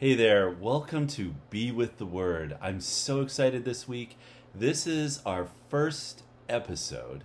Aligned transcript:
Hey 0.00 0.14
there, 0.14 0.48
welcome 0.48 1.08
to 1.08 1.34
Be 1.50 1.72
with 1.72 1.98
the 1.98 2.06
Word. 2.06 2.56
I'm 2.62 2.80
so 2.80 3.20
excited 3.20 3.64
this 3.64 3.88
week. 3.88 4.16
This 4.54 4.86
is 4.86 5.20
our 5.26 5.48
first 5.70 6.22
episode 6.48 7.24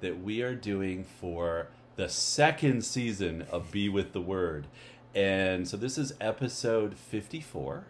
that 0.00 0.22
we 0.22 0.40
are 0.40 0.54
doing 0.54 1.04
for 1.04 1.68
the 1.96 2.08
second 2.08 2.82
season 2.82 3.42
of 3.50 3.70
Be 3.70 3.90
with 3.90 4.14
the 4.14 4.22
Word. 4.22 4.68
And 5.14 5.68
so 5.68 5.76
this 5.76 5.98
is 5.98 6.14
episode 6.18 6.96
54. 6.96 7.84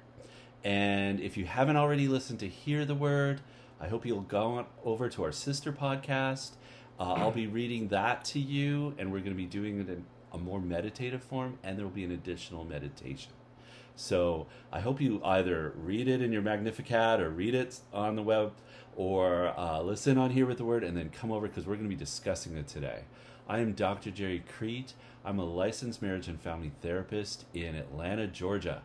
And 0.65 1.21
if 1.21 1.37
you 1.37 1.45
haven't 1.45 1.77
already 1.77 2.09
listened 2.09 2.41
to 2.41 2.49
Hear 2.49 2.85
the 2.85 2.97
Word, 2.97 3.41
I 3.81 3.87
hope 3.87 4.05
you'll 4.05 4.23
go 4.23 4.67
over 4.85 5.09
to 5.11 5.23
our 5.23 5.31
sister 5.31 5.73
podcast. 5.73 6.57
Uh, 6.99 7.13
I'll 7.13 7.31
be 7.31 7.47
reading 7.47 7.87
that 7.91 8.25
to 8.25 8.41
you, 8.41 8.97
and 8.99 9.13
we're 9.13 9.21
going 9.21 9.31
to 9.31 9.37
be 9.37 9.47
doing 9.47 9.79
it 9.79 9.89
in 9.89 10.05
a 10.33 10.39
more 10.39 10.61
meditative 10.61 11.23
form, 11.23 11.61
and 11.63 11.79
there 11.79 11.87
will 11.87 11.93
be 11.93 12.03
an 12.03 12.11
additional 12.11 12.65
meditation. 12.65 13.31
So 13.97 14.47
I 14.73 14.81
hope 14.81 15.01
you 15.01 15.21
either 15.25 15.73
read 15.77 16.09
it 16.09 16.21
in 16.21 16.33
your 16.33 16.43
Magnificat 16.43 17.21
or 17.21 17.31
read 17.31 17.55
it 17.55 17.81
on 17.93 18.17
the 18.17 18.23
web 18.23 18.53
or 18.97 19.59
uh, 19.59 19.81
listen 19.83 20.19
on 20.19 20.31
here 20.31 20.47
with 20.47 20.59
the 20.59 20.65
word 20.65 20.85
and 20.85 20.97
then 20.97 21.11
come 21.11 21.31
over 21.31 21.47
because 21.47 21.67
we're 21.67 21.77
going 21.77 21.89
to 21.89 21.95
be 21.95 21.99
discussing 21.99 22.57
it 22.57 22.67
today. 22.67 23.03
I 23.49 23.59
am 23.59 23.73
Dr. 23.73 24.11
Gerry 24.11 24.43
Crete. 24.57 24.95
I'm 25.25 25.39
a 25.39 25.45
licensed 25.45 26.03
marriage 26.03 26.29
and 26.29 26.41
family 26.41 26.73
therapist 26.83 27.45
in 27.55 27.75
Atlanta, 27.75 28.27
Georgia. 28.27 28.83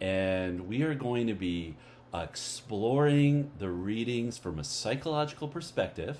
And 0.00 0.68
we 0.68 0.82
are 0.82 0.94
going 0.94 1.26
to 1.26 1.34
be 1.34 1.76
exploring 2.14 3.50
the 3.58 3.70
readings 3.70 4.38
from 4.38 4.58
a 4.58 4.64
psychological 4.64 5.48
perspective 5.48 6.18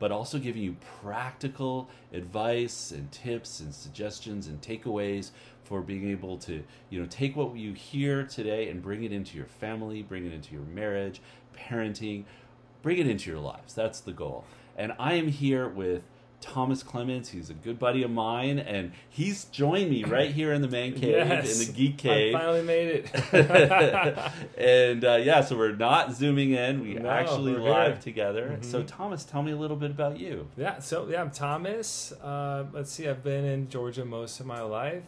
but 0.00 0.10
also 0.10 0.38
giving 0.38 0.62
you 0.62 0.74
practical 1.02 1.88
advice 2.12 2.90
and 2.90 3.12
tips 3.12 3.60
and 3.60 3.72
suggestions 3.72 4.48
and 4.48 4.60
takeaways 4.60 5.30
for 5.70 5.80
being 5.80 6.10
able 6.10 6.36
to 6.36 6.64
you 6.90 7.00
know 7.00 7.06
take 7.08 7.36
what 7.36 7.54
you 7.56 7.72
hear 7.72 8.24
today 8.24 8.68
and 8.68 8.82
bring 8.82 9.04
it 9.04 9.12
into 9.12 9.36
your 9.36 9.46
family 9.46 10.02
bring 10.02 10.26
it 10.26 10.32
into 10.32 10.52
your 10.52 10.64
marriage 10.64 11.22
parenting 11.56 12.24
bring 12.82 12.98
it 12.98 13.06
into 13.06 13.30
your 13.30 13.38
lives 13.38 13.72
that's 13.72 14.00
the 14.00 14.12
goal 14.12 14.44
and 14.76 14.92
i 14.98 15.14
am 15.14 15.28
here 15.28 15.68
with 15.68 16.02
Thomas 16.40 16.82
Clements. 16.82 17.28
He's 17.28 17.50
a 17.50 17.54
good 17.54 17.78
buddy 17.78 18.02
of 18.02 18.10
mine, 18.10 18.58
and 18.58 18.92
he's 19.10 19.44
joined 19.44 19.90
me 19.90 20.04
right 20.16 20.30
here 20.32 20.54
in 20.54 20.62
the 20.62 20.68
man 20.68 20.94
cave, 20.94 21.10
yes, 21.10 21.60
in 21.60 21.66
the 21.66 21.72
geek 21.78 21.98
cave. 21.98 22.34
I 22.34 22.38
finally 22.38 22.62
made 22.62 22.88
it. 22.88 24.18
and 24.56 25.04
uh, 25.04 25.16
yeah, 25.16 25.42
so 25.42 25.58
we're 25.58 25.76
not 25.76 26.14
zooming 26.14 26.52
in; 26.52 26.80
we 26.80 26.94
No, 26.94 27.10
actually 27.10 27.52
live 27.52 27.92
here. 27.92 28.00
together. 28.00 28.58
Mhm. 28.58 28.64
So, 28.64 28.82
Thomas, 28.82 29.24
tell 29.24 29.42
me 29.42 29.52
a 29.52 29.56
little 29.56 29.76
bit 29.76 29.90
about 29.90 30.18
you. 30.18 30.48
yeah, 30.56 30.78
so 30.78 31.06
yeah, 31.10 31.20
I'm 31.20 31.30
Thomas. 31.30 32.12
Uh, 32.12 32.64
let's 32.72 32.90
see, 32.90 33.06
I've 33.06 33.22
been 33.22 33.44
in 33.44 33.68
Georgia 33.68 34.06
most 34.06 34.40
of 34.40 34.46
my 34.46 34.62
life. 34.62 35.04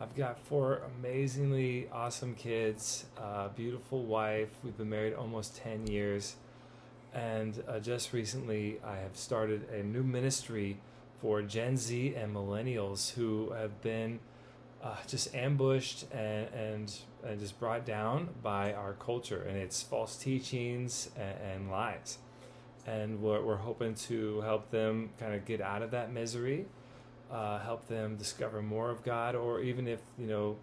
I've 0.00 0.16
got 0.16 0.38
four 0.38 0.82
amazingly 0.98 1.88
awesome 1.92 2.34
kids, 2.34 3.04
uh, 3.16 3.48
beautiful 3.48 4.02
wife. 4.02 4.48
We've 4.64 4.76
been 4.76 4.90
married 4.90 5.14
almost 5.14 5.56
10 5.58 5.86
years. 5.86 6.34
And 7.14 7.62
uh, 7.68 7.78
just 7.78 8.12
recently, 8.12 8.80
I 8.84 8.96
have 8.96 9.16
started 9.16 9.68
a 9.70 9.84
new 9.84 10.02
ministry 10.02 10.78
for 11.20 11.42
Gen 11.42 11.76
Z 11.76 12.12
and 12.16 12.34
millennials 12.34 13.12
who 13.12 13.50
have 13.50 13.80
been 13.82 14.18
uh, 14.82 14.96
just 15.06 15.32
ambushed 15.32 16.10
and, 16.12 16.48
and, 16.52 16.92
and 17.24 17.38
just 17.38 17.60
brought 17.60 17.86
down 17.86 18.30
by 18.42 18.72
our 18.72 18.94
culture 18.94 19.44
and 19.48 19.56
its 19.56 19.80
false 19.80 20.16
teachings 20.16 21.10
and, 21.16 21.36
and 21.52 21.70
lies. 21.70 22.18
And 22.84 23.22
we're, 23.22 23.40
we're 23.42 23.56
hoping 23.56 23.94
to 23.94 24.40
help 24.40 24.72
them 24.72 25.10
kind 25.20 25.34
of 25.34 25.44
get 25.44 25.60
out 25.60 25.82
of 25.82 25.92
that 25.92 26.12
misery, 26.12 26.66
uh, 27.34 27.58
help 27.58 27.88
them 27.88 28.16
discover 28.16 28.62
more 28.62 28.90
of 28.90 29.02
God, 29.02 29.34
or 29.34 29.60
even 29.60 29.88
if, 29.88 30.00
you 30.16 30.26
know, 30.28 30.56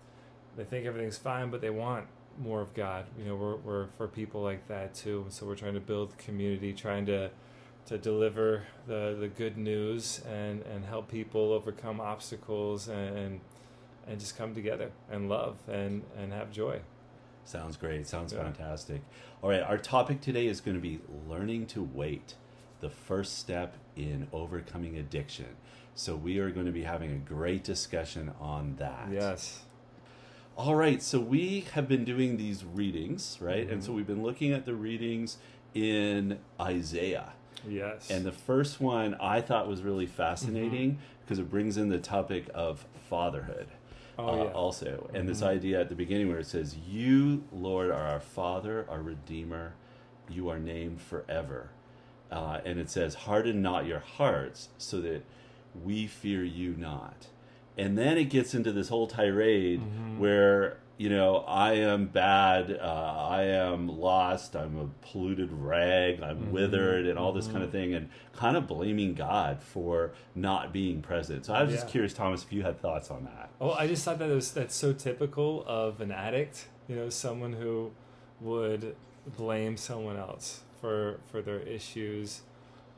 they 0.55 0.63
think 0.63 0.85
everything's 0.85 1.17
fine, 1.17 1.51
but 1.51 1.59
they 1.61 1.69
want 1.69 2.05
more 2.39 2.61
of 2.61 2.73
God. 2.73 3.05
You 3.19 3.25
know, 3.25 3.35
we're, 3.35 3.55
we're 3.57 3.87
for 3.97 4.07
people 4.07 4.41
like 4.41 4.67
that 4.69 4.95
too. 4.95 5.25
So 5.29 5.45
we're 5.45 5.55
trying 5.55 5.73
to 5.73 5.79
build 5.81 6.17
community, 6.17 6.73
trying 6.73 7.05
to 7.07 7.29
to 7.87 7.97
deliver 7.97 8.63
the, 8.87 9.17
the 9.19 9.27
good 9.27 9.57
news 9.57 10.21
and, 10.29 10.61
and 10.61 10.85
help 10.85 11.09
people 11.09 11.51
overcome 11.51 11.99
obstacles 11.99 12.87
and, 12.87 13.17
and 13.17 13.39
and 14.07 14.19
just 14.19 14.37
come 14.37 14.53
together 14.55 14.91
and 15.11 15.29
love 15.29 15.57
and, 15.67 16.03
and 16.17 16.31
have 16.31 16.51
joy. 16.51 16.79
Sounds 17.43 17.77
great. 17.77 18.07
Sounds 18.07 18.33
Yeah. 18.33 18.43
fantastic. 18.43 19.01
All 19.41 19.49
right, 19.49 19.61
our 19.61 19.77
topic 19.77 20.21
today 20.21 20.47
is 20.47 20.61
going 20.61 20.75
to 20.75 20.81
be 20.81 20.99
learning 21.27 21.65
to 21.67 21.83
wait, 21.83 22.35
the 22.79 22.89
first 22.89 23.37
step 23.39 23.75
in 23.95 24.27
overcoming 24.31 24.97
addiction. 24.97 25.47
So, 25.95 26.15
we 26.15 26.39
are 26.39 26.49
going 26.51 26.65
to 26.65 26.71
be 26.71 26.83
having 26.83 27.11
a 27.11 27.15
great 27.17 27.63
discussion 27.63 28.31
on 28.39 28.75
that. 28.77 29.09
Yes. 29.11 29.63
All 30.57 30.75
right, 30.75 31.01
so 31.01 31.19
we 31.19 31.61
have 31.73 31.87
been 31.87 32.03
doing 32.05 32.37
these 32.37 32.63
readings, 32.63 33.37
right? 33.41 33.67
And 33.69 33.81
Mhm. 33.81 33.85
so 33.85 33.93
we've 33.93 34.05
been 34.07 34.21
looking 34.23 34.51
at 34.51 34.65
the 34.65 34.75
readings 34.75 35.37
in 35.73 36.39
Isaiah. 36.59 37.33
Yes. 37.67 38.09
And 38.11 38.25
the 38.25 38.31
first 38.31 38.81
one 38.81 39.15
I 39.15 39.39
thought 39.41 39.67
was 39.67 39.81
really 39.81 40.05
fascinating 40.05 40.99
because 41.21 41.39
it 41.39 41.49
brings 41.49 41.77
in 41.77 41.89
the 41.89 41.99
topic 41.99 42.49
of 42.53 42.85
fatherhood 43.09 43.67
oh, 44.19 44.27
uh, 44.27 44.43
yeah. 44.45 44.51
also. 44.51 45.09
And 45.13 45.27
this 45.27 45.41
Mhm. 45.41 45.47
idea 45.47 45.79
at 45.79 45.89
the 45.89 45.95
beginning 45.95 46.27
where 46.27 46.39
it 46.39 46.47
says, 46.47 46.75
You, 46.77 47.43
Lord, 47.51 47.89
are 47.89 48.05
our 48.07 48.19
Father, 48.19 48.85
our 48.89 49.01
Redeemer. 49.01 49.73
You 50.29 50.49
are 50.49 50.59
named 50.59 51.01
forever. 51.01 51.69
Uh, 52.31 52.59
and 52.63 52.79
it 52.79 52.89
says, 52.89 53.13
Harden 53.13 53.61
not 53.61 53.85
your 53.85 53.99
hearts 53.99 54.69
so 54.77 55.01
that 55.01 55.23
we 55.83 56.07
fear 56.07 56.43
you 56.43 56.75
not. 56.77 57.27
And 57.77 57.97
then 57.97 58.17
it 58.17 58.25
gets 58.25 58.53
into 58.53 58.71
this 58.71 58.89
whole 58.89 59.07
tirade 59.07 59.81
Mhm. 59.81 60.17
where, 60.17 60.77
you 60.97 61.09
know, 61.09 61.37
I 61.47 61.73
am 61.73 62.07
bad, 62.07 62.71
uh, 62.71 63.27
I 63.29 63.43
am 63.43 63.87
lost, 63.87 64.55
I'm 64.55 64.77
a 64.77 64.87
polluted 65.07 65.51
rag, 65.51 66.21
I'm 66.21 66.47
Mhm. 66.47 66.51
withered, 66.51 67.05
and 67.05 67.17
all 67.17 67.31
this 67.33 67.47
kind 67.47 67.63
of 67.63 67.71
thing, 67.71 67.93
and 67.93 68.09
kind 68.33 68.55
of 68.55 68.67
blaming 68.67 69.13
God 69.13 69.61
for 69.61 70.11
not 70.35 70.71
being 70.71 71.01
present. 71.01 71.45
So 71.45 71.53
I 71.53 71.63
was 71.63 71.71
just 71.73 71.87
curious, 71.87 72.13
Thomas, 72.13 72.43
if 72.43 72.53
you 72.53 72.61
had 72.63 72.79
thoughts 72.79 73.09
on 73.09 73.23
that. 73.25 73.49
Oh, 73.59 73.71
I 73.71 73.87
just 73.87 74.03
thought 74.05 74.19
that 74.19 74.29
was 74.29 74.53
that's 74.53 74.75
so 74.75 74.93
typical 74.93 75.63
of 75.67 75.99
an 76.01 76.11
addict. 76.11 76.67
You 76.87 76.95
know, 76.97 77.09
someone 77.09 77.53
who 77.53 77.91
would 78.41 78.95
blame 79.37 79.77
someone 79.77 80.17
else 80.17 80.61
for 80.81 81.19
for 81.31 81.41
their 81.41 81.59
issues, 81.59 82.41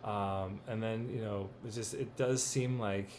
um, 0.04 0.60
and 0.68 0.82
then 0.82 1.10
you 1.14 1.22
know, 1.22 1.50
it 1.68 1.72
just 1.72 1.94
it 1.94 2.16
does 2.18 2.42
seem 2.42 2.80
like, 2.80 3.10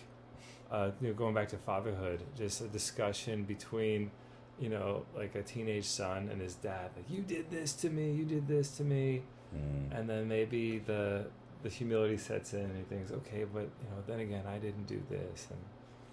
uh, 0.70 0.90
you 1.00 1.08
know, 1.08 1.14
going 1.14 1.34
back 1.34 1.48
to 1.50 1.56
fatherhood, 1.58 2.22
just 2.36 2.60
a 2.62 2.66
discussion 2.68 3.44
between, 3.44 4.10
you 4.58 4.68
know, 4.70 5.04
like 5.16 5.34
a 5.34 5.42
teenage 5.42 5.84
son 5.84 6.28
and 6.32 6.40
his 6.40 6.54
dad. 6.54 6.90
Like, 6.96 7.08
you 7.10 7.22
did 7.22 7.50
this 7.50 7.72
to 7.74 7.90
me, 7.90 8.10
you 8.12 8.24
did 8.24 8.48
this 8.48 8.76
to 8.78 8.84
me, 8.84 9.22
Mm. 9.54 9.96
and 9.96 10.10
then 10.10 10.26
maybe 10.26 10.78
the 10.80 11.26
the 11.62 11.68
humility 11.68 12.16
sets 12.16 12.54
in 12.54 12.60
and 12.60 12.76
he 12.76 12.82
thinks, 12.82 13.12
okay, 13.12 13.44
but 13.44 13.62
you 13.62 13.88
know, 13.90 14.02
then 14.06 14.18
again, 14.20 14.44
I 14.46 14.58
didn't 14.58 14.86
do 14.86 15.00
this, 15.08 15.46
and 15.50 15.60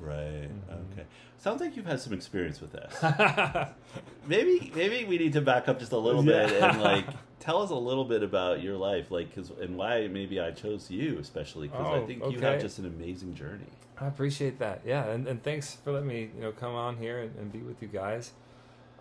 Right. 0.02 0.50
Mhm. 0.50 0.92
Okay. 0.94 1.06
Sounds 1.38 1.62
like 1.62 1.76
you've 1.76 1.86
had 1.86 2.00
some 2.00 2.14
experience 2.14 2.60
with 2.62 2.72
this. 2.74 2.94
maybe 4.28 4.72
maybe 4.76 5.06
we 5.06 5.18
need 5.18 5.34
to 5.34 5.42
back 5.42 5.68
up 5.68 5.80
just 5.80 5.92
a 5.92 5.98
little 5.98 6.24
bit 6.24 6.52
and 6.52 6.82
like 6.82 7.06
tell 7.40 7.62
us 7.62 7.70
a 7.72 7.76
little 7.76 8.06
bit 8.06 8.22
about 8.24 8.62
your 8.62 8.78
life, 8.78 9.10
like, 9.12 9.34
cause, 9.34 9.52
and 9.60 9.76
why 9.78 10.08
maybe 10.08 10.40
I 10.40 10.52
chose 10.52 10.92
you 10.92 11.18
especially 11.20 11.68
because 11.68 11.88
I 11.88 11.98
Oh, 12.00 12.06
think 12.06 12.24
you 12.32 12.40
have 12.42 12.62
just 12.62 12.80
an 12.80 12.86
amazing 12.86 13.34
journey. 13.36 13.66
I 14.00 14.08
appreciate 14.08 14.60
that. 14.60 14.82
Yeah, 14.86 15.06
and, 15.06 15.28
and 15.28 15.42
thanks 15.44 15.76
for 15.76 15.92
letting 15.92 16.08
me 16.08 16.30
you 16.36 16.42
know 16.42 16.52
come 16.52 16.74
on 16.76 16.98
here 16.98 17.20
and, 17.20 17.36
and 17.38 17.52
be 17.52 17.60
with 17.60 17.82
you 17.82 17.88
guys. 17.88 18.32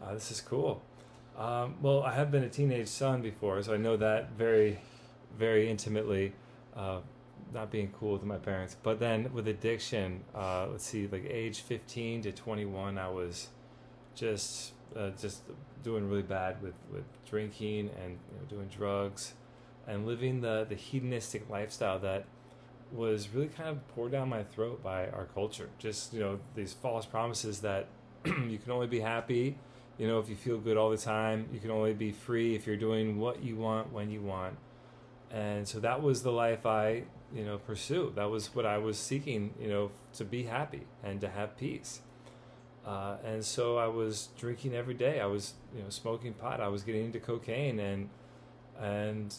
Uh, 0.02 0.14
this 0.14 0.30
is 0.30 0.40
cool. 0.40 0.82
Um, 1.38 1.76
well, 1.80 2.02
I 2.02 2.12
have 2.14 2.30
been 2.30 2.42
a 2.44 2.48
teenage 2.48 2.88
son 2.88 3.22
before, 3.22 3.62
so 3.62 3.72
I 3.74 3.76
know 3.78 3.96
that 3.96 4.32
very, 4.32 4.78
very 5.38 5.70
intimately. 5.70 6.32
Uh, 6.76 7.00
not 7.52 7.70
being 7.70 7.92
cool 7.98 8.12
with 8.12 8.22
my 8.22 8.36
parents, 8.36 8.76
but 8.82 8.98
then 9.00 9.32
with 9.32 9.48
addiction, 9.48 10.22
uh, 10.34 10.68
let's 10.70 10.84
see, 10.84 11.06
like 11.06 11.24
age 11.28 11.60
fifteen 11.60 12.22
to 12.22 12.32
twenty 12.32 12.64
one, 12.64 12.98
I 12.98 13.08
was 13.08 13.48
just 14.14 14.72
uh, 14.96 15.10
just 15.20 15.42
doing 15.82 16.08
really 16.08 16.22
bad 16.22 16.62
with, 16.62 16.74
with 16.92 17.04
drinking 17.28 17.90
and 18.02 18.18
you 18.30 18.38
know, 18.38 18.44
doing 18.48 18.68
drugs, 18.68 19.34
and 19.86 20.06
living 20.06 20.40
the 20.40 20.66
the 20.68 20.74
hedonistic 20.74 21.48
lifestyle 21.48 21.98
that 22.00 22.24
was 22.92 23.28
really 23.28 23.48
kind 23.48 23.68
of 23.68 23.86
poured 23.88 24.12
down 24.12 24.28
my 24.28 24.42
throat 24.42 24.82
by 24.82 25.08
our 25.08 25.26
culture. 25.26 25.68
Just 25.78 26.12
you 26.12 26.20
know 26.20 26.40
these 26.54 26.72
false 26.72 27.06
promises 27.06 27.60
that 27.60 27.86
you 28.24 28.58
can 28.58 28.72
only 28.72 28.86
be 28.86 29.00
happy, 29.00 29.56
you 29.98 30.06
know, 30.06 30.18
if 30.18 30.28
you 30.28 30.36
feel 30.36 30.58
good 30.58 30.76
all 30.76 30.90
the 30.90 30.96
time. 30.96 31.48
You 31.52 31.60
can 31.60 31.70
only 31.70 31.94
be 31.94 32.12
free 32.12 32.54
if 32.54 32.66
you're 32.66 32.76
doing 32.76 33.18
what 33.18 33.42
you 33.42 33.56
want 33.56 33.92
when 33.92 34.10
you 34.10 34.22
want. 34.22 34.56
And 35.30 35.66
so 35.68 35.80
that 35.80 36.02
was 36.02 36.22
the 36.22 36.32
life 36.32 36.66
I 36.66 37.04
you 37.34 37.44
know 37.44 37.58
pursue. 37.58 38.12
That 38.16 38.30
was 38.30 38.54
what 38.54 38.66
I 38.66 38.78
was 38.78 38.98
seeking, 38.98 39.54
you 39.60 39.68
know, 39.68 39.90
to 40.14 40.24
be 40.24 40.44
happy 40.44 40.86
and 41.02 41.20
to 41.20 41.28
have 41.28 41.56
peace. 41.56 42.00
Uh, 42.86 43.16
and 43.24 43.44
so 43.44 43.76
I 43.76 43.86
was 43.88 44.30
drinking 44.38 44.74
every 44.74 44.94
day. 44.94 45.20
I 45.20 45.26
was 45.26 45.54
you 45.74 45.82
know 45.82 45.90
smoking 45.90 46.34
pot. 46.34 46.60
I 46.60 46.68
was 46.68 46.82
getting 46.82 47.06
into 47.06 47.20
cocaine 47.20 47.78
and 47.80 48.08
and 48.80 49.34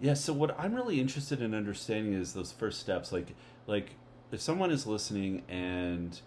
Yeah. 0.00 0.14
So 0.14 0.32
what 0.32 0.58
I'm 0.58 0.74
really 0.74 1.00
interested 1.00 1.40
in 1.42 1.54
understanding 1.54 2.12
is 2.14 2.32
those 2.34 2.52
first 2.52 2.80
steps. 2.80 3.12
Like, 3.12 3.34
like 3.66 3.90
if 4.30 4.40
someone 4.40 4.70
is 4.70 4.86
listening 4.86 5.42
and 5.48 6.20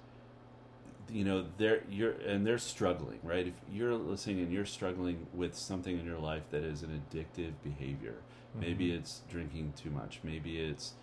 you 1.11 1.23
know 1.23 1.45
they're 1.57 1.81
you're 1.89 2.11
and 2.11 2.45
they're 2.45 2.57
struggling 2.57 3.19
right? 3.23 3.47
If 3.47 3.53
you're 3.71 3.95
listening 3.95 4.39
and 4.39 4.51
you're 4.51 4.65
struggling 4.65 5.27
with 5.33 5.55
something 5.55 5.97
in 5.99 6.05
your 6.05 6.19
life 6.19 6.43
that 6.51 6.63
is 6.63 6.83
an 6.83 7.01
addictive 7.11 7.53
behavior 7.63 8.15
maybe 8.59 8.89
Mhm. 8.89 8.97
it's 8.99 9.21
drinking 9.29 9.73
too 9.75 9.91
much 9.91 10.19
maybe 10.23 10.59
it's 10.59 10.93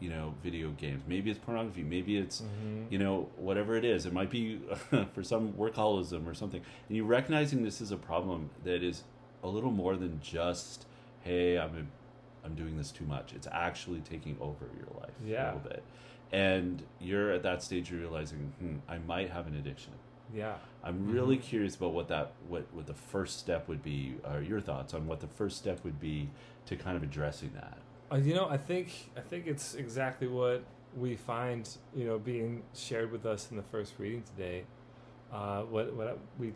you 0.00 0.10
know 0.10 0.34
video 0.42 0.70
games 0.72 1.02
maybe 1.06 1.30
it's 1.30 1.38
pornography 1.38 1.82
maybe 1.84 2.16
it's 2.16 2.42
Mhm. 2.42 2.86
you 2.90 2.98
know 2.98 3.28
whatever 3.36 3.76
it 3.76 3.84
is 3.84 4.06
it 4.06 4.12
might 4.12 4.28
be 4.30 4.60
for 5.14 5.22
some 5.22 5.52
workaholism 5.54 6.26
or 6.26 6.34
something. 6.34 6.60
And 6.88 6.96
you're 6.96 7.06
recognizing 7.06 7.62
this 7.62 7.80
is 7.80 7.92
a 7.92 7.96
problem 7.96 8.50
that 8.64 8.82
is 8.82 9.04
a 9.44 9.48
little 9.48 9.70
more 9.70 9.96
than 9.96 10.20
just 10.20 10.86
hey 11.22 11.58
i'm 11.58 11.76
a, 11.76 12.46
i'm 12.46 12.54
doing 12.54 12.76
this 12.76 12.90
too 12.90 13.04
much. 13.04 13.32
It's 13.32 13.48
actually 13.52 14.00
taking 14.00 14.36
over 14.40 14.66
your 14.76 14.88
life 15.00 15.14
a 15.20 15.54
little 15.54 15.68
bit 15.70 15.82
and 16.32 16.82
you're 17.00 17.30
at 17.32 17.42
that 17.42 17.62
stage 17.62 17.90
you're 17.90 18.00
realizing 18.00 18.52
hmm, 18.60 18.76
i 18.88 18.98
might 18.98 19.30
have 19.30 19.46
an 19.46 19.54
addiction 19.56 19.92
yeah. 20.34 20.54
i'm 20.82 21.08
really 21.08 21.38
Mhm. 21.38 21.42
curious 21.42 21.76
about 21.76 21.92
what 21.92 22.08
that 22.08 22.32
what 22.48 22.64
what 22.72 22.86
the 22.86 22.94
first 22.94 23.38
step 23.38 23.68
would 23.68 23.82
be 23.82 24.16
or 24.24 24.40
your 24.42 24.60
thoughts 24.60 24.92
on 24.94 25.06
what 25.06 25.20
the 25.20 25.28
first 25.28 25.56
step 25.58 25.84
would 25.84 26.00
be 26.00 26.28
to 26.66 26.76
kind 26.76 26.96
of 26.96 27.02
addressing 27.02 27.52
that 27.54 27.78
Uh, 28.10 28.16
you 28.16 28.34
know, 28.34 28.48
I 28.48 28.56
think 28.56 29.10
I 29.16 29.20
think 29.20 29.46
it's 29.48 29.74
exactly 29.74 30.28
what 30.28 30.62
we 30.96 31.16
find, 31.16 31.68
you 31.94 32.04
know, 32.06 32.18
being 32.18 32.62
shared 32.72 33.10
with 33.10 33.26
us 33.26 33.50
in 33.50 33.56
the 33.56 33.64
first 33.64 33.94
reading 33.98 34.22
today. 34.22 34.64
Uh, 35.32 35.62
what 35.62 35.92
what 35.94 36.18
we 36.38 36.46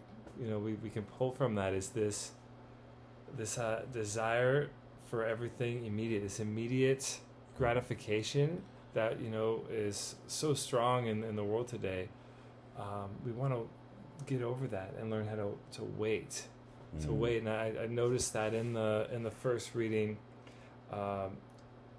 you 0.40 0.48
know 0.50 0.58
we, 0.60 0.74
we 0.74 0.90
can 0.90 1.02
pull 1.18 1.30
from 1.32 1.56
that 1.56 1.72
is 1.74 1.88
this 1.90 2.32
this 3.36 3.58
uh, 3.58 3.82
desire 3.92 4.70
for 5.10 5.24
everything 5.24 5.84
immediate, 5.86 6.22
this 6.22 6.38
immediate 6.40 7.20
gratification 7.58 8.62
that 8.94 9.20
you 9.20 9.30
know 9.30 9.62
is 9.70 10.16
so 10.26 10.54
strong 10.54 11.06
in, 11.06 11.22
in 11.24 11.36
the 11.36 11.44
world 11.44 11.68
today. 11.68 12.08
Um, 12.78 13.10
we 13.24 13.32
want 13.32 13.52
to 13.52 13.68
get 14.26 14.42
over 14.42 14.66
that 14.68 14.94
and 15.00 15.10
learn 15.10 15.26
how 15.28 15.36
to, 15.36 15.58
to 15.72 15.84
wait 15.84 16.44
to 17.02 17.06
Mm. 17.08 17.18
wait. 17.18 17.38
And 17.38 17.48
I, 17.48 17.72
I 17.84 17.86
noticed 17.86 18.32
that 18.32 18.52
in 18.52 18.72
the 18.72 19.06
in 19.12 19.22
the 19.22 19.30
first 19.30 19.74
reading, 19.76 20.18
um, 20.92 21.36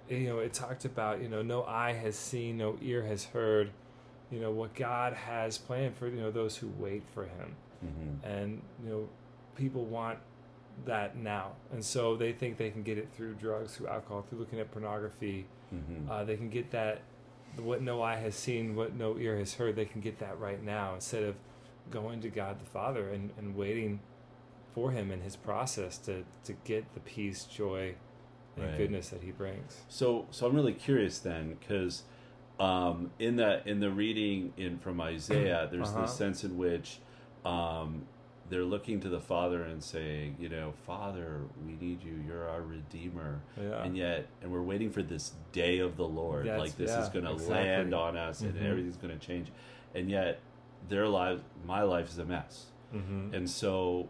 you 0.08 0.26
know, 0.28 0.38
it 0.40 0.52
talked 0.52 0.84
about 0.84 1.22
you 1.22 1.28
know 1.28 1.40
no 1.42 1.64
eye 1.64 1.92
has 1.94 2.14
seen, 2.16 2.58
no 2.58 2.76
ear 2.82 3.02
has 3.04 3.24
heard, 3.24 3.70
you 4.30 4.38
know 4.40 4.50
what 4.50 4.74
God 4.74 5.14
has 5.14 5.56
planned 5.56 5.96
for 5.96 6.08
you 6.08 6.20
know 6.20 6.30
those 6.30 6.56
who 6.56 6.68
wait 6.78 7.02
for 7.14 7.24
Him, 7.24 7.56
Mhm. 7.84 8.24
and 8.24 8.62
you 8.84 8.90
know 8.90 9.08
people 9.54 9.84
want 9.86 10.18
that 10.84 11.16
now, 11.16 11.52
and 11.72 11.82
so 11.84 12.14
they 12.16 12.32
think 12.32 12.58
they 12.58 12.70
can 12.70 12.82
get 12.82 12.98
it 12.98 13.08
through 13.14 13.34
drugs, 13.34 13.76
through 13.76 13.88
alcohol, 13.88 14.22
through 14.28 14.40
looking 14.40 14.60
at 14.60 14.70
pornography. 14.72 15.46
Mhm. 15.72 16.08
Uh, 16.08 16.24
they 16.24 16.36
can 16.36 16.48
get 16.50 16.70
that 16.72 17.00
what 17.56 17.82
no 17.82 18.02
eye 18.02 18.16
has 18.16 18.34
seen, 18.34 18.74
what 18.74 18.94
no 18.94 19.18
ear 19.18 19.38
has 19.38 19.54
heard. 19.54 19.76
They 19.76 19.84
can 19.84 20.00
get 20.00 20.18
that 20.20 20.38
right 20.38 20.62
now 20.62 20.94
instead 20.94 21.22
of 21.22 21.36
going 21.90 22.20
to 22.22 22.28
God 22.30 22.60
the 22.60 22.64
Father 22.66 23.08
and, 23.10 23.30
and 23.38 23.54
waiting 23.56 24.00
for 24.74 24.90
Him 24.90 25.10
in 25.10 25.20
His 25.20 25.36
process 25.36 25.98
to, 25.98 26.24
to 26.44 26.52
get 26.64 26.92
the 26.94 27.00
peace, 27.00 27.44
joy, 27.44 27.94
and 28.56 28.66
Right. 28.66 28.76
goodness 28.76 29.10
that 29.10 29.22
He 29.22 29.30
brings. 29.32 29.82
So, 29.88 30.26
so 30.30 30.46
I'm 30.46 30.54
really 30.54 30.72
curious 30.74 31.18
then, 31.18 31.56
because 31.60 32.04
um, 32.60 33.10
in 33.18 33.36
that 33.36 33.66
in 33.66 33.80
the 33.80 33.90
reading 33.90 34.52
in 34.56 34.78
from 34.78 35.00
Isaiah, 35.00 35.68
there's 35.70 35.90
Uh-huh. 35.90 36.02
this 36.02 36.14
sense 36.14 36.44
in 36.44 36.56
which 36.56 36.98
um, 37.44 38.06
they're 38.50 38.64
looking 38.64 39.00
to 39.00 39.08
the 39.08 39.20
Father 39.20 39.62
and 39.62 39.82
saying, 39.82 40.36
you 40.38 40.48
know, 40.48 40.74
Father, 40.86 41.40
we 41.66 41.72
need 41.74 42.02
you. 42.02 42.22
You're 42.26 42.48
our 42.48 42.60
Redeemer, 42.62 43.40
Yeah. 43.60 43.82
and 43.82 43.96
yet, 43.96 44.26
and 44.42 44.52
we're 44.52 44.62
waiting 44.62 44.90
for 44.90 45.02
this 45.02 45.32
day 45.52 45.78
of 45.78 45.96
the 45.96 46.06
Lord. 46.06 46.44
That's- 46.46 46.60
like 46.60 46.76
this 46.76 46.90
yeah, 46.90 47.02
is 47.02 47.08
going 47.08 47.24
to 47.24 47.32
exactly. 47.32 47.54
land 47.56 47.94
on 47.94 48.16
us, 48.16 48.40
and 48.42 48.54
Mhm. 48.54 48.64
everything's 48.64 48.96
going 48.96 49.18
to 49.18 49.24
change, 49.26 49.50
and 49.94 50.10
yet, 50.10 50.40
their 50.88 51.06
life, 51.08 51.40
my 51.64 51.82
life 51.82 52.08
is 52.10 52.18
a 52.18 52.24
mess. 52.24 52.66
mm-hmm. 52.94 53.32
And 53.32 53.48
so, 53.48 54.08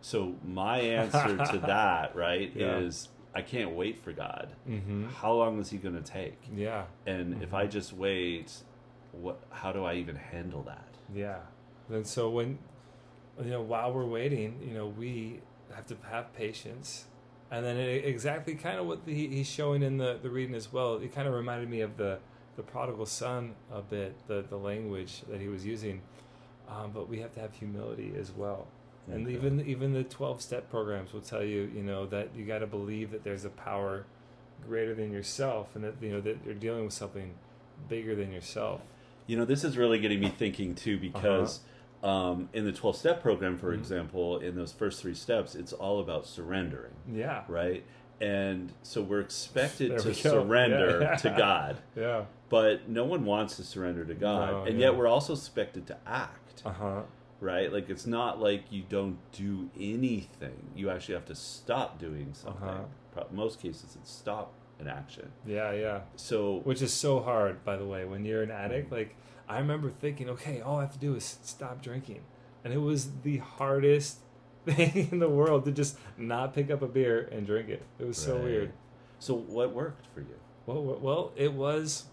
so 0.00 0.34
my 0.44 0.78
answer 1.00 1.36
to 1.52 1.58
that, 1.66 2.16
right, 2.16 2.50
Yeah. 2.54 2.78
is 2.78 3.08
I 3.32 3.42
can't 3.42 3.72
wait 3.72 3.98
for 3.98 4.12
God. 4.12 4.54
Mm-hmm. 4.68 5.06
How 5.06 5.32
long 5.34 5.58
is 5.60 5.70
He 5.70 5.78
going 5.78 5.94
to 5.94 6.02
take? 6.02 6.38
Yeah. 6.52 6.86
And 7.06 7.42
if. 7.42 7.52
I 7.54 7.66
just 7.66 7.92
wait, 7.92 8.52
what? 9.12 9.40
How 9.50 9.72
do 9.72 9.84
I 9.84 9.94
even 9.94 10.16
handle 10.16 10.62
that? 10.62 10.88
Yeah. 11.12 11.40
And 11.88 12.06
so 12.06 12.28
when 12.30 12.58
you 13.42 13.50
know 13.50 13.62
while 13.62 13.92
we're 13.92 14.06
waiting, 14.06 14.60
you 14.66 14.74
know 14.74 14.86
we 14.86 15.40
have 15.74 15.86
to 15.86 15.96
have 16.10 16.32
patience, 16.34 17.06
and 17.50 17.64
then 17.64 17.76
it, 17.76 18.04
exactly 18.04 18.54
kind 18.54 18.78
of 18.78 18.86
what 18.86 19.00
he, 19.06 19.28
he's 19.28 19.48
showing 19.48 19.82
in 19.82 19.96
the 19.98 20.18
the 20.22 20.30
reading 20.30 20.54
as 20.54 20.72
well. 20.72 20.96
It 20.96 21.14
kind 21.14 21.26
of 21.28 21.34
reminded 21.34 21.68
me 21.68 21.80
of 21.80 21.96
the 21.96 22.18
the 22.56 22.62
prodigal 22.62 23.06
son 23.06 23.54
a 23.72 23.82
bit, 23.82 24.14
the 24.28 24.44
the 24.48 24.56
language 24.56 25.22
that 25.28 25.40
he 25.40 25.48
was 25.48 25.64
using. 25.66 26.02
Um, 26.68 26.92
but 26.92 27.08
we 27.08 27.20
have 27.20 27.34
to 27.34 27.40
have 27.40 27.54
humility 27.54 28.14
as 28.18 28.32
well. 28.32 28.66
And 29.10 29.26
Okay. 29.26 29.36
even 29.36 29.66
even 29.66 29.92
the 29.92 30.04
twelve 30.04 30.40
step 30.40 30.70
programs 30.70 31.12
will 31.12 31.20
tell 31.20 31.44
you, 31.44 31.70
you 31.74 31.82
know, 31.82 32.06
that 32.06 32.28
you 32.34 32.44
got 32.46 32.60
to 32.60 32.66
believe 32.66 33.10
that 33.10 33.22
there's 33.24 33.44
a 33.44 33.50
power 33.50 34.06
greater 34.66 34.94
than 34.94 35.12
yourself, 35.12 35.74
and 35.76 35.84
that 35.84 35.94
you 36.00 36.10
know 36.10 36.20
that 36.22 36.38
you're 36.44 36.54
dealing 36.54 36.84
with 36.84 36.94
something 36.94 37.34
bigger 37.88 38.14
than 38.14 38.32
yourself. 38.32 38.80
You 39.26 39.36
know, 39.36 39.44
this 39.44 39.64
is 39.64 39.76
really 39.76 39.98
getting 39.98 40.20
me 40.20 40.30
thinking 40.30 40.74
too, 40.74 40.98
because 40.98 41.58
Uh-huh. 41.58 41.68
Um, 42.04 42.48
in 42.52 42.64
the 42.64 42.72
twelve 42.72 42.96
step 42.96 43.22
program, 43.22 43.56
for 43.58 43.72
Mhm. 43.72 43.78
example, 43.78 44.38
in 44.38 44.54
those 44.56 44.72
first 44.72 45.00
three 45.02 45.14
steps, 45.14 45.54
it's 45.54 45.72
all 45.72 46.00
about 46.00 46.26
surrendering, 46.26 46.92
Yeah. 47.10 47.42
right? 47.48 47.82
And 48.20 48.72
so 48.82 49.02
we're 49.02 49.20
expected 49.20 49.90
There 49.92 49.98
to 49.98 50.08
we 50.08 50.14
surrender 50.14 50.98
Yeah. 51.02 51.16
to 51.16 51.30
God, 51.30 51.76
Yeah. 51.96 52.24
but 52.50 52.88
no 52.88 53.04
one 53.04 53.24
wants 53.24 53.56
to 53.56 53.64
surrender 53.64 54.04
to 54.04 54.14
God, 54.14 54.50
No, 54.50 54.62
and 54.64 54.78
yeah. 54.78 54.88
yet 54.90 54.96
we're 54.96 55.08
also 55.08 55.32
expected 55.32 55.86
to 55.88 55.96
act. 56.06 56.62
Uh 56.64 56.70
huh. 56.72 57.02
right? 57.40 57.70
Like 57.72 57.90
it's 57.90 58.06
not 58.06 58.40
like 58.40 58.70
you 58.72 58.82
don't 58.88 59.18
do 59.32 59.68
anything. 59.78 60.70
You 60.74 60.88
actually 60.88 61.14
have 61.16 61.26
to 61.26 61.34
stop 61.34 61.98
doing 61.98 62.30
something. 62.32 62.68
Uh-huh. 62.68 63.24
Most 63.32 63.60
cases, 63.60 63.96
it's 64.00 64.10
stop 64.10 64.52
an 64.80 64.88
action. 64.88 65.30
Yeah, 65.46 65.72
yeah. 65.72 66.00
So 66.16 66.60
Which 66.64 66.82
is 66.82 66.92
so 66.92 67.20
hard, 67.20 67.64
by 67.64 67.76
the 67.76 67.86
way, 67.86 68.04
when 68.04 68.24
you're 68.24 68.42
an 68.42 68.50
addict. 68.50 68.90
Like, 68.92 69.14
I 69.48 69.58
remember 69.58 69.90
thinking, 69.90 70.28
okay, 70.30 70.60
all 70.60 70.78
I 70.78 70.82
have 70.82 70.92
to 70.92 70.98
do 70.98 71.14
is 71.14 71.38
stop 71.42 71.82
drinking. 71.82 72.22
And 72.64 72.72
it 72.72 72.78
was 72.78 73.10
the 73.22 73.38
hardest 73.38 74.18
thing 74.66 75.08
in 75.12 75.18
the 75.18 75.28
world 75.28 75.64
to 75.66 75.70
just 75.72 75.98
not 76.16 76.54
pick 76.54 76.70
up 76.70 76.80
a 76.82 76.88
beer 76.88 77.28
and 77.30 77.46
drink 77.46 77.68
it. 77.68 77.82
It 77.98 78.06
was 78.06 78.16
so 78.16 78.36
weird. 78.38 78.72
So 79.18 79.34
what 79.34 79.72
worked 79.72 80.06
for 80.14 80.20
you? 80.20 80.34
Well, 80.66 80.82
well, 80.82 81.32
it 81.36 81.52
was. 81.52 82.04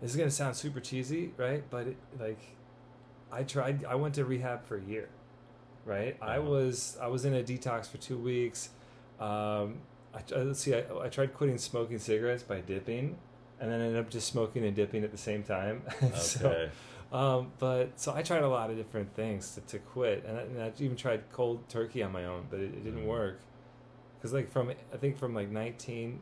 This 0.00 0.10
is 0.12 0.16
gonna 0.16 0.30
sound 0.30 0.56
super 0.56 0.80
cheesy, 0.80 1.32
right? 1.36 1.62
But 1.70 1.86
it, 1.88 1.96
like, 2.18 2.40
I 3.30 3.44
tried. 3.44 3.84
I 3.84 3.94
went 3.94 4.14
to 4.16 4.24
rehab 4.24 4.64
for 4.64 4.76
a 4.78 4.82
year, 4.82 5.08
right? 5.84 6.16
I 6.20 6.38
Uh-huh. 6.38 6.50
was 6.50 6.98
I 7.00 7.06
was 7.06 7.24
in 7.24 7.34
a 7.34 7.42
detox 7.42 7.86
for 7.86 7.98
two 7.98 8.16
weeks. 8.18 8.70
Um, 9.20 9.78
I, 10.14 10.18
uh, 10.34 10.44
let's 10.44 10.60
see. 10.60 10.74
I, 10.74 10.84
I 11.02 11.08
tried 11.08 11.34
quitting 11.34 11.58
smoking 11.58 11.98
cigarettes 11.98 12.42
by 12.42 12.60
dipping, 12.60 13.16
and 13.60 13.70
then 13.70 13.80
ended 13.80 13.96
up 13.98 14.10
just 14.10 14.28
smoking 14.28 14.64
and 14.64 14.74
dipping 14.74 15.04
at 15.04 15.10
the 15.12 15.18
same 15.18 15.42
time. 15.42 15.82
so, 16.14 16.48
Okay. 16.48 16.70
um, 17.12 17.52
but 17.58 17.98
so 18.00 18.14
I 18.14 18.22
tried 18.22 18.42
a 18.42 18.48
lot 18.48 18.70
of 18.70 18.76
different 18.76 19.14
things 19.14 19.54
to, 19.54 19.60
to 19.62 19.78
quit, 19.78 20.24
and 20.26 20.36
I, 20.38 20.40
and 20.42 20.62
I 20.62 20.72
even 20.78 20.96
tried 20.96 21.22
cold 21.32 21.68
turkey 21.68 22.02
on 22.02 22.12
my 22.12 22.24
own, 22.24 22.46
but 22.50 22.60
it, 22.60 22.74
it 22.74 22.84
didn't 22.84 23.02
Mhm. 23.04 23.06
work. 23.06 23.40
Because 24.18 24.32
like 24.32 24.50
from 24.50 24.70
I 24.70 24.96
think 24.98 25.16
from 25.16 25.34
like 25.34 25.48
19, 25.50 26.20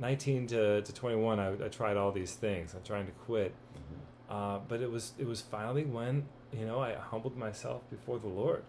19 0.00 0.46
to, 0.48 0.82
to 0.82 0.92
twenty 0.94 1.16
one, 1.16 1.38
I, 1.38 1.52
I 1.64 1.68
tried 1.68 1.96
all 1.96 2.10
these 2.10 2.34
things. 2.34 2.74
I'm 2.74 2.82
trying 2.82 3.06
to 3.06 3.12
quit, 3.12 3.54
Mhm. 3.76 4.34
uh, 4.34 4.58
but 4.66 4.80
it 4.80 4.90
was 4.90 5.12
it 5.18 5.26
was 5.26 5.40
finally 5.40 5.84
when 5.84 6.26
you 6.52 6.66
know 6.66 6.80
I 6.80 6.94
humbled 6.94 7.36
myself 7.36 7.82
before 7.90 8.18
the 8.18 8.26
Lord, 8.28 8.64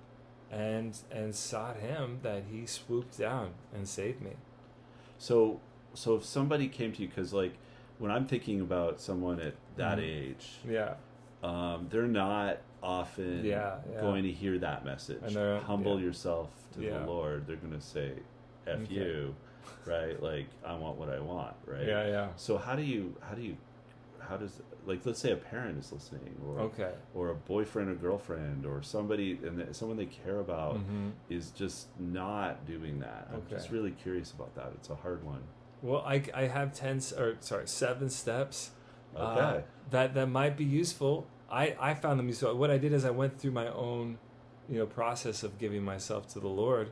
and 0.56 0.98
and 1.12 1.36
sought 1.36 1.78
Him 1.78 2.20
that 2.24 2.44
He 2.52 2.66
swooped 2.66 3.18
down 3.18 3.52
and 3.74 3.88
saved 3.88 4.22
me. 4.22 4.32
So 5.18 5.60
so 5.94 6.16
if 6.16 6.26
somebody 6.26 6.68
came 6.68 6.92
to 6.94 7.02
you 7.02 7.08
because 7.08 7.34
like 7.34 7.54
when 8.00 8.12
I'm 8.12 8.26
thinking 8.26 8.62
about 8.62 9.00
someone 9.00 9.40
at 9.40 9.54
that 9.78 9.98
Mhm. 10.00 10.04
age, 10.04 10.48
Yeah, 10.68 10.96
um, 11.44 11.88
they're 11.90 12.08
not 12.08 12.58
often 12.84 13.44
Yeah, 13.46 13.78
yeah. 13.92 14.02
going 14.02 14.24
to 14.24 14.32
hear 14.32 14.58
that 14.60 14.84
message. 14.86 15.22
Humble 15.64 16.00
yeah. 16.00 16.06
yourself 16.06 16.50
to 16.74 16.80
the 16.80 17.00
Lord. 17.06 17.48
They're 17.48 17.56
going 17.56 17.74
to 17.74 17.82
say, 17.82 18.14
"F 18.68 18.82
Okay. 18.82 18.94
you," 18.94 19.36
right? 19.86 20.22
Like 20.22 20.48
I 20.66 20.76
want 20.76 20.98
what 20.98 21.10
I 21.10 21.20
want, 21.20 21.56
right? 21.66 21.86
yeah, 21.88 22.08
yeah. 22.08 22.28
So 22.36 22.58
how 22.58 22.76
do 22.76 22.84
you 22.84 23.16
how 23.22 23.34
do 23.36 23.42
you 23.42 23.58
how 24.28 24.38
does 24.38 24.62
like 24.86 25.06
let's 25.06 25.20
say 25.20 25.32
a 25.32 25.36
parent 25.36 25.78
is 25.80 25.92
listening 25.92 26.36
or 26.46 26.60
Okay. 26.60 26.94
or 27.14 27.30
a 27.30 27.36
boyfriend 27.36 27.90
or 27.90 27.96
girlfriend 27.96 28.66
or 28.66 28.82
somebody 28.82 29.40
and 29.44 29.60
that- 29.60 29.76
someone 29.76 29.98
they 29.98 30.06
care 30.06 30.40
about 30.40 30.78
hmm 30.78 31.10
is 31.30 31.50
just 31.52 31.88
not 32.00 32.66
doing 32.68 33.00
that. 33.00 33.28
I'm 33.34 33.42
just 33.50 33.72
really 33.72 33.92
curious 33.92 34.32
about 34.32 34.54
that. 34.56 34.72
It's 34.76 34.90
a 34.92 34.96
hard 34.96 35.24
one. 35.24 35.42
Well, 35.82 36.04
I, 36.06 36.24
I 36.34 36.44
have 36.44 36.74
ten 36.74 37.02
or 37.18 37.36
sorry 37.40 37.68
seven 37.68 38.10
steps 38.10 38.72
uh, 39.16 39.20
Okay. 39.38 39.64
that 39.92 40.14
that 40.14 40.28
might 40.30 40.56
be 40.58 40.66
useful. 40.66 41.28
I, 41.50 41.76
I 41.80 41.94
found 41.94 42.20
them 42.20 42.28
useful. 42.28 42.56
What 42.56 42.70
I 42.72 42.78
did 42.78 42.92
is 42.94 43.06
I 43.06 43.12
went 43.12 43.40
through 43.40 43.52
my 43.52 43.68
own, 43.70 44.18
you 44.70 44.78
know, 44.80 44.86
process 44.86 45.44
of 45.44 45.58
giving 45.60 45.84
myself 45.84 46.28
to 46.34 46.40
the 46.40 46.48
Lord, 46.48 46.92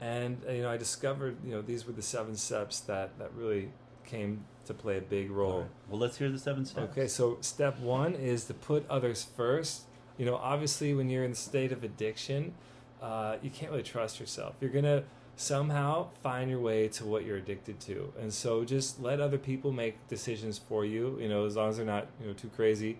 and 0.00 0.40
uh, 0.48 0.52
you 0.52 0.62
know 0.62 0.70
I 0.70 0.76
discovered 0.76 1.36
you 1.44 1.52
know 1.52 1.62
these 1.62 1.84
were 1.86 1.92
the 1.92 2.02
seven 2.02 2.36
steps 2.36 2.80
that 2.80 3.18
that 3.18 3.32
really 3.34 3.70
came 4.04 4.44
to 4.68 4.74
play 4.74 4.96
a 4.98 5.00
big 5.00 5.30
role. 5.30 5.60
Right. 5.60 5.68
Well, 5.90 5.98
let's 6.00 6.16
hear 6.18 6.30
the 6.30 6.38
seven 6.38 6.64
steps. 6.64 6.90
Okay, 6.92 7.08
so 7.08 7.36
step 7.40 7.78
one 7.80 8.14
is 8.14 8.44
to 8.46 8.54
put 8.54 8.88
others 8.88 9.26
first. 9.36 9.82
You 10.16 10.24
know, 10.26 10.36
obviously, 10.36 10.94
when 10.94 11.10
you're 11.10 11.24
in 11.24 11.30
the 11.30 11.36
state 11.36 11.72
of 11.72 11.84
addiction, 11.84 12.54
uh, 13.02 13.36
you 13.42 13.50
can't 13.50 13.70
really 13.70 13.82
trust 13.84 14.18
yourself. 14.20 14.54
You're 14.60 14.70
gonna 14.70 15.04
somehow 15.36 16.08
find 16.22 16.50
your 16.50 16.60
way 16.60 16.88
to 16.88 17.04
what 17.04 17.24
you're 17.24 17.36
addicted 17.36 17.78
to, 17.80 18.12
and 18.20 18.32
so 18.32 18.64
just 18.64 19.00
let 19.00 19.20
other 19.20 19.38
people 19.38 19.72
make 19.72 19.94
decisions 20.08 20.58
for 20.58 20.84
you. 20.84 21.18
You 21.20 21.28
know, 21.28 21.44
as 21.46 21.56
long 21.56 21.68
as 21.70 21.76
they're 21.76 21.86
not 21.86 22.06
you 22.20 22.26
know 22.28 22.32
too 22.32 22.50
crazy. 22.56 22.98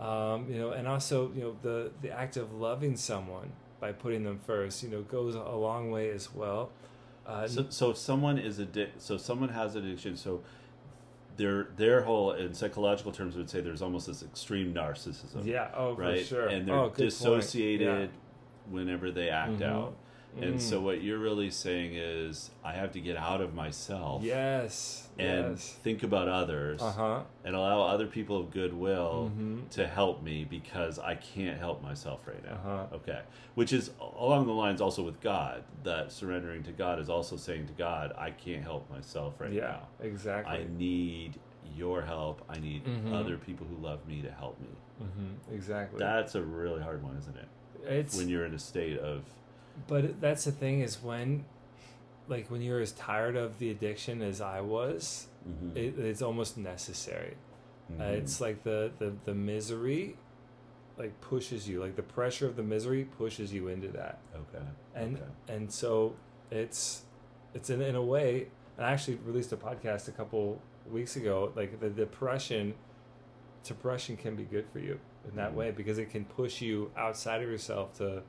Um, 0.00 0.46
you 0.50 0.58
know, 0.58 0.70
and 0.70 0.88
also 0.88 1.30
you 1.34 1.42
know 1.42 1.56
the 1.62 1.90
the 2.02 2.10
act 2.10 2.36
of 2.36 2.52
loving 2.54 2.96
someone 2.96 3.52
by 3.80 3.92
putting 3.92 4.24
them 4.24 4.38
first, 4.46 4.82
you 4.82 4.88
know, 4.88 5.02
goes 5.02 5.34
a 5.34 5.40
long 5.56 5.90
way 5.90 6.08
as 6.10 6.34
well. 6.34 6.70
Uh, 7.26 7.46
So, 7.46 7.66
so 7.68 7.90
if 7.90 7.98
someone 7.98 8.38
is 8.38 8.58
addic- 8.58 8.96
so 8.98 9.16
someone 9.18 9.50
has 9.50 9.76
addiction, 9.76 10.16
so 10.16 10.40
their 11.36 11.68
their 11.76 12.02
whole 12.02 12.32
in 12.32 12.54
psychological 12.54 13.12
terms 13.12 13.36
would 13.36 13.50
say 13.50 13.60
there's 13.60 13.82
almost 13.82 14.06
this 14.06 14.22
extreme 14.22 14.72
narcissism, 14.74 15.44
yeah, 15.44 15.70
oh 15.74 15.94
right? 15.94 16.20
for 16.20 16.24
sure, 16.26 16.48
And 16.48 16.66
they're 16.68 16.74
oh, 16.74 16.90
dissociated 16.90 18.10
whenever 18.70 19.10
they 19.10 19.28
act 19.30 19.58
Mhm. 19.58 19.62
out. 19.62 19.96
And 20.40 20.56
Mm. 20.56 20.60
so 20.60 20.80
what 20.80 21.00
you're 21.02 21.18
really 21.18 21.50
saying 21.50 21.92
is, 21.94 22.50
I 22.64 22.72
have 22.72 22.92
to 22.92 23.00
get 23.00 23.16
out 23.16 23.40
of 23.40 23.54
myself 23.54 24.22
Yes, 24.22 25.08
and 25.18 25.50
yes, 25.52 25.78
think 25.84 26.02
about 26.02 26.26
others 26.28 26.82
uh 26.82 26.90
huh. 26.90 27.20
and 27.44 27.54
allow 27.54 27.82
other 27.82 28.06
people 28.06 28.38
of 28.40 28.50
goodwill 28.50 29.30
Mhm. 29.36 29.68
to 29.70 29.86
help 29.86 30.22
me 30.22 30.44
because 30.44 30.98
I 30.98 31.14
can't 31.14 31.58
help 31.58 31.82
myself 31.82 32.26
right 32.26 32.42
now. 32.44 32.54
Uh-huh. 32.54 32.96
Okay. 32.96 33.20
Which 33.54 33.72
is 33.72 33.92
along 34.00 34.46
the 34.46 34.52
lines 34.52 34.80
also 34.80 35.02
with 35.04 35.20
God, 35.20 35.62
that 35.84 36.10
surrendering 36.10 36.64
to 36.64 36.72
God 36.72 36.98
is 36.98 37.08
also 37.08 37.36
saying 37.36 37.66
to 37.68 37.72
God, 37.74 38.12
I 38.18 38.30
can't 38.30 38.62
help 38.64 38.90
myself 38.90 39.40
right 39.40 39.52
yeah, 39.52 39.62
now. 39.68 39.88
exactly. 40.00 40.58
I 40.58 40.64
need 40.76 41.38
your 41.76 42.02
help. 42.02 42.42
I 42.48 42.58
need 42.58 42.84
Mhm. 42.84 43.12
other 43.12 43.36
people 43.36 43.66
who 43.68 43.76
love 43.84 44.06
me 44.06 44.20
to 44.22 44.30
help 44.32 44.60
me. 44.60 44.68
hmm 44.98 45.54
exactly. 45.54 45.98
That's 45.98 46.34
a 46.36 46.42
really 46.42 46.80
hard 46.82 47.02
one, 47.02 47.16
isn't 47.16 47.36
it? 47.36 47.48
it's 47.86 48.16
When 48.16 48.28
you're 48.28 48.46
in 48.46 48.54
a 48.54 48.58
state 48.58 48.96
of 48.98 49.22
but 49.86 50.20
that's 50.20 50.44
the 50.44 50.52
thing 50.52 50.80
is 50.80 51.02
when, 51.02 51.44
like 52.28 52.50
when 52.50 52.62
you're 52.62 52.80
as 52.80 52.92
tired 52.92 53.36
of 53.36 53.58
the 53.58 53.70
addiction 53.70 54.22
as 54.22 54.40
I 54.40 54.60
was, 54.60 55.26
mhm, 55.48 55.76
it, 55.76 55.98
it's 55.98 56.22
almost 56.22 56.56
necessary. 56.58 57.34
Uh, 57.98 58.02
mhm. 58.02 58.10
it's 58.18 58.40
like 58.40 58.62
the, 58.64 58.90
the 58.98 59.12
the 59.24 59.34
misery, 59.34 60.16
like 60.96 61.20
pushes 61.20 61.68
you. 61.68 61.80
Like 61.80 61.96
the 61.96 62.02
pressure 62.02 62.46
of 62.46 62.56
the 62.56 62.62
misery 62.62 63.04
pushes 63.18 63.52
you 63.52 63.68
into 63.68 63.88
that. 63.88 64.18
okay. 64.34 64.64
and 64.94 65.16
okay. 65.16 65.24
and 65.48 65.70
so 65.72 66.14
it's 66.50 67.02
it's 67.52 67.68
in, 67.70 67.80
in 67.82 67.94
a 67.94 68.02
way 68.02 68.48
and 68.76 68.84
i 68.86 68.90
actually 68.92 69.16
released 69.24 69.52
a 69.52 69.56
podcast 69.56 70.08
a 70.08 70.12
couple 70.12 70.60
weeks 70.90 71.16
ago 71.16 71.52
like 71.56 71.80
the 71.80 71.88
depression 71.88 72.74
depression 73.64 74.16
can 74.16 74.34
be 74.36 74.42
good 74.44 74.66
for 74.72 74.78
you 74.78 74.98
in 75.28 75.36
that 75.36 75.52
Mhm. 75.52 75.56
way 75.56 75.70
because 75.70 75.98
it 75.98 76.10
can 76.10 76.24
push 76.24 76.60
you 76.60 76.90
outside 76.96 77.42
of 77.42 77.48
yourself 77.48 77.94
to 77.98 78.22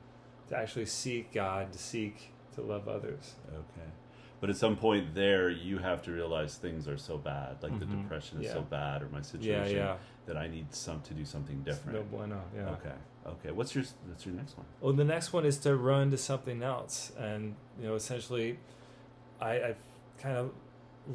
to 0.48 0.56
actually 0.56 0.86
seek 0.86 1.32
god 1.32 1.72
to 1.72 1.78
seek 1.78 2.32
to 2.54 2.60
love 2.62 2.88
others 2.88 3.34
Okay. 3.52 3.88
But 4.38 4.50
at 4.50 4.56
some 4.58 4.76
point 4.76 5.14
there, 5.14 5.48
you 5.48 5.78
have 5.78 6.02
to 6.02 6.12
realize 6.12 6.56
things 6.56 6.86
are 6.86 6.98
so 6.98 7.16
bad, 7.16 7.56
like 7.62 7.78
the 7.78 7.86
Mhm. 7.86 8.02
depression 8.02 8.38
is 8.38 8.44
Yeah. 8.46 8.52
so 8.52 8.62
bad, 8.62 9.02
or 9.02 9.08
my 9.08 9.22
situation, 9.22 9.76
yeah 9.76 9.92
yeah. 9.92 9.96
that 10.26 10.36
I 10.36 10.46
need 10.46 10.74
some 10.74 11.00
to 11.02 11.14
do 11.14 11.24
something 11.24 11.56
It's 11.64 11.78
different. 11.78 11.98
no 11.98 12.04
bueno 12.18 12.42
yeah 12.54 12.68
Okay. 12.76 12.92
Okay. 13.26 13.50
What's 13.50 13.74
your 13.74 13.84
What's 14.08 14.26
your 14.26 14.34
next 14.34 14.56
one? 14.58 14.66
Well, 14.82 14.92
the 14.92 15.04
next 15.04 15.32
one 15.32 15.46
is 15.46 15.56
to 15.60 15.74
run 15.74 16.10
to 16.10 16.18
something 16.18 16.62
else, 16.62 17.12
and 17.18 17.56
you 17.80 17.86
know, 17.88 17.94
essentially, 17.94 18.58
I, 19.40 19.52
I've 19.68 19.82
kind 20.18 20.36
of 20.36 20.52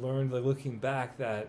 learned, 0.00 0.32
like 0.32 0.44
looking 0.44 0.78
back, 0.78 1.16
that 1.18 1.48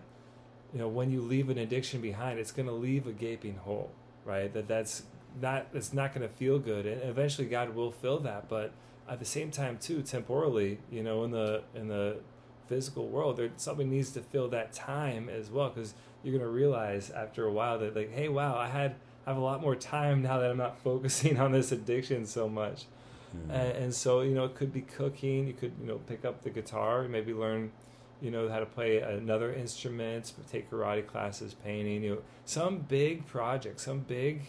you 0.72 0.78
know, 0.78 0.88
when 0.88 1.10
you 1.10 1.20
leave 1.20 1.50
an 1.50 1.58
addiction 1.58 2.00
behind, 2.00 2.38
it's 2.38 2.52
going 2.52 2.66
to 2.66 2.72
leave 2.88 3.06
a 3.06 3.12
gaping 3.12 3.56
hole, 3.56 3.90
right? 4.24 4.52
That 4.54 4.68
that's 4.68 5.02
not 5.40 5.66
it's 5.72 5.92
not 5.92 6.14
going 6.14 6.26
to 6.26 6.34
feel 6.34 6.58
good, 6.58 6.86
and 6.86 7.02
eventually 7.02 7.48
God 7.48 7.74
will 7.74 7.90
fill 7.90 8.18
that. 8.20 8.48
But 8.48 8.72
at 9.08 9.18
the 9.18 9.24
same 9.24 9.50
time, 9.50 9.78
too, 9.78 10.02
temporally, 10.02 10.78
you 10.90 11.02
know, 11.02 11.24
in 11.24 11.30
the 11.30 11.62
in 11.74 11.88
the 11.88 12.18
physical 12.66 13.08
world, 13.08 13.36
there 13.36 13.50
something 13.56 13.90
needs 13.90 14.10
to 14.12 14.20
fill 14.20 14.48
that 14.48 14.72
time 14.72 15.28
as 15.28 15.50
well, 15.50 15.70
because 15.70 15.94
you're 16.22 16.32
going 16.32 16.44
to 16.44 16.52
realize 16.52 17.10
after 17.10 17.46
a 17.46 17.52
while 17.52 17.78
that 17.78 17.94
like, 17.94 18.12
hey, 18.12 18.28
wow, 18.28 18.56
I 18.56 18.68
had 18.68 18.96
I 19.26 19.30
have 19.30 19.36
a 19.36 19.44
lot 19.44 19.60
more 19.60 19.76
time 19.76 20.22
now 20.22 20.38
that 20.38 20.50
I'm 20.50 20.56
not 20.56 20.78
focusing 20.84 21.38
on 21.38 21.52
this 21.52 21.72
addiction 21.72 22.26
so 22.26 22.48
much. 22.48 22.84
Hmm. 23.32 23.50
And, 23.50 23.76
and 23.76 23.94
so, 23.94 24.20
you 24.20 24.34
know, 24.34 24.44
it 24.44 24.54
could 24.54 24.72
be 24.72 24.82
cooking. 24.82 25.46
You 25.46 25.54
could, 25.54 25.72
you 25.80 25.86
know, 25.86 25.98
pick 26.06 26.24
up 26.24 26.42
the 26.42 26.50
guitar, 26.50 27.08
maybe 27.08 27.32
learn, 27.32 27.72
you 28.20 28.30
know, 28.30 28.48
how 28.48 28.60
to 28.60 28.66
play 28.66 28.98
another 28.98 29.52
instrument, 29.52 30.32
take 30.50 30.70
karate 30.70 31.06
classes, 31.06 31.54
painting, 31.54 32.02
you 32.02 32.10
know, 32.16 32.22
some 32.44 32.78
big 32.78 33.26
project, 33.26 33.80
some 33.80 34.00
big, 34.00 34.42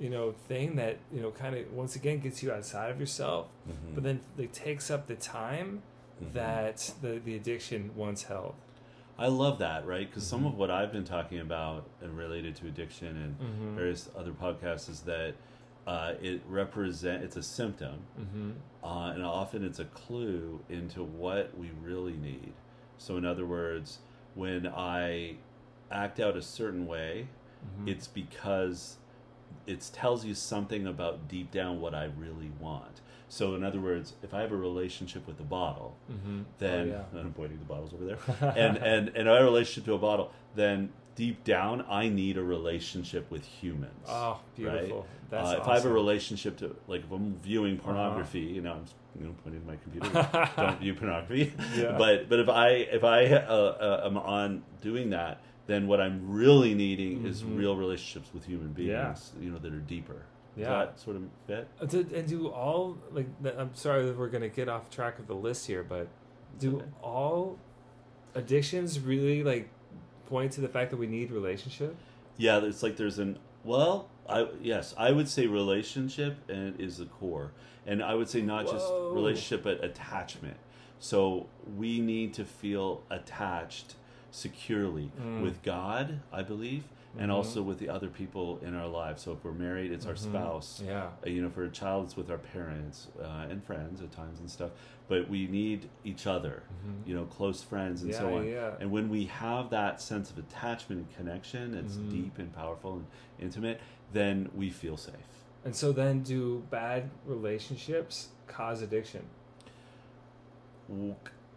you 0.00 0.08
know, 0.10 0.32
thing 0.48 0.76
that, 0.76 0.98
you 1.12 1.20
know, 1.20 1.30
kind 1.30 1.54
of 1.56 1.72
once 1.72 1.96
again 1.96 2.18
gets 2.20 2.42
you 2.42 2.50
outside 2.52 2.90
of 2.90 2.98
yourself, 3.00 3.46
Mhm. 3.68 3.94
but 3.94 4.02
then 4.04 4.20
it 4.38 4.52
takes 4.52 4.90
up 4.90 5.06
the 5.06 5.14
time 5.16 5.82
Mhm. 6.22 6.32
that 6.34 6.94
the, 7.02 7.20
the 7.24 7.36
addiction 7.36 7.90
once 7.94 8.24
held. 8.24 8.54
I 9.18 9.26
love 9.28 9.58
that, 9.58 9.86
right? 9.86 10.08
Because 10.08 10.26
some 10.26 10.42
Mhm. 10.42 10.46
of 10.48 10.58
what 10.58 10.70
I've 10.70 10.90
been 10.92 11.04
talking 11.04 11.38
about 11.38 11.84
and 12.00 12.16
related 12.16 12.56
to 12.56 12.66
addiction 12.66 13.16
and 13.16 13.38
Mm-hmm. 13.38 13.76
various 13.76 14.10
other 14.16 14.32
podcasts 14.32 14.88
is 14.88 15.02
that 15.02 15.34
uh, 15.84 16.14
it 16.22 16.40
represent 16.48 17.24
it's 17.24 17.36
a 17.36 17.42
symptom, 17.42 17.98
Mm-hmm. 18.18 18.52
uh, 18.84 19.10
and 19.12 19.24
often 19.24 19.64
it's 19.64 19.80
a 19.80 19.84
clue 19.86 20.60
into 20.68 21.02
what 21.02 21.56
we 21.58 21.70
really 21.82 22.16
need. 22.16 22.52
So, 22.98 23.16
in 23.16 23.24
other 23.24 23.44
words, 23.44 23.98
when 24.36 24.68
I 24.68 25.36
act 25.90 26.20
out 26.20 26.36
a 26.36 26.42
certain 26.42 26.86
way, 26.86 27.26
Mm-hmm. 27.66 27.88
it's 27.88 28.06
because 28.08 28.96
it 29.66 29.88
tells 29.92 30.24
you 30.24 30.34
something 30.34 30.86
about 30.86 31.28
deep 31.28 31.50
down 31.50 31.80
what 31.80 31.94
I 31.94 32.04
really 32.18 32.50
want. 32.60 33.00
So, 33.28 33.54
in 33.54 33.64
other 33.64 33.80
words, 33.80 34.12
if 34.22 34.34
I 34.34 34.40
have 34.42 34.52
a 34.52 34.56
relationship 34.56 35.26
with 35.26 35.40
a 35.40 35.44
bottle, 35.44 35.96
Mm-hmm. 36.12 36.42
then 36.58 36.92
oh, 36.92 37.04
yeah. 37.14 37.20
I'm 37.20 37.32
pointing 37.32 37.58
the 37.58 37.64
bottles 37.64 37.94
over 37.94 38.04
there, 38.04 38.18
and 38.56 38.76
and 38.92 39.08
and 39.16 39.28
I 39.30 39.34
have 39.34 39.42
a 39.42 39.44
relationship 39.46 39.84
to 39.86 39.94
a 39.94 39.98
bottle, 39.98 40.32
then 40.54 40.90
deep 41.14 41.44
down 41.44 41.84
I 41.90 42.08
need 42.08 42.36
a 42.38 42.42
relationship 42.42 43.30
with 43.30 43.44
humans. 43.44 44.06
Oh, 44.08 44.40
beautiful. 44.56 45.06
That's 45.30 45.48
uh, 45.50 45.58
if 45.62 45.68
I 45.68 45.74
have 45.76 45.86
a 45.86 45.92
relationship 45.92 46.58
to 46.58 46.76
like 46.88 47.04
if 47.04 47.10
I'm 47.10 47.36
viewing 47.42 47.74
Uh-huh. 47.78 47.84
pornography, 47.84 48.40
you 48.40 48.60
know, 48.60 48.72
I'm 48.72 48.84
you 49.18 49.26
know 49.28 49.34
pointing 49.42 49.62
to 49.62 49.66
my 49.66 49.76
computer. 49.76 50.50
don't 50.56 50.78
view 50.80 50.94
pornography. 50.94 51.54
Yeah. 51.76 51.96
But 51.96 52.28
but 52.28 52.38
if 52.38 52.48
I 52.50 52.68
if 52.70 53.02
I 53.04 53.26
uh, 53.26 53.40
uh, 54.04 54.06
am 54.06 54.18
on 54.18 54.62
doing 54.82 55.10
that, 55.10 55.40
then 55.66 55.86
what 55.86 56.00
I'm 56.00 56.28
really 56.30 56.74
needing 56.74 57.24
is 57.26 57.42
Mhm. 57.42 57.58
real 57.58 57.76
relationships 57.76 58.30
with 58.34 58.44
human 58.46 58.72
beings. 58.72 59.32
Yeah. 59.36 59.42
You 59.44 59.50
know 59.52 59.58
that 59.58 59.72
are 59.72 59.78
deeper. 59.80 60.24
Does 60.56 60.62
Yeah. 60.62 60.68
that 60.70 60.98
sort 60.98 61.16
of 61.16 61.22
fit? 61.46 61.68
Uh, 61.80 62.16
and 62.16 62.28
do 62.28 62.48
all 62.48 62.98
like 63.12 63.26
I'm 63.44 63.74
sorry 63.74 64.04
that 64.06 64.18
we're 64.18 64.28
gonna 64.28 64.48
get 64.48 64.68
off 64.68 64.90
track 64.90 65.18
of 65.18 65.26
the 65.26 65.34
list 65.34 65.66
here, 65.66 65.82
but 65.82 66.08
do 66.58 66.76
okay. 66.76 66.86
all 67.02 67.58
addictions 68.34 69.00
really 69.00 69.42
like 69.42 69.68
point 70.26 70.52
to 70.52 70.60
the 70.60 70.68
fact 70.68 70.90
that 70.90 70.96
we 70.96 71.06
need 71.06 71.30
relationship? 71.30 71.96
Yeah, 72.36 72.58
it's 72.64 72.82
like 72.82 72.96
there's 72.96 73.18
an 73.18 73.38
well, 73.64 74.08
I 74.28 74.48
yes, 74.60 74.94
I 74.98 75.12
would 75.12 75.28
say 75.28 75.46
relationship 75.46 76.36
and 76.50 76.78
is 76.80 76.98
the 76.98 77.06
core, 77.06 77.52
and 77.86 78.02
I 78.02 78.14
would 78.14 78.28
say 78.28 78.42
not 78.42 78.66
just 78.66 78.86
relationship 78.90 79.62
but 79.62 79.82
attachment. 79.84 80.56
So 80.98 81.46
we 81.76 82.00
need 82.00 82.34
to 82.34 82.44
feel 82.44 83.02
attached 83.10 83.94
securely 84.32 85.12
Mm. 85.20 85.42
with 85.42 85.62
God, 85.62 86.20
I 86.32 86.42
believe, 86.42 86.84
and 87.18 87.30
Mhm. 87.30 87.34
also 87.34 87.62
with 87.62 87.78
the 87.78 87.88
other 87.90 88.08
people 88.08 88.58
in 88.62 88.74
our 88.74 88.88
lives. 88.88 89.22
So 89.22 89.32
if 89.32 89.44
we're 89.44 89.52
married, 89.52 89.92
it's 89.92 90.06
our 90.06 90.14
Mhm. 90.14 90.18
spouse. 90.18 90.82
Yeah. 90.84 91.10
Uh, 91.24 91.28
You 91.28 91.42
know, 91.42 91.50
for 91.50 91.62
a 91.64 91.70
child, 91.70 92.06
it's 92.06 92.16
with 92.16 92.30
our 92.30 92.38
parents 92.38 93.08
uh, 93.20 93.46
and 93.50 93.62
friends 93.62 94.00
at 94.02 94.10
times 94.10 94.40
and 94.40 94.50
stuff. 94.50 94.70
But 95.08 95.28
we 95.28 95.46
need 95.46 95.90
each 96.04 96.26
other. 96.26 96.62
Mhm. 96.86 97.06
You 97.06 97.14
know, 97.14 97.24
close 97.26 97.62
friends 97.62 98.02
and 98.02 98.10
yeah, 98.10 98.18
so 98.18 98.34
on. 98.38 98.46
yeah. 98.46 98.74
And 98.80 98.90
when 98.90 99.10
we 99.10 99.26
have 99.26 99.68
that 99.70 100.00
sense 100.00 100.30
of 100.30 100.38
attachment 100.38 101.02
and 101.02 101.14
connection, 101.16 101.74
it's 101.74 101.96
Mhm. 101.96 102.10
deep 102.10 102.38
and 102.38 102.50
powerful 102.54 102.94
and 102.94 103.06
intimate, 103.38 103.80
then 104.12 104.50
we 104.54 104.70
feel 104.70 104.96
safe. 104.96 105.14
And 105.66 105.76
so 105.76 105.92
then 105.92 106.22
do 106.22 106.60
bad 106.70 107.10
relationships 107.26 108.30
cause 108.46 108.80
addiction? 108.82 109.24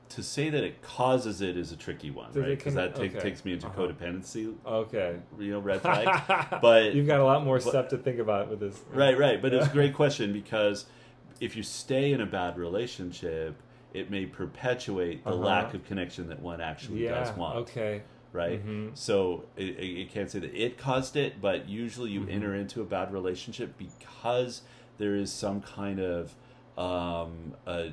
To 0.10 0.24
say 0.24 0.50
that 0.50 0.64
it 0.64 0.82
causes 0.82 1.42
it 1.42 1.58
is 1.58 1.72
a 1.72 1.76
tricky 1.76 2.12
one, 2.12 2.28
Does 2.32 2.38
right? 2.44 2.50
Because 2.58 2.76
that 2.76 2.96
take, 2.96 3.12
okay. 3.16 3.22
takes 3.22 3.44
me 3.44 3.54
into 3.54 3.68
Uh-huh. 3.68 3.82
codependency, 3.88 4.54
Okay. 4.66 5.18
you 5.40 5.52
know, 5.52 5.60
red 5.60 5.82
flag. 5.82 6.08
But- 6.62 6.94
you've 6.94 7.08
got 7.08 7.20
a 7.20 7.24
lot 7.26 7.44
more 7.44 7.58
but- 7.58 7.64
stuff 7.68 7.88
to 7.90 7.98
think 7.98 8.20
about 8.20 8.50
with 8.50 8.60
this. 8.60 8.80
right, 8.94 9.18
right. 9.18 9.42
But 9.42 9.54
it's 9.54 9.66
a 9.68 9.72
great 9.72 9.94
question 9.96 10.32
because 10.42 10.86
if 11.42 11.56
you 11.58 11.64
stay 11.64 12.14
in 12.14 12.22
a 12.22 12.26
bad 12.26 12.56
relationship, 12.58 13.56
it 13.94 14.12
may 14.12 14.26
perpetuate 14.26 15.24
the 15.24 15.32
Uh-huh. 15.32 15.40
lack 15.40 15.74
of 15.74 15.84
connection 15.86 16.30
that 16.30 16.40
one 16.40 16.62
actually 16.62 17.04
Yeah. 17.06 17.24
does 17.24 17.36
want, 17.36 17.56
Okay. 17.58 18.04
right? 18.32 18.66
Mhm. 18.66 18.96
So 18.96 19.46
it, 19.58 19.70
it, 19.80 20.02
it 20.02 20.12
can't 20.12 20.30
say 20.30 20.40
that 20.40 20.54
it 20.54 20.78
caused 20.78 21.16
it, 21.16 21.42
but 21.42 21.68
usually 21.68 22.12
you 22.12 22.22
Mhm. 22.22 22.32
enter 22.32 22.54
into 22.56 22.80
a 22.82 22.86
bad 22.86 23.12
relationship 23.12 23.74
because 23.78 24.62
there 24.98 25.16
is 25.16 25.32
some 25.32 25.62
kind 25.62 26.00
of 26.00 26.36
um, 26.78 27.54
a 27.68 27.92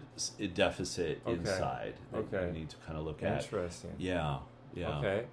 deficit 0.55 1.21
Okay. 1.27 1.39
inside 1.39 1.95
that 2.13 2.19
Okay. 2.19 2.47
you 2.47 2.53
need 2.53 2.69
to 2.71 2.77
kind 2.87 2.99
of 2.99 3.05
look 3.05 3.23
at. 3.23 3.43
Interesting. 3.45 3.93
Yeah, 3.99 4.39
Yeah. 4.75 4.99
Okay. 4.99 5.25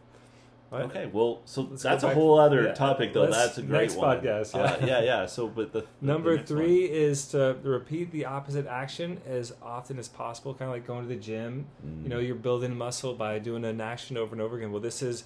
Okay, 0.72 1.10
well, 1.12 1.40
so 1.46 1.64
Let's 1.64 1.82
that's 1.82 2.04
a 2.04 2.14
whole 2.14 2.38
other 2.40 2.62
yeah, 2.66 2.74
topic, 2.74 3.12
though. 3.12 3.22
let's- 3.24 3.36
That's 3.38 3.58
a 3.58 3.64
great 3.64 3.82
next 3.82 3.96
one. 3.96 4.20
podcast, 4.22 4.54
Uh, 4.54 4.78
yeah. 4.82 4.86
yeah, 4.86 5.02
yeah. 5.02 5.26
So, 5.26 5.48
but 5.48 5.74
the 5.74 5.80
the- 5.82 5.88
Number 6.00 6.30
the 6.34 6.38
next 6.38 6.52
one. 6.52 6.60
three 6.60 6.84
is 6.86 7.28
to 7.30 7.58
repeat 7.64 8.12
the 8.12 8.26
opposite 8.26 8.68
action 8.68 9.20
as 9.26 9.52
often 9.64 9.98
as 9.98 10.08
possible, 10.08 10.54
kind 10.54 10.70
of 10.70 10.76
like 10.76 10.86
going 10.86 11.02
to 11.02 11.08
the 11.10 11.16
gym. 11.20 11.66
Mm. 11.84 12.04
You 12.04 12.10
know, 12.10 12.20
you're 12.20 12.36
building 12.36 12.78
muscle 12.78 13.16
by 13.16 13.40
doing 13.40 13.66
an 13.66 13.82
action 13.82 14.16
over 14.16 14.36
and 14.36 14.42
over 14.44 14.58
again. 14.58 14.72
Well, 14.72 14.80
this 14.82 15.02
is 15.02 15.24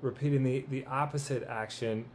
repeating 0.00 0.42
the, 0.42 0.64
the 0.70 0.86
opposite 0.86 1.42
action 1.46 2.06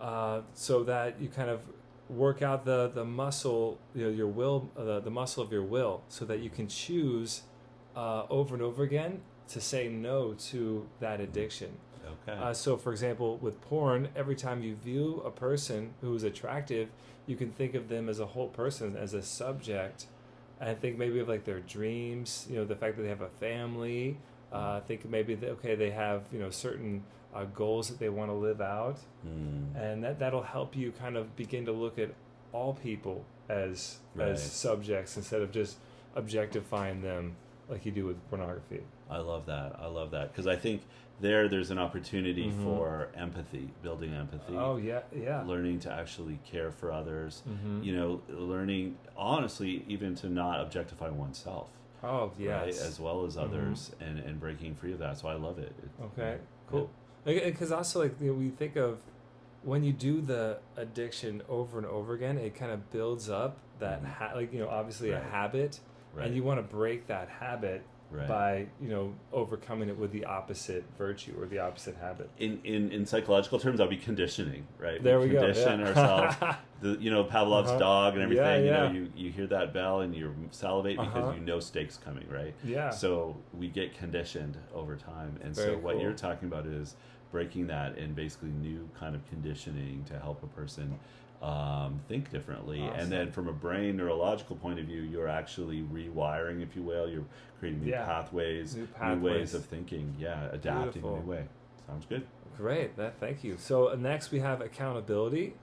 uh, 0.00 0.40
so 0.52 0.82
that 0.82 1.20
you 1.20 1.28
kind 1.28 1.48
of 1.48 1.60
work 2.08 2.42
out 2.42 2.64
the, 2.64 2.90
the 2.94 3.04
muscle, 3.04 3.78
you 3.94 4.04
know, 4.04 4.10
your 4.10 4.28
will, 4.28 4.70
uh, 4.76 4.84
the, 4.84 5.00
the 5.00 5.10
muscle 5.10 5.42
of 5.42 5.52
your 5.52 5.62
will, 5.62 6.02
so 6.08 6.24
that 6.24 6.40
you 6.40 6.50
can 6.50 6.68
choose 6.68 7.42
uh, 7.96 8.24
over 8.30 8.54
and 8.54 8.62
over 8.62 8.82
again 8.82 9.20
to 9.48 9.60
say 9.60 9.88
no 9.88 10.34
to 10.34 10.86
that 11.00 11.20
addiction. 11.20 11.72
Okay. 12.28 12.38
Uh, 12.40 12.52
so, 12.52 12.76
for 12.76 12.92
example, 12.92 13.36
with 13.38 13.60
porn, 13.60 14.08
every 14.14 14.36
time 14.36 14.62
you 14.62 14.76
view 14.76 15.22
a 15.24 15.30
person 15.30 15.94
who 16.00 16.14
is 16.14 16.22
attractive, 16.22 16.88
you 17.26 17.36
can 17.36 17.50
think 17.50 17.74
of 17.74 17.88
them 17.88 18.08
as 18.08 18.20
a 18.20 18.26
whole 18.26 18.48
person, 18.48 18.96
as 18.96 19.14
a 19.14 19.22
subject, 19.22 20.06
and 20.60 20.78
think 20.78 20.96
maybe 20.96 21.18
of 21.18 21.28
like 21.28 21.44
their 21.44 21.60
dreams. 21.60 22.46
You 22.48 22.56
know, 22.56 22.64
the 22.64 22.76
fact 22.76 22.96
that 22.96 23.02
they 23.02 23.08
have 23.08 23.20
a 23.22 23.28
family. 23.28 24.18
Uh, 24.56 24.80
think 24.80 25.04
maybe 25.08 25.34
that 25.34 25.50
okay, 25.50 25.74
they 25.74 25.90
have 25.90 26.22
you 26.32 26.38
know 26.38 26.50
certain 26.50 27.02
uh, 27.34 27.44
goals 27.54 27.88
that 27.88 27.98
they 27.98 28.08
want 28.08 28.30
to 28.30 28.34
live 28.34 28.60
out, 28.60 28.98
Mm. 29.26 29.74
and 29.76 30.02
that 30.04 30.18
that'll 30.18 30.42
help 30.42 30.74
you 30.76 30.92
kind 30.92 31.16
of 31.16 31.34
begin 31.36 31.64
to 31.66 31.72
look 31.72 31.98
at 31.98 32.10
all 32.52 32.72
people 32.74 33.24
as 33.48 33.98
Right. 34.14 34.28
as 34.30 34.42
subjects 34.42 35.16
instead 35.16 35.42
of 35.42 35.50
just 35.52 35.76
objectifying 36.14 37.02
them 37.02 37.36
like 37.68 37.84
you 37.86 37.92
do 37.92 38.06
with 38.06 38.16
pornography. 38.30 38.82
I 39.10 39.18
love 39.18 39.46
that. 39.46 39.76
I 39.78 39.86
love 39.86 40.10
that 40.12 40.32
because 40.32 40.46
I 40.46 40.56
think 40.56 40.82
there, 41.20 41.48
there's 41.48 41.70
an 41.70 41.78
opportunity 41.78 42.50
Mhm. 42.50 42.62
for 42.64 43.08
empathy, 43.14 43.70
building 43.82 44.12
empathy, 44.14 44.54
Oh 44.56 44.76
yeah, 44.76 45.02
yeah. 45.14 45.42
learning 45.44 45.80
to 45.80 45.92
actually 45.92 46.38
care 46.44 46.70
for 46.70 46.92
others. 46.92 47.42
Mm-hmm. 47.48 47.82
You 47.82 47.96
know, 47.96 48.22
learning 48.28 48.96
honestly 49.16 49.84
even 49.88 50.14
to 50.16 50.28
not 50.28 50.60
objectify 50.60 51.08
oneself, 51.10 51.70
oh 52.04 52.32
yes. 52.38 52.50
right, 52.80 52.86
as 52.88 53.00
well 53.00 53.24
as 53.24 53.36
Mhm. 53.36 53.42
others, 53.42 53.92
and 54.00 54.18
and 54.18 54.38
breaking 54.40 54.74
free 54.74 54.92
of 54.92 54.98
that. 55.00 55.18
So 55.18 55.28
I 55.28 55.34
love 55.34 55.58
it. 55.58 55.72
It- 55.82 56.04
Okay, 56.18 56.38
cool. 56.68 56.90
Because 57.24 57.72
also, 57.72 58.00
like 58.02 58.20
you 58.20 58.28
know, 58.28 58.38
we 58.38 58.50
think 58.50 58.76
of 58.76 59.00
when 59.62 59.82
you 59.82 59.92
do 59.92 60.20
the 60.20 60.58
addiction 60.76 61.42
over 61.48 61.78
and 61.78 61.86
over 61.86 62.14
again, 62.14 62.38
it 62.38 62.54
kind 62.54 62.70
of 62.70 62.90
builds 62.92 63.28
up 63.28 63.56
that 63.80 64.02
Mhm. 64.02 64.06
ha- 64.06 64.32
like 64.34 64.52
you 64.52 64.60
know 64.60 64.68
obviously 64.68 65.10
Right. 65.10 65.20
a 65.20 65.24
habit, 65.24 65.80
Right. 66.14 66.26
and 66.26 66.34
you 66.36 66.42
want 66.42 66.58
to 66.58 66.62
break 66.76 67.06
that 67.08 67.28
habit 67.28 67.82
right. 68.10 68.28
by 68.28 68.66
you 68.80 68.88
know 68.88 69.12
overcoming 69.32 69.88
it 69.88 69.96
with 69.98 70.12
the 70.12 70.24
opposite 70.24 70.84
virtue 70.98 71.34
or 71.40 71.46
the 71.46 71.58
opposite 71.58 71.96
habit. 71.96 72.28
in, 72.38 72.60
in, 72.64 72.90
in 72.92 73.06
psychological 73.06 73.58
terms, 73.58 73.78
that'll 73.78 73.90
be 73.90 73.96
conditioning, 73.96 74.66
right? 74.78 75.02
There 75.02 75.18
we 75.20 75.28
go. 75.28 75.40
condition 75.40 75.80
yeah. 75.80 75.86
ourselves. 75.88 76.56
The 76.78 76.90
you 77.00 77.10
know 77.10 77.24
Pavlov's 77.24 77.70
Uh-huh. 77.70 77.78
dog 77.78 78.14
and 78.14 78.22
everything. 78.22 78.66
Yeah, 78.66 78.88
You 78.88 78.88
know, 78.88 78.92
you, 78.92 79.12
you 79.16 79.32
hear 79.32 79.46
that 79.46 79.72
bell 79.72 80.00
and 80.02 80.14
you 80.14 80.34
salivate 80.50 80.98
because 80.98 81.24
Uh-huh. 81.24 81.32
you 81.32 81.40
know 81.40 81.58
steak's 81.58 81.96
coming, 81.96 82.28
right? 82.28 82.52
yeah. 82.62 82.90
So 82.90 83.34
we 83.58 83.68
get 83.68 83.96
conditioned 83.96 84.58
over 84.74 84.94
time, 84.94 85.38
and 85.42 85.54
Very 85.56 85.72
so 85.72 85.78
what 85.78 85.94
cool. 85.94 86.02
you're 86.02 86.12
talking 86.12 86.48
about 86.48 86.66
is 86.66 86.94
breaking 87.32 87.68
that 87.68 87.96
and 87.96 88.14
basically 88.14 88.50
new 88.50 88.86
kind 89.00 89.14
of 89.14 89.26
conditioning 89.30 90.04
to 90.08 90.18
help 90.18 90.42
a 90.42 90.46
person 90.48 90.98
um, 91.42 92.00
think 92.08 92.30
differently. 92.30 92.80
Awesome. 92.82 92.98
And 93.00 93.12
then 93.12 93.30
from 93.32 93.48
a 93.48 93.52
brain 93.52 93.96
neurological 93.96 94.56
point 94.56 94.78
of 94.78 94.86
view, 94.86 95.02
you're 95.02 95.28
actually 95.28 95.82
rewiring, 95.82 96.62
if 96.62 96.74
you 96.74 96.82
will. 96.82 97.08
You're 97.08 97.24
creating 97.58 97.84
new 97.84 97.90
Yeah. 97.90 98.04
pathways, 98.04 98.74
New 98.76 98.88
new 99.02 99.20
ways 99.20 99.54
of 99.54 99.64
thinking. 99.64 100.14
Yeah, 100.18 100.48
adapting 100.52 101.02
Beautiful. 101.02 101.16
a 101.16 101.20
new 101.20 101.30
way. 101.30 101.44
Sounds 101.86 102.06
good. 102.06 102.26
Great. 102.56 102.96
That 102.96 103.18
thank 103.20 103.44
you. 103.44 103.56
So 103.58 103.88
uh, 103.90 103.96
next 103.96 104.30
we 104.30 104.40
have 104.40 104.60
accountability, 104.60 105.54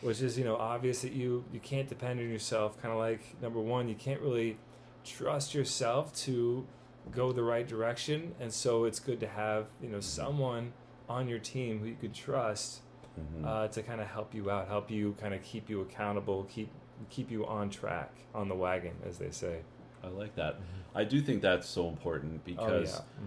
which 0.00 0.22
is 0.22 0.38
you 0.38 0.44
know 0.44 0.56
obvious 0.56 1.02
that 1.02 1.12
you 1.12 1.44
you 1.52 1.60
can't 1.60 1.88
depend 1.88 2.20
on 2.20 2.28
yourself. 2.30 2.80
Kind 2.80 2.92
of 2.92 2.98
like 2.98 3.20
number 3.42 3.60
one, 3.60 3.88
you 3.88 3.94
can't 3.96 4.20
really 4.20 4.58
trust 5.04 5.54
yourself 5.54 6.14
to 6.14 6.66
go 7.10 7.32
the 7.32 7.42
right 7.42 7.66
direction, 7.66 8.34
and 8.40 8.52
so 8.52 8.84
it's 8.84 9.00
good 9.00 9.18
to 9.20 9.26
have 9.28 9.66
you 9.82 9.88
know 9.88 10.00
someone 10.00 10.72
on 11.08 11.28
your 11.28 11.38
team 11.40 11.80
who 11.80 11.86
you 11.86 11.96
could 12.00 12.14
trust 12.14 12.80
Mhm. 13.18 13.46
uh, 13.46 13.68
to 13.68 13.82
kind 13.82 14.00
of 14.00 14.06
help 14.08 14.34
you 14.34 14.50
out, 14.50 14.68
help 14.68 14.90
you 14.90 15.14
kind 15.20 15.34
of 15.34 15.42
keep 15.42 15.68
you 15.70 15.80
accountable, 15.80 16.44
keep 16.44 16.68
keep 17.10 17.30
you 17.30 17.46
on 17.46 17.68
track, 17.70 18.10
on 18.34 18.48
the 18.48 18.54
wagon, 18.54 18.94
as 19.06 19.18
they 19.18 19.30
say. 19.30 19.60
I 20.02 20.08
like 20.08 20.34
that. 20.36 20.58
I 20.94 21.04
do 21.04 21.20
think 21.20 21.42
that's 21.42 21.68
so 21.68 21.88
important 21.88 22.44
because 22.44 23.00
oh 23.00 23.04
yeah. 23.20 23.24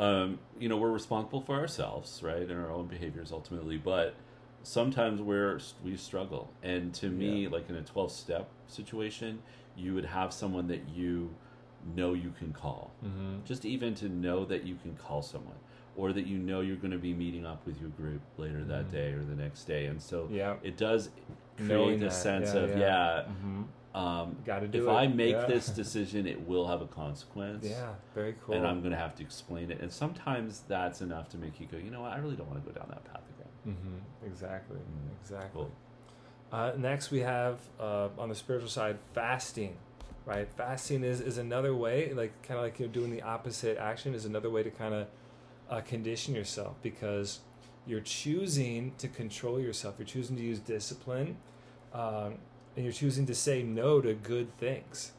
Mhm. 0.00 0.02
um, 0.02 0.38
you 0.58 0.68
know 0.68 0.76
we're 0.76 0.90
responsible 0.90 1.40
for 1.40 1.54
ourselves 1.54 2.20
right 2.22 2.42
and 2.42 2.52
our 2.52 2.70
own 2.70 2.86
behaviors 2.88 3.30
ultimately 3.30 3.76
but 3.78 4.14
sometimes 4.64 5.20
we're 5.20 5.60
we 5.84 5.96
struggle 5.96 6.50
and 6.62 6.92
to 6.94 7.08
me 7.10 7.42
Yeah. 7.44 7.50
like 7.50 7.68
in 7.68 7.76
a 7.76 7.82
12 7.82 8.10
step 8.10 8.48
situation 8.66 9.42
you 9.76 9.94
would 9.94 10.06
have 10.06 10.32
someone 10.32 10.66
that 10.68 10.88
you 10.88 11.34
know 11.94 12.14
you 12.14 12.32
can 12.38 12.52
call 12.52 12.90
Mhm. 13.04 13.44
just 13.44 13.64
even 13.64 13.94
to 13.96 14.08
know 14.08 14.44
that 14.44 14.64
you 14.64 14.76
can 14.76 14.94
call 14.96 15.22
someone 15.22 15.56
or 15.96 16.12
that 16.12 16.26
you 16.26 16.38
know 16.38 16.60
you're 16.60 16.76
going 16.76 16.90
to 16.90 16.98
be 16.98 17.14
meeting 17.14 17.44
up 17.46 17.64
with 17.66 17.80
your 17.80 17.90
group 17.90 18.20
later 18.38 18.64
that 18.64 18.86
Mhm. 18.86 18.92
day 18.92 19.12
or 19.12 19.22
the 19.24 19.34
next 19.36 19.64
day 19.64 19.86
and 19.86 20.00
so 20.00 20.26
Yeah. 20.30 20.56
it 20.62 20.76
does 20.76 21.10
Knowing 21.58 21.98
create 21.98 22.02
a 22.02 22.04
that, 22.06 22.12
sense 22.12 22.54
yeah, 22.54 22.60
of 22.60 22.70
yeah. 22.70 22.78
yeah, 22.78 23.24
Mhm. 23.28 23.64
um, 23.94 24.36
Gotta 24.44 24.66
do 24.66 24.82
if 24.82 24.88
it. 24.88 24.90
i 24.90 25.06
make 25.06 25.32
Yeah. 25.36 25.46
this 25.46 25.66
decision 25.82 26.26
it 26.26 26.48
will 26.48 26.66
have 26.66 26.80
a 26.82 26.86
consequence 26.86 27.64
Yeah. 27.68 27.94
Very 28.14 28.34
cool. 28.44 28.54
and 28.56 28.66
I'm 28.66 28.80
going 28.80 28.90
to 28.90 28.98
have 28.98 29.14
to 29.16 29.22
explain 29.22 29.70
it. 29.70 29.80
And 29.80 29.92
sometimes 29.92 30.62
that's 30.66 31.00
enough 31.00 31.28
to 31.30 31.38
make 31.38 31.60
you 31.60 31.66
go, 31.66 31.76
you 31.76 31.90
know 31.92 32.00
what, 32.02 32.12
I 32.12 32.18
really 32.18 32.34
don't 32.36 32.48
want 32.50 32.64
to 32.64 32.68
go 32.72 32.76
down 32.76 32.88
that 32.88 33.04
path 33.04 33.22
again. 33.38 33.74
Mm-hmm. 33.76 34.26
Exactly. 34.26 34.78
Mm. 34.78 35.20
Exactly. 35.20 35.50
Cool. 35.62 35.70
Uh, 36.52 36.72
next, 36.76 37.10
we 37.12 37.20
have 37.20 37.60
uh, 37.80 38.08
on 38.18 38.28
the 38.28 38.34
spiritual 38.34 38.68
side 38.68 38.98
fasting. 39.12 39.76
Right, 40.26 40.48
fasting 40.56 41.04
is, 41.04 41.20
is 41.20 41.36
another 41.36 41.74
way, 41.74 42.12
like 42.14 42.40
kind 42.42 42.58
of 42.58 42.64
like 42.64 42.78
you're 42.78 42.88
doing 42.88 43.10
the 43.10 43.22
opposite 43.22 43.76
action, 43.76 44.14
is 44.14 44.24
another 44.24 44.48
way 44.48 44.62
to 44.62 44.70
kind 44.70 44.94
of 44.94 45.06
uh, 45.68 45.80
condition 45.82 46.34
yourself 46.34 46.76
because 46.82 47.40
you're 47.86 48.00
choosing 48.00 48.94
to 48.96 49.08
control 49.08 49.60
yourself. 49.60 49.96
You're 49.98 50.06
choosing 50.06 50.36
to 50.36 50.42
use 50.42 50.60
discipline, 50.60 51.36
um, 51.92 52.36
and 52.74 52.84
you're 52.84 52.92
choosing 52.92 53.26
to 53.26 53.34
say 53.34 53.62
no 53.62 54.00
to 54.00 54.14
good 54.14 54.56
things. 54.56 55.12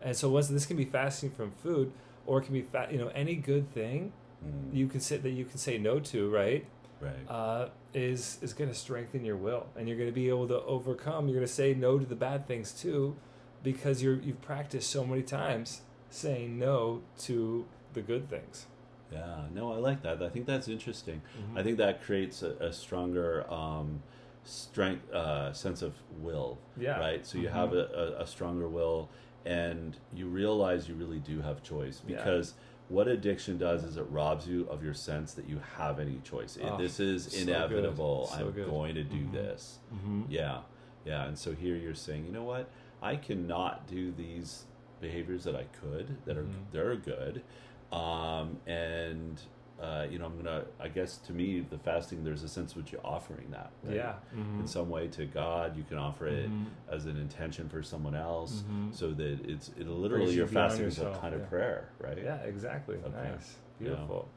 And 0.00 0.16
so, 0.16 0.28
once 0.28 0.46
this 0.46 0.64
can 0.66 0.76
be 0.76 0.84
fasting 0.84 1.30
from 1.30 1.50
food, 1.50 1.92
or 2.24 2.38
it 2.38 2.44
can 2.44 2.54
be 2.54 2.62
fat, 2.62 2.92
you 2.92 2.98
know, 2.98 3.08
any 3.08 3.34
good 3.34 3.68
thing 3.72 4.12
Mm, 4.44 4.74
you 4.74 4.88
can 4.88 5.00
say 5.00 5.16
that 5.18 5.30
you 5.30 5.44
can 5.44 5.58
say 5.58 5.78
no 5.78 6.00
to, 6.00 6.30
right? 6.30 6.64
right. 7.00 7.12
uh, 7.28 7.68
is 7.94 8.38
is 8.42 8.52
going 8.52 8.70
to 8.70 8.76
strengthen 8.76 9.24
your 9.24 9.36
will, 9.36 9.66
and 9.76 9.88
you're 9.88 9.96
going 9.96 10.08
to 10.08 10.14
be 10.14 10.28
able 10.28 10.48
to 10.48 10.60
overcome. 10.62 11.28
You're 11.28 11.36
going 11.36 11.46
to 11.46 11.52
say 11.52 11.74
no 11.74 11.98
to 11.98 12.06
the 12.06 12.16
bad 12.16 12.46
things 12.46 12.72
too, 12.72 13.16
because 13.62 14.02
you're 14.02 14.16
you've 14.20 14.42
practiced 14.42 14.90
so 14.90 15.04
many 15.04 15.22
times 15.22 15.82
saying 16.10 16.58
no 16.58 17.02
to 17.20 17.64
the 17.94 18.00
good 18.02 18.28
things. 18.28 18.66
yeah, 19.12 19.42
no, 19.54 19.72
I 19.72 19.76
like 19.76 20.02
that. 20.02 20.22
I 20.22 20.28
think 20.30 20.46
that's 20.46 20.68
interesting. 20.68 21.20
Mm-hmm. 21.38 21.58
I 21.58 21.62
think 21.62 21.76
that 21.78 22.02
creates 22.02 22.42
a, 22.42 22.50
a 22.60 22.72
stronger 22.72 23.44
um, 23.52 24.02
strength, 24.44 25.10
uh, 25.12 25.52
sense 25.52 25.82
of 25.82 25.92
will, 26.20 26.58
Yeah. 26.78 26.98
right? 26.98 27.26
So 27.26 27.38
you 27.38 27.48
Mhm. 27.48 27.52
have 27.52 27.72
a, 27.74 28.16
a, 28.18 28.26
stronger 28.26 28.68
will, 28.68 29.08
and 29.44 29.96
you 30.14 30.26
realize 30.28 30.88
you 30.88 30.94
really 30.94 31.18
do 31.20 31.40
have 31.42 31.62
choice 31.62 32.02
Yeah. 32.06 32.16
because. 32.16 32.54
What 32.88 33.08
addiction 33.08 33.56
does 33.56 33.84
is 33.84 33.96
it 33.96 34.04
robs 34.10 34.46
you 34.46 34.66
of 34.68 34.84
your 34.84 34.92
sense 34.92 35.32
that 35.34 35.48
you 35.48 35.58
have 35.78 35.98
any 35.98 36.20
choice. 36.24 36.58
Oh, 36.62 36.76
this 36.76 37.00
is 37.00 37.24
so 37.24 37.38
inevitable. 37.40 38.26
So 38.26 38.48
I'm 38.48 38.50
good. 38.50 38.66
going 38.68 38.94
to 38.96 39.04
do 39.04 39.16
Mhm. 39.24 39.32
this. 39.32 39.78
Mm-hmm. 39.94 40.22
Yeah, 40.28 40.58
yeah. 41.06 41.24
And 41.24 41.38
so 41.38 41.54
here 41.54 41.74
you're 41.74 41.94
saying, 41.94 42.26
you 42.26 42.32
know 42.32 42.42
what? 42.44 42.68
I 43.02 43.16
cannot 43.16 43.86
do 43.88 44.12
these 44.12 44.64
behaviors 45.00 45.44
that 45.44 45.56
I 45.56 45.64
could 45.80 46.16
that 46.24 46.36
are 46.38 46.44
Mhm. 46.44 46.70
that 46.72 46.82
are 46.82 46.96
good, 46.96 47.42
um, 47.90 48.58
and 48.66 49.40
uh, 49.80 50.06
you 50.08 50.18
know 50.18 50.26
I'm 50.26 50.36
gonna. 50.36 50.64
I 50.78 50.86
guess 50.88 51.16
to 51.18 51.32
me, 51.32 51.60
the 51.68 51.78
fasting 51.78 52.22
there's 52.22 52.44
a 52.44 52.48
sense 52.48 52.76
which 52.76 52.92
you're 52.92 53.04
offering 53.04 53.50
that. 53.50 53.72
right? 53.82 53.96
Yeah. 53.96 54.14
Mm-hmm. 54.34 54.60
In 54.60 54.66
some 54.68 54.88
way 54.88 55.08
to 55.08 55.26
God, 55.26 55.76
you 55.76 55.82
can 55.82 55.98
offer 55.98 56.26
it 56.28 56.48
Mhm. 56.48 56.66
as 56.88 57.06
an 57.06 57.16
intention 57.16 57.68
for 57.68 57.82
someone 57.82 58.14
else, 58.14 58.62
Mhm. 58.70 58.94
so 58.94 59.10
that 59.12 59.40
it's 59.44 59.70
it 59.70 59.88
literally 59.88 60.30
you 60.30 60.38
your 60.38 60.46
fasting 60.46 60.86
is 60.86 61.00
a 61.00 61.10
kind 61.20 61.34
of 61.34 61.40
yeah. 61.40 61.46
prayer, 61.48 61.88
right? 61.98 62.16
Yeah. 62.22 62.36
Exactly. 62.44 62.96
Okay. 63.04 63.10
Nice. 63.32 63.56
Yeah. 63.80 63.88
Beautiful. 63.88 64.28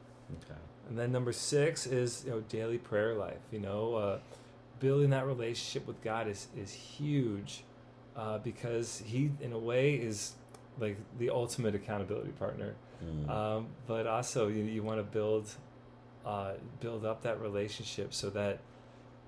Okay. 0.42 0.58
And 0.88 0.98
then 0.98 1.12
number 1.12 1.32
six 1.32 1.86
is 1.86 2.24
you 2.24 2.32
know 2.32 2.40
daily 2.48 2.78
prayer 2.78 3.14
life. 3.14 3.42
You 3.52 3.60
know, 3.60 3.94
uh, 3.94 4.18
building 4.80 5.10
that 5.10 5.26
relationship 5.26 5.86
with 5.86 6.02
God 6.02 6.26
is 6.26 6.48
is 6.56 6.72
huge 6.72 7.62
uh, 8.16 8.38
because 8.38 9.02
He, 9.06 9.30
in 9.40 9.52
a 9.52 9.58
way, 9.58 9.94
is 9.94 10.32
like 10.78 10.96
the 11.18 11.30
ultimate 11.30 11.74
accountability 11.74 12.30
partner. 12.32 12.74
Mm. 13.04 13.28
Um, 13.30 13.66
but 13.86 14.06
also, 14.06 14.48
you 14.48 14.64
you 14.64 14.82
want 14.82 14.98
to 14.98 15.02
build 15.04 15.50
uh, 16.24 16.52
build 16.80 17.04
up 17.04 17.22
that 17.22 17.40
relationship 17.40 18.12
so 18.14 18.30
that 18.30 18.60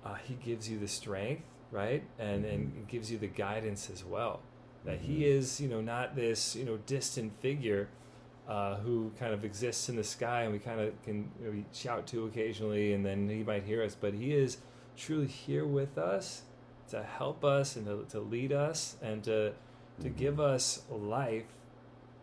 uh, 0.05 0.15
He 0.15 0.33
gives 0.35 0.69
you 0.69 0.79
the 0.79 0.87
strength, 0.87 1.43
right, 1.71 2.03
and 2.17 2.45
and 2.45 2.87
gives 2.87 3.11
you 3.11 3.17
the 3.17 3.27
guidance 3.27 3.89
as 3.89 4.03
well. 4.03 4.41
That 4.85 4.99
He 5.01 5.19
Mhm. 5.19 5.37
is, 5.37 5.61
you 5.61 5.67
know, 5.67 5.81
not 5.81 6.15
this 6.15 6.55
you 6.55 6.65
know 6.65 6.77
distant 6.85 7.33
figure. 7.41 7.89
uh, 8.47 8.77
who 8.77 9.11
kind 9.19 9.31
of 9.31 9.45
exists 9.45 9.89
in 9.89 9.95
the 9.95 10.03
sky 10.03 10.41
and 10.41 10.51
we 10.51 10.57
kind 10.57 10.79
of 10.81 10.89
can 11.03 11.29
you 11.39 11.45
know, 11.45 11.51
we 11.51 11.63
shout 11.71 12.07
to 12.07 12.25
occasionally 12.25 12.93
and 12.93 13.05
then 13.05 13.29
he 13.29 13.43
might 13.43 13.61
hear 13.63 13.83
us 13.83 13.93
but 13.93 14.11
he 14.11 14.33
is 14.33 14.57
truly 14.97 15.27
here 15.27 15.63
with 15.67 15.99
us 15.99 16.41
to 16.89 17.03
help 17.03 17.43
us 17.45 17.75
and 17.75 17.85
to, 17.85 18.05
to 18.09 18.19
lead 18.19 18.51
us 18.51 18.97
and 19.01 19.23
to 19.23 19.53
to 20.01 20.09
Mhm. 20.09 20.15
give 20.17 20.39
us 20.39 20.83
life 20.89 21.45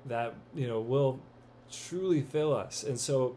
that 0.06 0.34
you 0.54 0.66
know 0.66 0.80
will 0.80 1.20
truly 1.70 2.22
fill 2.22 2.54
us 2.54 2.82
and 2.84 2.98
so 2.98 3.36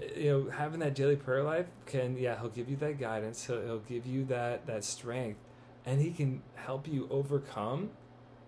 Mhm. 0.00 0.16
you 0.24 0.30
know 0.30 0.50
having 0.50 0.80
that 0.80 0.94
daily 0.94 1.16
prayer 1.16 1.42
life 1.42 1.66
can 1.86 2.16
yeah 2.18 2.38
he'll 2.40 2.50
give 2.50 2.68
you 2.68 2.76
that 2.76 2.98
guidance 2.98 3.46
he'll, 3.46 3.62
he'll 3.62 3.78
give 3.78 4.06
you 4.06 4.24
that 4.26 4.66
that 4.66 4.84
strength 4.84 5.38
and 5.86 6.00
he 6.00 6.10
can 6.10 6.42
help 6.56 6.86
you 6.86 7.06
overcome 7.10 7.90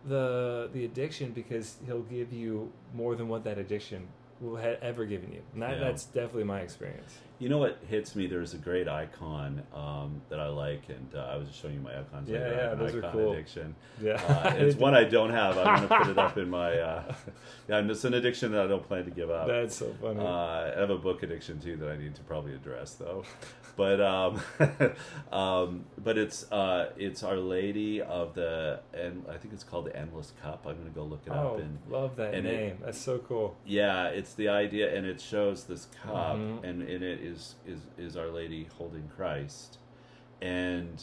the 0.04 0.68
the 0.72 0.84
addiction 0.84 1.30
because 1.32 1.76
he'll 1.86 2.02
give 2.02 2.32
you 2.32 2.70
more 2.92 3.14
than 3.14 3.28
what 3.28 3.44
that 3.44 3.56
addiction 3.58 4.08
will 4.40 4.58
ever 4.58 5.04
given 5.06 5.32
you 5.32 5.40
and 5.52 5.62
that, 5.62 5.78
Yeah. 5.78 5.84
that's 5.84 6.04
definitely 6.04 6.44
my 6.44 6.60
experience 6.60 7.14
You 7.42 7.48
know 7.48 7.58
what 7.58 7.76
hits 7.88 8.14
me? 8.14 8.28
There's 8.28 8.54
a 8.54 8.56
great 8.56 8.86
icon 8.86 9.64
um, 9.74 10.22
that 10.28 10.38
I 10.38 10.46
like, 10.46 10.82
and 10.88 11.08
uh, 11.12 11.28
I 11.32 11.36
was 11.38 11.48
just 11.48 11.60
showing 11.60 11.74
you 11.74 11.80
my 11.80 11.90
icons. 11.98 12.28
Yeah, 12.30 12.38
later. 12.38 12.54
I 12.54 12.56
yeah, 12.68 12.74
those 12.76 12.94
are 12.94 13.02
cool. 13.10 13.32
Addiction. 13.32 13.74
yeah 14.00 14.12
Uh, 14.12 14.54
it's 14.58 14.76
one 14.76 14.94
I 14.94 15.02
don't 15.02 15.30
have. 15.30 15.58
I'm 15.58 15.64
going 15.78 15.88
to 15.88 15.98
put 15.98 16.06
it 16.12 16.18
up 16.18 16.38
in 16.38 16.48
my. 16.48 16.78
Uh, 16.78 17.14
yeah, 17.68 17.80
it's 17.80 18.04
an 18.04 18.14
addiction 18.14 18.52
that 18.52 18.60
I 18.64 18.68
don't 18.68 18.86
plan 18.86 19.06
to 19.06 19.10
give 19.10 19.28
up. 19.28 19.48
that's 19.48 19.74
so 19.74 19.92
funny 20.00 20.20
Uh, 20.20 20.24
I 20.24 20.72
have 20.78 20.90
a 20.90 20.98
book 20.98 21.24
addiction 21.24 21.58
too 21.60 21.76
that 21.78 21.88
I 21.90 21.96
need 21.96 22.14
to 22.14 22.22
probably 22.22 22.54
address 22.54 22.94
though, 22.94 23.24
but 23.74 24.00
um, 24.00 24.40
um, 25.32 25.84
but 25.98 26.18
it's 26.18 26.50
uh, 26.52 26.90
it's 26.96 27.24
Our 27.24 27.36
Lady 27.38 28.00
of 28.02 28.34
the 28.34 28.80
and 28.94 29.24
I 29.28 29.36
think 29.36 29.52
it's 29.52 29.64
called 29.64 29.86
the 29.86 29.96
Endless 29.96 30.32
Cup. 30.42 30.64
I'm 30.66 30.76
gonna 30.78 30.90
go 30.90 31.02
look 31.04 31.22
it 31.26 31.32
oh 31.34 31.54
up 31.54 31.58
and 31.58 31.78
love 31.90 32.14
that 32.16 32.34
and 32.34 32.46
it- 32.46 32.52
name 32.52 32.78
that's 32.84 32.98
so 32.98 33.18
cool 33.18 33.56
yeah, 33.64 34.06
it's 34.08 34.34
the 34.34 34.48
idea, 34.48 34.94
and 34.96 35.04
it 35.06 35.20
shows 35.20 35.64
this 35.64 35.88
cup, 36.04 36.36
Mhm. 36.36 36.62
and 36.64 36.82
in 36.88 37.02
it 37.02 37.20
is 37.20 37.31
is 37.66 37.80
is 37.98 38.16
Our 38.16 38.28
Lady 38.28 38.68
holding 38.76 39.08
Christ, 39.16 39.78
and 40.40 41.02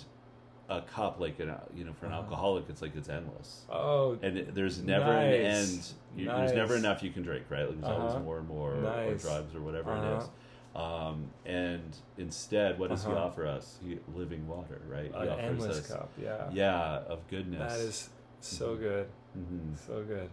a 0.69 0.81
cup 0.81 1.19
like 1.19 1.39
an 1.39 1.51
you 1.75 1.83
know 1.83 1.93
for 1.93 2.05
an 2.05 2.11
Uh-huh. 2.11 2.21
alcoholic, 2.23 2.65
it's 2.69 2.81
like 2.81 2.95
it's 2.95 3.09
endless. 3.09 3.63
oh 3.69 4.17
And 4.21 4.37
it, 4.37 4.53
there's 4.55 4.81
never 4.83 5.11
an 5.11 5.33
end. 5.33 5.93
Nice. 6.15 6.37
There's 6.37 6.53
never 6.53 6.75
enough 6.75 7.01
you 7.03 7.11
can 7.11 7.23
drink, 7.23 7.45
right? 7.49 7.65
Like 7.67 7.75
there's 7.81 7.89
always 7.89 8.13
Uh-huh. 8.13 8.23
more 8.23 8.37
and 8.39 8.47
more, 8.47 8.71
or, 8.73 8.81
Nice. 8.83 9.07
or 9.07 9.13
drugs, 9.15 9.55
or 9.55 9.61
whatever 9.61 9.91
it 9.95 10.03
Uh-huh. 10.03 10.17
is. 10.23 10.29
Um, 10.75 11.29
and 11.45 11.95
instead, 12.17 12.77
what 12.77 12.89
does 12.91 13.03
he 13.03 13.11
Uh-huh. 13.11 13.25
offer 13.25 13.47
us? 13.47 13.77
He, 13.83 13.99
living 14.13 14.47
water, 14.47 14.81
right? 14.87 15.11
He 15.11 15.27
an 15.27 15.39
endless 15.39 15.79
us, 15.79 15.87
cup 15.87 16.11
yeah 16.21 16.49
yeah, 16.53 16.99
of 17.07 17.27
goodness. 17.27 17.73
that 17.73 17.79
is 17.81 18.09
so 18.41 18.75
Mhm. 18.75 18.79
good 18.79 19.07
hmm 19.33 19.73
so 19.87 20.03
good 20.03 20.29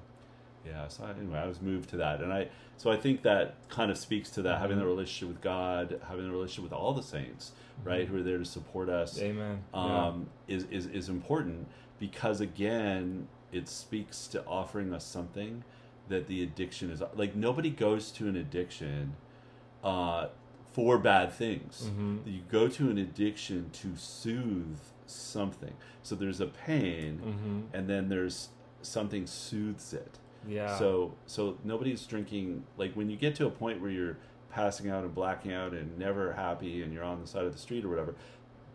Yeah. 0.66 0.88
So 0.88 1.04
anyway, 1.06 1.38
I 1.38 1.46
was 1.46 1.60
moved 1.62 1.90
to 1.90 1.96
that, 1.98 2.20
and 2.22 2.32
I 2.32 2.48
so 2.76 2.90
I 2.90 2.96
think 2.96 3.22
that 3.22 3.54
kind 3.68 3.90
of 3.90 3.96
speaks 3.98 4.30
to 4.30 4.42
that 4.42 4.58
having 4.60 4.78
the 4.78 4.86
relationship 4.86 5.28
with 5.28 5.40
God, 5.40 6.00
having 6.08 6.24
the 6.24 6.30
relationship 6.30 6.64
with 6.64 6.72
all 6.72 6.92
the 6.92 7.02
saints, 7.02 7.52
right, 7.84 8.06
Mhm. 8.06 8.10
who 8.10 8.16
are 8.18 8.22
there 8.22 8.38
to 8.38 8.44
support 8.44 8.88
us, 8.88 9.20
amen 9.20 9.62
yeah. 9.72 10.06
um, 10.06 10.28
is, 10.48 10.64
is 10.70 10.86
is 10.86 11.08
important 11.08 11.68
because 11.98 12.40
again, 12.40 13.28
it 13.52 13.68
speaks 13.68 14.26
to 14.28 14.44
offering 14.46 14.92
us 14.92 15.04
something 15.04 15.64
that 16.08 16.26
the 16.26 16.42
addiction 16.42 16.90
is 16.90 17.02
like. 17.14 17.34
Nobody 17.34 17.70
goes 17.70 18.10
to 18.12 18.28
an 18.28 18.36
addiction 18.36 19.14
uh, 19.84 20.28
for 20.72 20.98
bad 20.98 21.32
things. 21.32 21.90
Mhm. 21.96 22.26
You 22.26 22.40
go 22.50 22.68
to 22.68 22.90
an 22.90 22.98
addiction 22.98 23.70
to 23.70 23.96
soothe 23.96 24.78
something. 25.06 25.72
So 26.02 26.14
there's 26.14 26.40
a 26.40 26.46
pain, 26.46 27.20
Mhm. 27.24 27.74
and 27.76 27.88
then 27.88 28.08
there's 28.08 28.50
something 28.82 29.26
soothes 29.26 29.92
it. 29.94 30.18
Yeah 30.48 30.76
So 30.78 31.14
so 31.26 31.56
nobody's 31.64 32.04
drinking 32.06 32.64
like 32.76 32.92
when 32.94 33.08
you 33.10 33.16
get 33.16 33.34
to 33.36 33.46
a 33.46 33.50
point 33.50 33.80
where 33.80 33.90
you're 33.90 34.16
passing 34.50 34.88
out 34.90 35.04
and 35.04 35.14
blacking 35.14 35.52
out 35.52 35.72
and 35.72 35.98
never 35.98 36.32
happy 36.32 36.82
and 36.82 36.92
you're 36.92 37.04
on 37.04 37.20
the 37.20 37.26
side 37.26 37.44
of 37.44 37.52
the 37.52 37.58
street 37.58 37.84
or 37.84 37.88
whatever, 37.90 38.14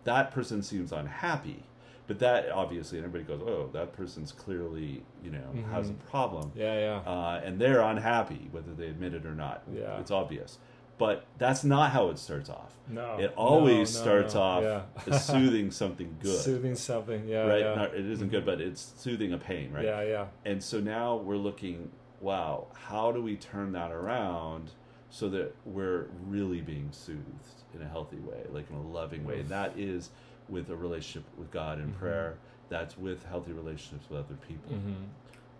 that 0.03 0.31
person 0.31 0.61
seems 0.61 0.91
unhappy. 0.91 1.63
But 2.07 2.19
that 2.19 2.49
obviously 2.51 2.97
and 2.99 3.05
everybody 3.07 3.37
goes, 3.37 3.47
Oh, 3.47 3.69
that 3.73 3.93
person's 3.93 4.31
clearly, 4.31 5.01
you 5.23 5.31
know, 5.31 5.49
has 5.71 5.89
a 5.89 5.93
problem. 5.93 6.51
yeah 6.55 6.77
yeah 6.79 7.09
Uh, 7.11 7.41
and 7.43 7.57
they're 7.59 7.81
unhappy, 7.81 8.47
whether 8.51 8.73
they 8.73 8.87
admit 8.87 9.13
it 9.13 9.25
or 9.25 9.33
not. 9.33 9.63
Yeah. 9.73 9.97
It's 9.99 10.11
obvious. 10.11 10.57
But 11.01 11.25
that's 11.39 11.63
not 11.63 11.89
how 11.89 12.09
it 12.09 12.19
starts 12.19 12.47
off. 12.47 12.75
No, 12.87 13.17
It 13.17 13.33
always 13.35 13.91
no, 13.95 13.99
no, 13.99 14.03
starts 14.05 14.35
no. 14.35 14.39
off 14.41 14.63
Yeah. 15.07 15.11
soothing 15.17 15.71
something 15.71 16.15
good. 16.19 16.39
soothing 16.39 16.75
something. 16.75 17.27
Yeah, 17.27 17.47
right? 17.47 17.61
yeah, 17.61 17.73
Not, 17.73 17.95
it 17.95 18.05
isn't 18.05 18.29
good, 18.29 18.45
but 18.45 18.61
it's 18.61 18.93
soothing 18.97 19.33
a 19.33 19.37
pain, 19.39 19.71
right? 19.71 19.83
yeah, 19.83 20.03
yeah. 20.03 20.25
And 20.45 20.61
so 20.63 20.79
now 20.79 21.15
we're 21.15 21.37
looking, 21.37 21.89
wow, 22.19 22.67
how 22.75 23.11
do 23.11 23.19
we 23.19 23.35
turn 23.35 23.71
that 23.71 23.91
around 23.91 24.69
so 25.09 25.27
that 25.29 25.55
we're 25.65 26.05
really 26.27 26.61
being 26.61 26.89
soothed 26.91 27.63
in 27.73 27.81
a 27.81 27.87
healthy 27.87 28.17
way, 28.19 28.43
like 28.51 28.69
in 28.69 28.75
a 28.75 28.81
loving 28.83 29.25
way? 29.25 29.39
And 29.39 29.49
that 29.49 29.73
is 29.79 30.11
with 30.49 30.69
a 30.69 30.75
relationship 30.75 31.23
with 31.35 31.49
God 31.49 31.79
and 31.79 31.95
Mhm. 31.95 31.97
prayer. 31.97 32.37
That's 32.69 32.95
with 32.95 33.25
healthy 33.25 33.53
relationships 33.53 34.07
with 34.07 34.19
other 34.19 34.37
people, 34.47 34.75
hmm 34.75 34.93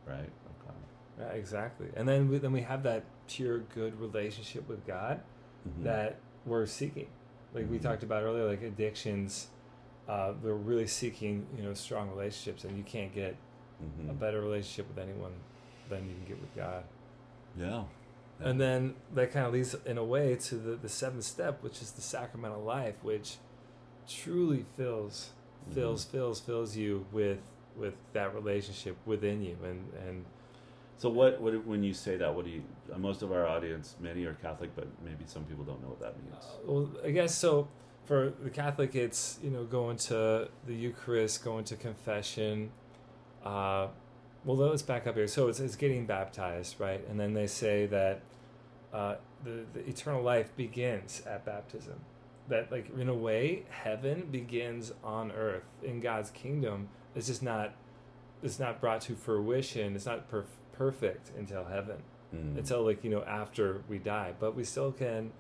right? 0.08 0.20
Okay. 0.20 0.76
Yeah, 1.20 1.30
exactly. 1.30 1.88
And 1.96 2.08
then 2.08 2.30
we, 2.30 2.38
then 2.38 2.52
we 2.52 2.62
have 2.62 2.84
that 2.84 3.06
pure 3.28 3.58
good 3.74 4.00
relationship 4.00 4.68
with 4.70 4.86
God 4.86 5.22
Mhm. 5.68 5.84
that 5.84 6.18
we're 6.46 6.66
seeking. 6.66 7.08
Like 7.54 7.70
we 7.70 7.78
Mhm. 7.78 7.82
talked 7.84 8.04
about 8.04 8.24
earlier, 8.24 8.48
like 8.48 8.62
addictions, 8.62 9.50
uh, 10.08 10.34
we're 10.42 10.54
really 10.54 10.88
seeking, 10.88 11.46
you 11.56 11.64
know, 11.64 11.74
strong 11.74 12.10
relationships, 12.10 12.64
and 12.64 12.78
you 12.78 12.84
can't 12.84 13.14
get 13.14 13.36
Mhm. 13.82 14.10
a 14.10 14.14
better 14.14 14.42
relationship 14.42 14.88
with 14.88 14.98
anyone 14.98 15.34
than 15.90 16.08
you 16.08 16.16
can 16.16 16.26
get 16.26 16.42
with 16.42 16.56
God. 16.56 16.84
yeah. 17.58 17.84
And 18.40 18.60
then 18.60 18.96
that 19.14 19.32
kind 19.32 19.46
of 19.46 19.54
leads 19.54 19.76
in 19.86 19.98
a 20.00 20.04
way 20.04 20.36
to 20.36 20.56
the, 20.56 20.76
the 20.76 20.90
seventh 20.90 21.26
step, 21.26 21.62
which 21.62 21.80
is 21.82 21.92
the 21.92 22.02
sacramental 22.02 22.64
life, 22.64 23.04
which 23.04 23.38
truly 24.08 24.64
fills, 24.76 25.32
fills, 25.74 26.06
Mhm. 26.06 26.10
fills, 26.12 26.40
fills 26.40 26.76
you 26.76 27.06
with 27.12 27.40
with 27.78 27.94
that 28.14 28.34
relationship 28.36 28.98
within 29.06 29.42
you, 29.42 29.58
and 29.64 29.94
and 30.08 30.26
So 31.02 31.10
what, 31.10 31.42
what 31.42 31.66
when 31.66 31.82
you 31.82 31.96
say 31.96 32.16
that, 32.18 32.36
what 32.36 32.46
do 32.46 32.52
you? 32.52 32.62
uh, 32.94 32.98
Most 33.00 33.24
of 33.24 33.32
our 33.32 33.48
audience, 33.48 33.96
many 34.00 34.24
are 34.26 34.36
Catholic, 34.36 34.70
but 34.76 34.86
maybe 35.04 35.24
some 35.26 35.44
people 35.46 35.64
don't 35.64 35.82
know 35.82 35.90
what 35.90 36.00
that 36.00 36.16
means. 36.24 36.36
uh, 36.46 36.58
well, 36.64 36.92
I 37.04 37.10
guess 37.10 37.34
so. 37.34 37.68
For 38.06 38.34
the 38.44 38.52
Catholic, 38.52 38.94
it's 38.94 39.40
you 39.42 39.50
know 39.50 39.64
going 39.64 39.98
to 40.12 40.50
the 40.68 40.76
Eucharist, 40.76 41.44
going 41.44 41.64
to 41.66 41.76
confession. 41.76 42.70
Uh, 43.44 43.88
well, 44.46 44.58
let's 44.58 44.84
back 44.84 45.08
up 45.08 45.16
here. 45.16 45.28
So 45.28 45.48
it's 45.48 45.60
it's 45.60 45.76
getting 45.76 46.06
baptized, 46.06 46.76
right? 46.80 47.04
And 47.10 47.20
then 47.20 47.34
they 47.34 47.48
say 47.48 47.88
that 47.88 48.22
uh, 48.94 49.16
the 49.44 49.66
the 49.74 49.80
eternal 49.90 50.22
life 50.22 50.56
begins 50.56 51.24
at 51.26 51.44
baptism. 51.46 52.00
That 52.48 52.72
like 52.72 52.92
in 52.96 53.10
a 53.10 53.16
way, 53.16 53.64
heaven 53.72 54.28
begins 54.32 54.92
on 55.04 55.32
earth 55.32 55.66
in 55.82 56.00
God's 56.00 56.30
kingdom. 56.30 56.90
It's 57.16 57.26
just 57.26 57.42
not. 57.42 57.74
It's 58.44 58.60
not 58.60 58.80
brought 58.80 59.02
to 59.02 59.16
fruition. 59.16 59.96
It's 59.96 60.06
not 60.06 60.30
perf- 60.30 60.61
perfect 60.82 61.32
until 61.38 61.66
heaven. 61.66 61.98
Mm. 62.34 62.58
until 62.58 62.84
like 62.84 63.04
you 63.04 63.10
know 63.10 63.24
after 63.24 63.84
we 63.90 63.98
die. 63.98 64.34
But 64.40 64.56
we 64.56 64.64
still 64.64 64.92
can 64.92 65.32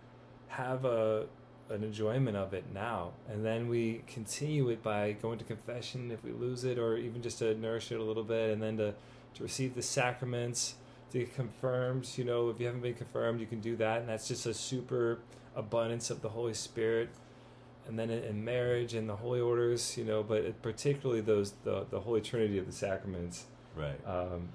have 0.49 0.83
a 0.83 1.25
an 1.69 1.83
enjoyment 1.83 2.35
of 2.35 2.53
it 2.53 2.65
now. 2.73 3.11
And 3.29 3.45
then 3.45 3.69
we 3.69 4.03
continue 4.07 4.67
it 4.69 4.83
by 4.83 5.13
going 5.13 5.39
to 5.39 5.45
confession 5.45 6.11
if 6.11 6.21
we 6.21 6.33
lose 6.33 6.65
it 6.65 6.77
or 6.77 6.97
even 6.97 7.21
just 7.21 7.39
to 7.39 7.55
nourish 7.55 7.93
it 7.93 7.99
a 7.99 8.03
little 8.03 8.25
bit 8.25 8.49
and 8.51 8.61
then 8.61 8.77
to 8.77 8.93
to 9.35 9.43
receive 9.43 9.73
the 9.73 9.81
sacraments 9.81 10.75
to 11.11 11.19
get 11.19 11.33
confirmed. 11.33 12.09
You 12.17 12.25
know 12.25 12.49
if 12.49 12.59
you 12.59 12.65
haven't 12.65 12.81
been 12.81 12.93
confirmed 12.93 13.39
you 13.39 13.47
can 13.47 13.61
do 13.61 13.77
that. 13.77 14.01
And 14.01 14.09
that's 14.09 14.27
just 14.27 14.45
a 14.45 14.53
super 14.53 15.19
abundance 15.55 16.09
of 16.09 16.21
the 16.21 16.29
holy 16.29 16.53
spirit. 16.53 17.09
And 17.87 17.97
then 17.97 18.09
in, 18.09 18.43
marriage 18.43 18.93
and 18.93 19.07
the 19.07 19.15
holy 19.15 19.39
orders 19.39 19.97
you 19.97 20.03
know 20.03 20.23
but 20.23 20.61
particularly 20.61 21.21
those 21.21 21.53
the, 21.63 21.85
the 21.89 22.01
holy 22.01 22.19
trinity 22.19 22.57
of 22.57 22.65
the 22.65 22.73
sacraments. 22.73 23.45
Right. 23.77 24.05
um 24.05 24.49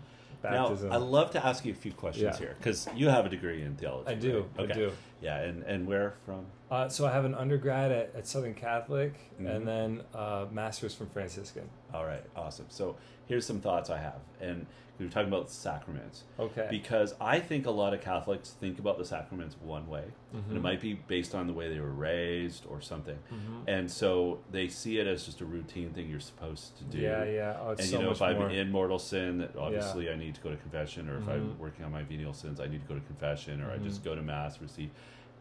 Now, 0.50 0.68
baptism 0.68 0.92
I 0.92 0.96
love 0.96 1.30
to 1.32 1.44
ask 1.44 1.64
you 1.64 1.72
a 1.72 1.76
few 1.76 1.92
questions 1.92 2.34
Yeah. 2.34 2.38
here 2.38 2.54
because 2.58 2.88
you 2.94 3.08
have 3.08 3.26
a 3.26 3.28
degree 3.28 3.62
in 3.62 3.76
theology. 3.76 4.10
I 4.10 4.14
do 4.14 4.46
right? 4.58 4.70
i 4.70 4.74
do 4.74 4.92
Yeah, 5.20 5.38
and 5.40 5.62
and 5.64 5.86
where 5.86 6.14
from? 6.24 6.46
Uh, 6.70 6.88
so 6.88 7.06
I 7.06 7.12
have 7.12 7.24
an 7.24 7.34
undergrad 7.34 7.92
at, 7.92 8.12
at 8.16 8.26
Southern 8.26 8.54
Catholic, 8.54 9.14
Mhm. 9.40 9.48
and 9.56 9.68
then 9.68 10.02
uh, 10.14 10.46
masters 10.50 10.94
from 10.94 11.08
Franciscan. 11.08 11.68
All 11.94 12.04
right, 12.04 12.24
awesome. 12.34 12.66
So 12.70 12.96
here's 13.26 13.46
some 13.46 13.60
thoughts 13.60 13.88
I 13.88 13.98
have, 13.98 14.18
and 14.40 14.66
we 14.98 15.06
are 15.06 15.08
talking 15.10 15.28
about 15.28 15.48
sacraments 15.50 16.24
Okay. 16.40 16.66
because 16.70 17.14
I 17.20 17.38
think 17.38 17.66
a 17.66 17.70
lot 17.70 17.92
of 17.94 18.00
Catholics 18.00 18.50
think 18.50 18.78
about 18.80 18.98
the 18.98 19.04
sacraments 19.04 19.54
one 19.62 19.86
way, 19.88 20.04
and 20.32 20.42
it 20.56 20.58
Mhm. 20.58 20.62
might 20.62 20.80
be 20.80 20.94
based 20.94 21.36
on 21.36 21.46
the 21.46 21.52
way 21.52 21.72
they 21.72 21.78
were 21.78 21.92
raised 21.92 22.66
or 22.66 22.80
something, 22.80 23.18
Mhm. 23.30 23.62
and 23.68 23.88
so 23.90 24.40
they 24.50 24.66
see 24.66 24.98
it 24.98 25.06
as 25.06 25.24
just 25.24 25.40
a 25.40 25.44
routine 25.44 25.90
thing 25.90 26.08
you're 26.10 26.18
supposed 26.18 26.76
to 26.78 26.84
do. 26.84 26.98
Yeah, 26.98 27.22
yeah. 27.24 27.56
Oh, 27.60 27.70
it's 27.70 27.82
And 27.82 27.90
so 27.90 27.98
you 27.98 28.02
know, 28.06 28.10
if 28.10 28.20
I'm 28.22 28.38
more. 28.38 28.50
in 28.50 28.72
mortal 28.72 28.98
sin, 28.98 29.38
that 29.38 29.54
obviously 29.56 30.10
I 30.10 30.16
need 30.16 30.34
to 30.34 30.40
go 30.40 30.50
to 30.50 30.56
confession, 30.56 31.08
or 31.08 31.18
if 31.18 31.28
I'm 31.28 31.50
Mhm. 31.50 31.58
working 31.58 31.84
on 31.84 31.92
my 31.92 32.02
venial 32.02 32.32
sins, 32.32 32.58
I 32.58 32.66
need 32.66 32.80
to 32.82 32.88
go 32.88 32.94
to 32.98 33.06
confession, 33.06 33.62
or 33.62 33.70
I 33.70 33.78
just 33.78 34.00
Mhm. 34.00 34.04
go 34.06 34.14
to 34.16 34.22
mass, 34.22 34.60
receive. 34.60 34.90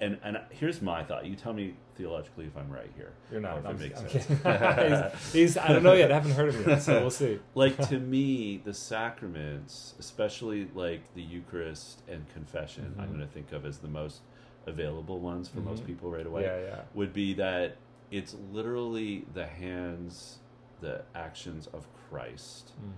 And 0.02 0.18
and 0.24 0.38
here's 0.50 0.82
my 0.82 1.04
thought. 1.04 1.26
You 1.26 1.36
tell 1.36 1.54
me 1.54 1.74
theologically 1.96 2.46
if 2.46 2.58
I'm 2.58 2.70
right 2.70 2.92
here. 2.96 3.14
You're 3.32 3.40
not. 3.42 3.60
if 3.60 3.66
I'm, 3.66 3.76
it 3.76 3.80
makes 3.80 4.00
I'm 4.02 4.10
sense. 4.10 5.24
he's, 5.24 5.34
he's, 5.34 5.58
I 5.58 5.70
don't 5.70 5.84
know 5.84 5.94
yet. 5.94 6.12
I 6.12 6.16
haven't 6.16 6.32
heard 6.34 6.50
of 6.50 6.56
him 6.56 6.70
yet, 6.70 6.82
so 6.82 7.00
we'll 7.00 7.10
see. 7.10 7.40
like 7.56 7.78
to 7.90 8.00
me, 8.00 8.58
the 8.66 8.74
sacraments, 8.74 9.94
especially 10.00 10.68
like 10.76 11.02
the 11.16 11.22
Eucharist 11.22 12.02
and 12.08 12.28
confession, 12.34 12.94
I'm 13.00 13.06
Mhm. 13.06 13.16
going 13.16 13.20
to 13.22 13.34
think 13.34 13.52
of 13.52 13.66
as 13.66 13.78
the 13.80 13.88
most 13.88 14.22
available 14.68 15.20
ones 15.20 15.48
for 15.48 15.60
most 15.60 15.84
Mhm. 15.84 15.88
people 15.88 16.12
right 16.12 16.26
away. 16.26 16.44
Yeah, 16.44 16.60
yeah. 16.60 16.82
Would 16.94 17.14
be 17.14 17.34
that 17.36 17.78
it's 18.12 18.36
literally 18.52 19.26
the 19.34 19.46
hands, 19.46 20.40
the 20.82 21.04
actions 21.14 21.68
of 21.68 21.88
Christ. 22.10 22.72
Mm. 22.84 22.92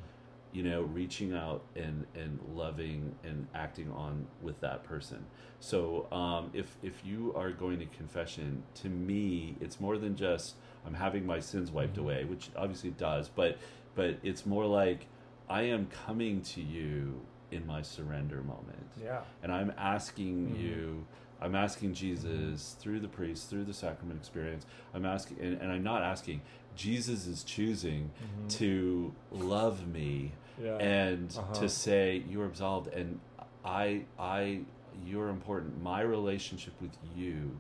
You 0.57 0.63
know, 0.63 0.81
reaching 0.81 1.35
out 1.35 1.61
and 1.75 2.07
and 2.15 2.39
loving 2.55 3.13
and 3.23 3.45
acting 3.53 3.91
on 3.91 4.25
with 4.41 4.59
that 4.61 4.83
person. 4.83 5.23
So 5.59 6.07
um, 6.11 6.49
if 6.51 6.75
if 6.81 7.05
you 7.05 7.31
are 7.35 7.51
going 7.51 7.77
to 7.77 7.85
confession, 7.85 8.63
to 8.81 8.89
me, 8.89 9.55
it's 9.61 9.79
more 9.79 9.99
than 9.99 10.15
just 10.15 10.55
I'm 10.83 10.95
having 10.95 11.27
my 11.27 11.39
sins 11.41 11.69
wiped 11.69 11.97
Mhm. 11.97 12.01
away, 12.01 12.23
which 12.25 12.49
obviously 12.55 12.89
it 12.89 12.97
does, 12.97 13.29
but 13.29 13.59
but 13.93 14.17
it's 14.23 14.47
more 14.47 14.65
like 14.65 15.05
I 15.47 15.61
am 15.61 15.85
coming 16.07 16.41
to 16.53 16.61
you 16.61 17.21
in 17.51 17.67
my 17.67 17.83
surrender 17.83 18.41
moment, 18.41 18.87
Yeah. 18.99 19.21
and 19.43 19.51
I'm 19.51 19.71
asking 19.77 20.55
Mhm. 20.55 20.59
you. 20.59 21.05
I'm 21.39 21.53
asking 21.53 21.93
Jesus 21.93 22.73
through 22.79 22.99
the 23.01 23.07
priest, 23.07 23.47
through 23.51 23.65
the 23.65 23.75
sacrament 23.75 24.19
experience. 24.19 24.65
I'm 24.91 25.05
asking, 25.05 25.37
and, 25.39 25.61
and 25.61 25.71
I'm 25.71 25.83
not 25.83 26.01
asking. 26.01 26.41
Jesus 26.75 27.27
is 27.27 27.43
choosing 27.43 28.09
Mhm. 28.09 28.49
to 28.57 29.13
love 29.31 29.87
me 29.87 30.31
Yeah. 30.61 30.77
and 30.77 31.33
Uh-huh. 31.37 31.53
to 31.61 31.69
say 31.69 32.23
you're 32.29 32.45
absolved 32.45 32.87
and 32.93 33.19
i 33.65 34.03
i 34.17 34.61
you're 35.05 35.29
important 35.29 35.81
my 35.81 36.01
relationship 36.01 36.73
with 36.81 36.97
you 37.15 37.57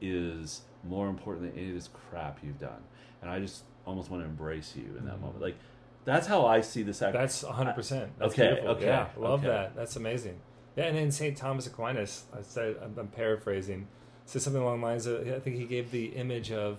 is 0.00 0.62
more 0.84 1.08
important 1.08 1.46
than 1.52 1.58
any 1.60 1.68
of 1.70 1.74
this 1.74 1.88
crap 1.88 2.38
you've 2.42 2.58
done 2.58 2.82
and 3.20 3.30
i 3.30 3.38
just 3.38 3.64
almost 3.86 4.10
want 4.10 4.22
to 4.22 4.28
embrace 4.28 4.74
you 4.76 4.96
in 4.98 5.04
that 5.06 5.16
Mhm. 5.16 5.22
moment 5.22 5.40
like 5.42 5.56
that's 6.04 6.26
how 6.26 6.46
i 6.46 6.60
see 6.62 6.82
this. 6.82 6.98
sac- 6.98 7.12
That's 7.12 7.42
100%. 7.44 8.10
That's 8.18 8.32
Okay, 8.32 8.48
beautiful. 8.48 8.70
okay, 8.70 8.86
Yeah, 8.86 9.08
love 9.18 9.40
okay. 9.40 9.48
that. 9.48 9.76
That's 9.76 9.96
amazing. 9.96 10.40
Yeah, 10.74 10.84
and 10.84 10.96
then 10.96 11.10
St. 11.10 11.36
Thomas 11.36 11.66
Aquinas, 11.66 12.24
I 12.36 12.40
said, 12.40 12.76
I'm, 12.82 12.96
I'm 12.98 13.08
paraphrasing, 13.08 13.86
said 14.24 14.40
something 14.40 14.62
along 14.62 14.80
the 14.80 14.86
lines 14.86 15.04
of, 15.06 15.28
I 15.28 15.38
think 15.40 15.56
he 15.56 15.66
gave 15.66 15.90
the 15.90 16.06
image 16.06 16.52
of, 16.52 16.78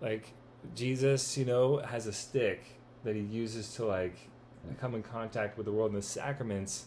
like, 0.00 0.32
Jesus, 0.74 1.36
you 1.36 1.44
know, 1.44 1.78
has 1.78 2.06
a 2.06 2.14
stick 2.14 2.64
that 3.04 3.14
he 3.14 3.20
uses 3.20 3.74
to, 3.74 3.84
like, 3.84 4.16
come 4.80 4.94
in 4.94 5.02
contact 5.02 5.56
with 5.56 5.66
the 5.66 5.72
world, 5.72 5.92
and 5.92 5.98
the 5.98 6.06
sacraments 6.06 6.86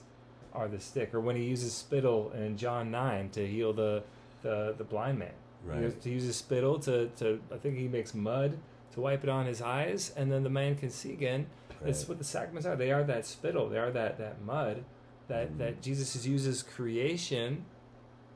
are 0.54 0.68
the 0.68 0.80
stick. 0.80 1.14
Or 1.14 1.20
when 1.20 1.36
he 1.36 1.44
uses 1.44 1.74
spittle 1.74 2.32
in 2.32 2.58
John 2.58 2.92
9 2.92 3.30
to 3.32 3.46
heal 3.48 3.74
the, 3.74 4.04
the, 4.42 4.74
the 4.78 4.84
blind 4.84 5.20
man. 5.20 5.32
Right. 5.66 5.78
He 5.80 5.84
has 5.84 5.94
to 5.96 6.10
use 6.10 6.24
his 6.24 6.36
spittle 6.38 6.80
to, 6.80 7.08
to, 7.18 7.42
I 7.54 7.58
think 7.58 7.78
he 7.78 7.88
makes 7.88 8.14
mud 8.14 8.58
to 8.94 9.02
wipe 9.02 9.24
it 9.24 9.30
on 9.30 9.46
his 9.46 9.62
eyes, 9.62 10.14
and 10.16 10.32
then 10.32 10.44
the 10.44 10.50
man 10.50 10.76
can 10.76 10.90
see 10.90 11.12
again. 11.12 11.48
That's 11.82 12.02
Right. 12.04 12.10
what 12.10 12.18
the 12.20 12.24
sacraments 12.24 12.66
are. 12.66 12.76
They 12.76 12.92
are 12.92 13.04
that 13.04 13.26
spittle. 13.26 13.68
They 13.68 13.78
are 13.80 13.92
that, 13.92 14.18
that 14.18 14.42
mud 14.42 14.86
that, 15.28 15.52
Mhm. 15.54 15.58
that 15.58 15.82
Jesus 15.82 16.26
uses 16.26 16.64
creation 16.64 17.66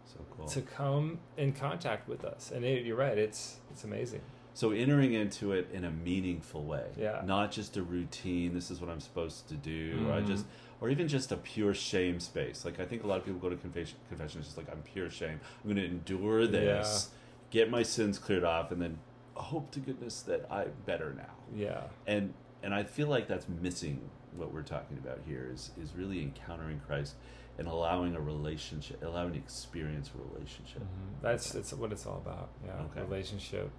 so 0.05 0.19
cool 0.35 0.47
to 0.47 0.61
come 0.61 1.19
in 1.37 1.53
contact 1.53 2.09
with 2.09 2.25
us. 2.25 2.51
And 2.51 2.65
it, 2.65 2.83
you're 2.85 2.97
right. 2.97 3.17
It's 3.17 3.57
it's 3.71 3.83
amazing. 3.83 4.21
So 4.59 4.71
entering 4.71 5.13
into 5.13 5.53
it 5.53 5.69
in 5.71 5.85
a 5.85 5.91
meaningful 5.91 6.65
way 6.65 6.87
Yeah. 6.97 7.21
not 7.25 7.49
just 7.51 7.77
a 7.77 7.81
routine 7.81 8.53
this 8.53 8.69
is 8.69 8.81
what 8.81 8.89
i'm 8.89 8.99
supposed 8.99 9.47
to 9.47 9.55
do 9.55 10.05
or 10.07 10.13
i 10.13 10.21
Mhm. 10.21 10.27
just 10.27 10.45
or 10.81 10.89
even 10.89 11.07
just 11.07 11.31
a 11.31 11.37
pure 11.37 11.73
shame 11.73 12.19
space 12.19 12.65
like 12.65 12.77
i 12.77 12.85
think 12.85 13.03
a 13.05 13.07
lot 13.07 13.17
of 13.19 13.25
people 13.25 13.39
go 13.39 13.49
to 13.49 13.55
confession 13.55 13.97
confession 14.09 14.39
it's 14.39 14.49
just 14.49 14.57
like 14.57 14.69
i'm 14.69 14.81
pure 14.81 15.09
shame 15.09 15.39
i'm 15.63 15.71
going 15.71 15.77
to 15.77 15.85
endure 15.85 16.45
this 16.45 17.11
get 17.51 17.71
my 17.71 17.83
sins 17.83 18.19
cleared 18.19 18.43
off 18.43 18.71
and 18.73 18.81
then 18.81 18.99
hope 19.35 19.71
to 19.71 19.79
goodness 19.79 20.21
that 20.23 20.45
i'm 20.51 20.71
better 20.85 21.13
now 21.13 21.35
Yeah. 21.55 21.83
and 22.05 22.33
and 22.61 22.73
i 22.73 22.83
feel 22.83 23.07
like 23.07 23.27
that's 23.29 23.47
missing 23.47 24.09
what 24.35 24.53
we're 24.53 24.61
talking 24.75 24.97
about 24.97 25.19
here 25.25 25.49
is 25.53 25.71
is 25.81 25.95
really 25.95 26.21
encountering 26.21 26.81
christ 26.85 27.15
and 27.57 27.65
allowing 27.67 28.13
a 28.15 28.21
relationship 28.21 29.01
allowing 29.03 29.35
experience 29.35 30.11
a 30.13 30.33
relationship 30.33 30.81
Mhm. 30.81 31.21
That's 31.21 31.51
that's 31.53 31.71
what 31.73 31.91
it's 31.93 32.05
all 32.05 32.17
about. 32.25 32.49
Yeah. 32.65 32.81
Okay. 32.85 33.01
Relationship. 33.01 33.69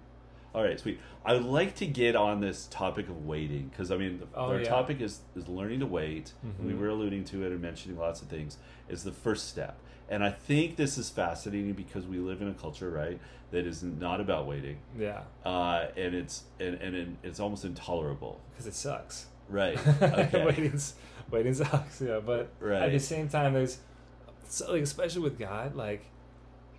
All 0.53 0.63
right, 0.63 0.77
sweet. 0.79 0.99
I 1.25 1.33
would 1.33 1.45
like 1.45 1.75
to 1.75 1.85
get 1.85 2.15
on 2.15 2.41
this 2.41 2.67
topic 2.69 3.07
of 3.07 3.25
waiting 3.25 3.69
because 3.69 3.89
I 3.91 3.97
mean, 3.97 4.19
the, 4.19 4.27
Oh, 4.35 4.47
our 4.51 4.59
yeah. 4.59 4.65
topic 4.65 4.99
is 5.01 5.19
is 5.35 5.47
learning 5.47 5.79
to 5.79 5.85
wait. 5.85 6.33
and 6.43 6.67
we 6.67 6.73
were 6.73 6.89
alluding 6.89 7.23
to 7.25 7.43
it 7.45 7.51
and 7.51 7.61
mentioning 7.61 7.97
lots 7.97 8.21
of 8.21 8.27
things. 8.27 8.57
Is 8.89 9.03
the 9.03 9.13
first 9.13 9.47
step, 9.47 9.77
and 10.09 10.23
I 10.23 10.31
think 10.31 10.75
this 10.75 10.97
is 10.97 11.09
fascinating 11.09 11.71
because 11.73 12.05
we 12.05 12.17
live 12.17 12.41
in 12.41 12.49
a 12.49 12.53
culture, 12.53 12.89
right, 12.91 13.17
that 13.51 13.65
is 13.65 13.81
not 13.81 14.19
about 14.19 14.45
waiting, 14.47 14.79
Yeah. 14.99 15.21
uh, 15.45 15.85
and 15.95 16.13
it's 16.13 16.43
and 16.59 16.75
and 16.75 17.17
it's 17.23 17.39
almost 17.39 17.63
intolerable, 17.63 18.41
Because 18.51 18.67
it 18.67 18.73
sucks. 18.73 19.27
right? 19.47 19.79
Okay, 20.01 20.43
waiting's 20.45 20.95
waiting 21.29 21.53
sucks. 21.53 22.01
Yeah. 22.01 22.19
But 22.19 22.49
right. 22.59 22.81
at 22.81 22.91
the 22.91 22.99
same 22.99 23.29
time, 23.29 23.53
there's 23.53 23.77
so 24.49 24.73
like 24.73 24.83
especially 24.83 25.21
with 25.21 25.39
God, 25.39 25.75
like 25.75 26.03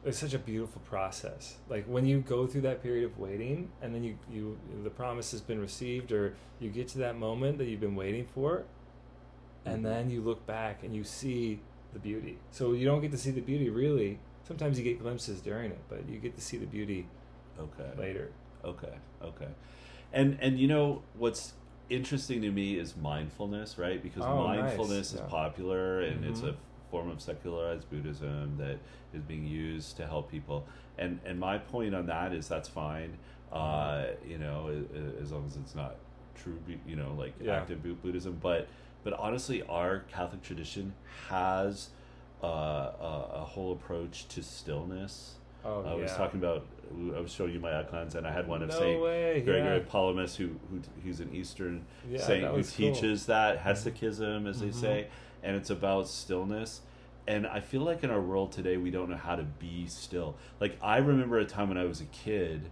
it's 0.04 0.18
such 0.18 0.34
a 0.34 0.38
beautiful 0.38 0.80
process. 0.84 1.56
Like 1.68 1.84
when 1.86 2.06
you 2.06 2.20
go 2.20 2.46
through 2.46 2.62
that 2.62 2.82
period 2.82 3.04
of 3.04 3.18
waiting, 3.18 3.70
and 3.80 3.94
then 3.94 4.02
you 4.04 4.18
you 4.30 4.58
the 4.82 4.90
promise 4.90 5.30
has 5.32 5.40
been 5.40 5.60
received, 5.60 6.12
or 6.12 6.34
you 6.60 6.70
get 6.70 6.88
to 6.88 6.98
that 6.98 7.16
moment 7.16 7.58
that 7.58 7.66
you've 7.66 7.80
been 7.80 7.94
waiting 7.96 8.26
for, 8.26 8.64
and 9.64 9.80
Mhm. 9.80 9.82
then 9.84 10.10
you 10.10 10.20
look 10.20 10.44
back 10.46 10.82
and 10.82 10.94
you 10.94 11.04
see 11.04 11.60
the 11.92 11.98
beauty. 11.98 12.38
So 12.50 12.72
you 12.72 12.84
don't 12.84 13.00
get 13.00 13.10
to 13.12 13.18
see 13.18 13.30
the 13.30 13.40
beauty 13.42 13.68
really. 13.70 14.18
Sometimes 14.44 14.76
you 14.78 14.84
get 14.84 14.98
glimpses 14.98 15.40
during 15.40 15.70
it, 15.70 15.78
but 15.88 16.08
you 16.08 16.18
get 16.18 16.34
to 16.34 16.40
see 16.40 16.56
the 16.56 16.66
beauty 16.66 17.06
Okay. 17.58 17.90
later. 17.96 18.32
Okay. 18.64 18.94
Okay. 19.22 19.48
And 20.12 20.36
and 20.40 20.58
you 20.58 20.66
know 20.66 21.02
what's 21.16 21.54
interesting 21.90 22.40
to 22.42 22.50
me 22.50 22.78
is 22.78 22.96
mindfulness, 22.96 23.76
right? 23.78 24.02
Because 24.02 24.24
Oh, 24.24 24.46
nice. 24.46 24.62
mindfulness 24.62 25.12
is 25.12 25.20
Yeah. 25.20 25.26
popular 25.26 26.00
and 26.00 26.24
it's 26.24 26.40
a 26.42 26.52
Mhm. 26.52 26.56
Form 26.92 27.08
of 27.10 27.20
secularized 27.20 27.88
Buddhism 27.90 28.56
that 28.58 28.78
is 29.14 29.22
being 29.22 29.46
used 29.46 29.96
to 29.96 30.06
help 30.06 30.30
people. 30.30 30.66
And 30.98 31.18
and 31.24 31.40
my 31.40 31.58
point 31.58 31.94
on 31.94 32.06
that 32.06 32.32
is 32.32 32.46
that's 32.46 32.68
fine. 32.68 33.16
Uh, 33.50 34.04
you 34.26 34.38
know, 34.38 34.70
as 35.20 35.32
long 35.32 35.46
as 35.48 35.56
it's 35.56 35.74
not 35.74 35.96
true, 36.36 36.58
you 36.86 36.96
know, 36.96 37.14
like 37.18 37.32
Yeah. 37.40 37.56
active 37.56 37.82
Buddhism. 38.02 38.38
But 38.40 38.68
but 39.02 39.14
honestly, 39.14 39.62
our 39.62 40.00
Catholic 40.12 40.42
tradition 40.42 40.92
has 41.28 41.88
uh, 42.44 42.46
a, 42.46 43.28
a 43.36 43.44
whole 43.44 43.72
approach 43.72 44.28
to 44.28 44.42
stillness. 44.42 45.36
Oh 45.64 45.82
I 45.86 45.94
yeah. 45.94 46.02
was 46.02 46.12
talking 46.14 46.40
about. 46.40 46.66
I 47.16 47.20
was 47.20 47.32
showing 47.32 47.52
you 47.54 47.60
my 47.60 47.78
icons, 47.80 48.14
and 48.16 48.26
I 48.26 48.32
had 48.32 48.46
one 48.46 48.62
of 48.62 48.68
no 48.68 48.78
Saint 48.78 49.00
way. 49.00 49.40
Gregory 49.40 49.78
yeah. 49.78 49.84
Palamas, 49.88 50.36
who 50.36 50.48
who 50.70 50.80
who's 51.04 51.20
an 51.20 51.34
Eastern 51.34 51.86
Yeah, 52.10 52.20
saint 52.20 52.44
who 52.46 52.52
was 52.54 52.70
cool. 52.70 52.92
teaches 52.92 53.26
that 53.26 53.60
Hesychasm, 53.64 54.46
as 54.46 54.60
they 54.60 54.66
Mhm. 54.68 54.74
say, 54.74 55.06
and 55.42 55.56
it's 55.56 55.70
about 55.70 56.08
stillness. 56.08 56.82
And 57.26 57.46
I 57.46 57.60
feel 57.60 57.80
like 57.82 58.02
in 58.04 58.10
our 58.10 58.20
world 58.20 58.52
today, 58.52 58.76
we 58.76 58.90
don't 58.90 59.08
know 59.08 59.16
how 59.16 59.36
to 59.36 59.44
be 59.44 59.86
still. 59.86 60.36
Like 60.60 60.76
I 60.82 60.98
remember 60.98 61.38
a 61.38 61.44
time 61.46 61.68
when 61.68 61.78
I 61.78 61.84
was 61.84 62.00
a 62.02 62.06
kid, 62.06 62.68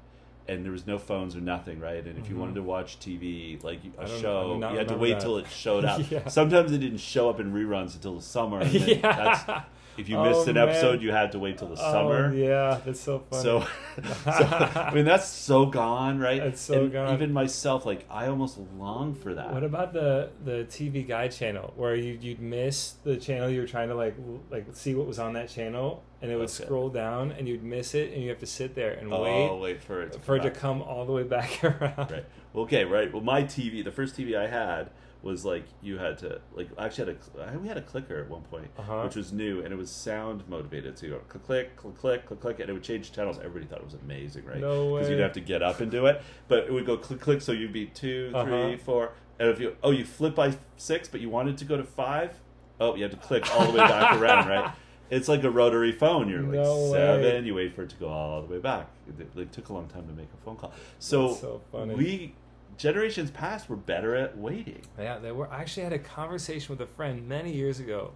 and 0.48 0.64
there 0.64 0.72
was 0.72 0.86
no 0.86 0.98
phones 0.98 1.34
or 1.36 1.40
nothing, 1.40 1.78
right? 1.80 2.04
And 2.04 2.18
if 2.18 2.28
you 2.28 2.34
Mhm. 2.34 2.40
wanted 2.40 2.54
to 2.56 2.62
watch 2.62 2.98
TV, 2.98 3.58
like 3.62 3.78
a 3.96 4.06
show, 4.06 4.56
you 4.72 4.76
had 4.76 4.88
to 4.88 4.96
wait 4.96 5.12
that. 5.14 5.20
till 5.22 5.38
it 5.38 5.46
showed 5.48 5.84
up. 5.86 6.10
Yeah. 6.10 6.26
Sometimes 6.28 6.72
it 6.72 6.78
didn't 6.78 6.98
show 6.98 7.30
up 7.30 7.40
in 7.40 7.54
reruns 7.54 7.94
until 7.94 8.16
the 8.16 8.22
summer. 8.22 8.62
Yeah. 8.70 9.62
If 9.98 10.08
you 10.08 10.16
Oh, 10.16 10.24
missed 10.24 10.48
an 10.48 10.56
oh, 10.56 10.66
episode, 10.66 10.96
man. 10.96 11.00
you 11.02 11.12
had 11.12 11.32
to 11.32 11.38
wait 11.38 11.58
till 11.58 11.68
the 11.68 11.74
Oh, 11.80 11.92
summer. 11.92 12.32
yeah, 12.34 12.80
that's 12.84 13.00
so 13.00 13.18
funny. 13.30 13.42
So, 13.42 13.60
so 14.24 14.30
I 14.30 14.92
mean 14.94 15.04
that's 15.04 15.26
so 15.28 15.66
gone, 15.66 16.18
right? 16.18 16.40
It's 16.42 16.60
so 16.60 16.82
And 16.84 16.92
gone. 16.92 17.14
Even 17.14 17.32
myself, 17.32 17.84
like 17.84 18.06
I 18.10 18.26
almost 18.28 18.58
long 18.78 19.14
for 19.14 19.34
that. 19.34 19.52
What 19.52 19.64
about 19.64 19.92
the 19.92 20.30
the 20.44 20.64
TV 20.70 21.06
guide 21.06 21.32
channel 21.32 21.72
where 21.76 21.94
you 21.94 22.18
you'd 22.20 22.40
miss 22.40 22.92
the 23.04 23.16
channel 23.16 23.50
you 23.50 23.60
were 23.60 23.66
trying 23.66 23.88
to 23.88 23.94
like 23.94 24.14
like 24.50 24.66
see 24.72 24.94
what 24.94 25.06
was 25.06 25.18
on 25.18 25.32
that 25.34 25.48
channel 25.48 26.02
and 26.22 26.30
it 26.30 26.36
would 26.36 26.50
Okay. 26.50 26.64
scroll 26.64 26.88
down 26.90 27.32
and 27.32 27.48
you'd 27.48 27.62
miss 27.64 27.94
it 27.94 28.12
and 28.12 28.22
you 28.22 28.28
have 28.28 28.38
to 28.40 28.46
sit 28.46 28.74
there 28.74 28.92
and 28.92 29.12
oh, 29.12 29.22
wait 29.22 29.60
wait 29.60 29.82
for 29.82 30.02
it 30.02 30.12
to 30.12 30.18
for 30.20 30.36
it 30.36 30.42
to 30.42 30.50
come 30.50 30.82
all 30.82 31.04
the 31.04 31.12
way 31.12 31.22
back 31.24 31.62
around. 31.64 32.10
Right. 32.10 32.24
Okay. 32.54 32.84
Right. 32.84 33.12
Well, 33.12 33.22
my 33.22 33.42
TV, 33.42 33.82
the 33.84 33.92
first 33.92 34.16
TV 34.16 34.36
I 34.36 34.46
had 34.46 34.90
was 35.22 35.44
like 35.44 35.64
you 35.82 35.98
had 35.98 36.16
to 36.18 36.40
like 36.54 36.68
I 36.78 36.86
actually 36.86 37.14
had 37.36 37.54
a 37.54 37.58
we 37.58 37.68
had 37.68 37.76
a 37.76 37.82
clicker 37.82 38.18
at 38.20 38.30
one 38.30 38.42
point, 38.42 38.68
Uh-huh. 38.78 39.02
which 39.04 39.16
was 39.16 39.32
new 39.32 39.60
and 39.62 39.72
it 39.72 39.76
was 39.76 39.90
sound 39.90 40.44
motivated. 40.48 40.98
So 40.98 41.06
you 41.06 41.12
go 41.12 41.18
click 41.28 41.76
click 41.76 41.76
click 41.76 41.96
click 41.98 42.26
click 42.26 42.40
click 42.40 42.60
and 42.60 42.70
it 42.70 42.72
would 42.72 42.82
change 42.82 43.12
channels. 43.12 43.38
Everybody 43.38 43.66
thought 43.66 43.78
it 43.80 43.84
was 43.84 43.94
amazing, 43.94 44.44
right? 44.46 44.58
No 44.60 44.94
Because 44.94 45.10
you'd 45.10 45.20
have 45.20 45.34
to 45.34 45.40
get 45.40 45.62
up 45.62 45.80
and 45.80 45.90
do 45.90 46.06
it, 46.06 46.22
but 46.48 46.60
it 46.64 46.72
would 46.72 46.86
go 46.86 46.96
click 46.96 47.20
click. 47.20 47.42
So 47.42 47.52
you'd 47.52 47.72
be 47.72 47.86
two, 47.86 48.30
Uh-huh. 48.34 48.76
four, 48.84 49.12
and 49.38 49.48
if 49.50 49.60
you 49.60 49.76
oh 49.82 49.90
you 49.90 50.04
flip 50.04 50.34
by 50.34 50.56
six, 50.76 51.08
but 51.08 51.20
you 51.20 51.28
wanted 51.28 51.58
to 51.58 51.64
go 51.64 51.76
to 51.76 51.84
five, 51.84 52.40
oh 52.80 52.94
you 52.94 53.02
had 53.02 53.10
to 53.12 53.16
click 53.18 53.44
all 53.54 53.66
the 53.66 53.72
way 53.72 53.86
back 53.86 54.14
around, 54.20 54.48
right? 54.48 54.72
It's 55.10 55.28
like 55.28 55.42
a 55.42 55.50
rotary 55.50 55.90
phone. 55.92 56.28
You're 56.28 56.40
like 56.42 56.52
No 56.52 56.92
seven. 56.92 57.44
You 57.44 57.54
wait 57.56 57.74
for 57.74 57.82
it 57.82 57.90
to 57.90 57.96
go 57.96 58.08
all 58.08 58.42
the 58.42 58.54
way 58.54 58.60
back. 58.60 58.86
It, 59.08 59.26
it 59.36 59.52
took 59.52 59.68
a 59.68 59.72
long 59.72 59.88
time 59.88 60.06
to 60.06 60.12
make 60.14 60.28
a 60.32 60.44
phone 60.44 60.56
call. 60.56 60.72
So, 61.00 61.34
so 61.34 61.60
funny. 61.72 61.94
we 61.94 62.34
generations 62.76 63.30
past 63.30 63.68
were 63.68 63.76
better 63.76 64.14
at 64.16 64.36
waiting. 64.38 64.82
Yeah, 64.98 65.18
they 65.18 65.32
were. 65.32 65.48
I 65.50 65.60
actually 65.60 65.84
had 65.84 65.92
a 65.92 65.98
conversation 65.98 66.76
with 66.76 66.80
a 66.80 66.90
friend 66.90 67.28
many 67.28 67.52
years 67.52 67.80
ago, 67.80 68.12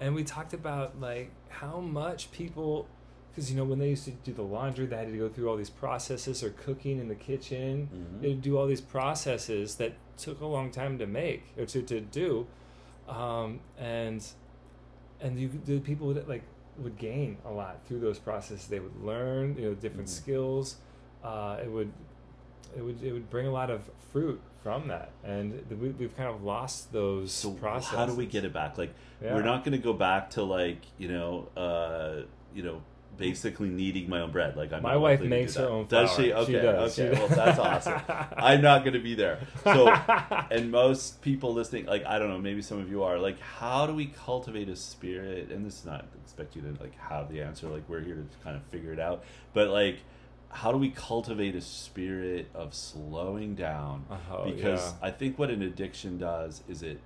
and 0.00 0.14
we 0.14 0.24
talked 0.24 0.52
about 0.52 1.00
like 1.00 1.30
how 1.48 1.80
much 1.80 2.30
people 2.32 2.86
because 3.30 3.50
you 3.50 3.56
know 3.56 3.64
when 3.64 3.78
they 3.78 3.90
used 3.90 4.04
to 4.06 4.12
do 4.12 4.32
the 4.32 4.42
laundry, 4.42 4.86
they 4.86 4.96
had 4.96 5.08
to 5.12 5.18
go 5.18 5.28
through 5.28 5.48
all 5.48 5.56
these 5.56 5.68
processes, 5.70 6.42
or 6.42 6.50
cooking 6.50 6.98
in 6.98 7.08
the 7.08 7.14
kitchen, 7.14 7.88
Mhm. 7.92 8.22
they 8.22 8.32
do 8.32 8.56
all 8.56 8.66
these 8.66 8.80
processes 8.80 9.74
that 9.76 9.92
took 10.16 10.40
a 10.40 10.46
long 10.46 10.70
time 10.70 10.98
to 10.98 11.06
make 11.06 11.42
or 11.58 11.66
to, 11.66 11.82
to 11.82 12.00
do, 12.00 12.46
um, 13.08 13.60
and 13.78 14.26
and 15.20 15.38
you 15.38 15.50
the 15.66 15.80
people 15.80 16.06
would 16.06 16.26
like 16.28 16.42
would 16.78 16.96
gain 16.98 17.36
a 17.46 17.50
lot 17.50 17.78
through 17.86 18.00
those 18.00 18.18
processes. 18.18 18.68
They 18.68 18.80
would 18.80 18.96
learn 19.02 19.56
you 19.58 19.68
know 19.68 19.74
different 19.74 20.08
Mhm. 20.08 20.12
skills. 20.12 20.76
Uh, 21.24 21.58
it 21.62 21.70
would 21.70 21.90
it 22.76 22.82
would 22.82 23.02
it 23.02 23.12
would 23.12 23.28
bring 23.30 23.46
a 23.46 23.52
lot 23.52 23.70
of 23.70 23.82
fruit 24.12 24.40
from 24.62 24.88
that, 24.88 25.10
and 25.24 25.62
the, 25.68 25.76
we, 25.76 25.90
we've 25.90 26.16
kind 26.16 26.28
of 26.28 26.42
lost 26.42 26.92
those 26.92 27.32
So 27.32 27.52
processes. 27.52 27.96
how 27.96 28.06
do 28.06 28.14
we 28.14 28.26
get 28.26 28.44
it 28.44 28.52
back? 28.52 28.78
Like 28.78 28.92
Yeah. 29.22 29.34
we're 29.34 29.42
not 29.42 29.64
going 29.64 29.72
to 29.72 29.84
go 29.84 29.92
back 29.92 30.30
to 30.30 30.42
like 30.42 30.78
you 30.98 31.08
know, 31.08 31.48
uh, 31.56 32.22
you 32.54 32.62
know, 32.62 32.82
basically 33.16 33.68
kneading 33.68 34.08
my 34.10 34.20
own 34.20 34.30
bread. 34.32 34.56
Like 34.56 34.72
I'm 34.72 34.82
My 34.82 34.96
wife 34.96 35.20
likely 35.20 35.28
to 35.28 35.34
do 35.36 35.40
makes 35.40 35.54
her 35.54 35.66
own 35.68 35.86
Does 35.86 36.12
she? 36.14 36.32
Okay, 36.32 36.52
She 36.52 36.58
does. 36.58 36.98
okay. 36.98 37.14
She 37.14 37.18
Well, 37.20 37.28
that's 37.28 37.58
awesome. 37.58 38.00
I'm 38.36 38.60
not 38.60 38.82
going 38.82 38.92
to 38.94 39.00
be 39.00 39.14
there. 39.14 39.38
So, 39.64 39.88
and 40.50 40.70
most 40.70 41.22
people 41.22 41.54
listening, 41.54 41.86
like 41.86 42.04
I 42.04 42.18
don't 42.18 42.28
know, 42.28 42.38
maybe 42.38 42.60
some 42.60 42.78
of 42.80 42.90
you 42.90 43.04
are. 43.04 43.18
Like, 43.18 43.38
how 43.40 43.86
do 43.86 43.94
we 43.94 44.06
cultivate 44.06 44.68
a 44.68 44.76
spirit? 44.76 45.50
And 45.50 45.64
this 45.64 45.78
is 45.78 45.84
not 45.86 46.04
expect 46.24 46.56
you 46.56 46.62
to 46.62 46.82
like 46.82 46.98
have 46.98 47.30
the 47.32 47.40
answer. 47.40 47.68
Like 47.68 47.88
we're 47.88 48.00
here 48.02 48.16
to 48.16 48.24
kind 48.44 48.56
of 48.56 48.62
figure 48.64 48.92
it 48.92 48.98
out. 49.00 49.24
But 49.54 49.68
like, 49.68 49.98
how 50.50 50.72
do 50.72 50.78
we 50.78 50.90
cultivate 50.90 51.54
a 51.54 51.60
spirit 51.60 52.48
of 52.54 52.74
slowing 52.74 53.54
down? 53.54 54.06
Oh, 54.30 54.44
because 54.44 54.92
yeah. 54.92 55.06
I 55.06 55.10
think 55.10 55.38
what 55.38 55.50
an 55.50 55.62
addiction 55.62 56.18
does 56.18 56.62
is 56.68 56.82
it 56.82 57.00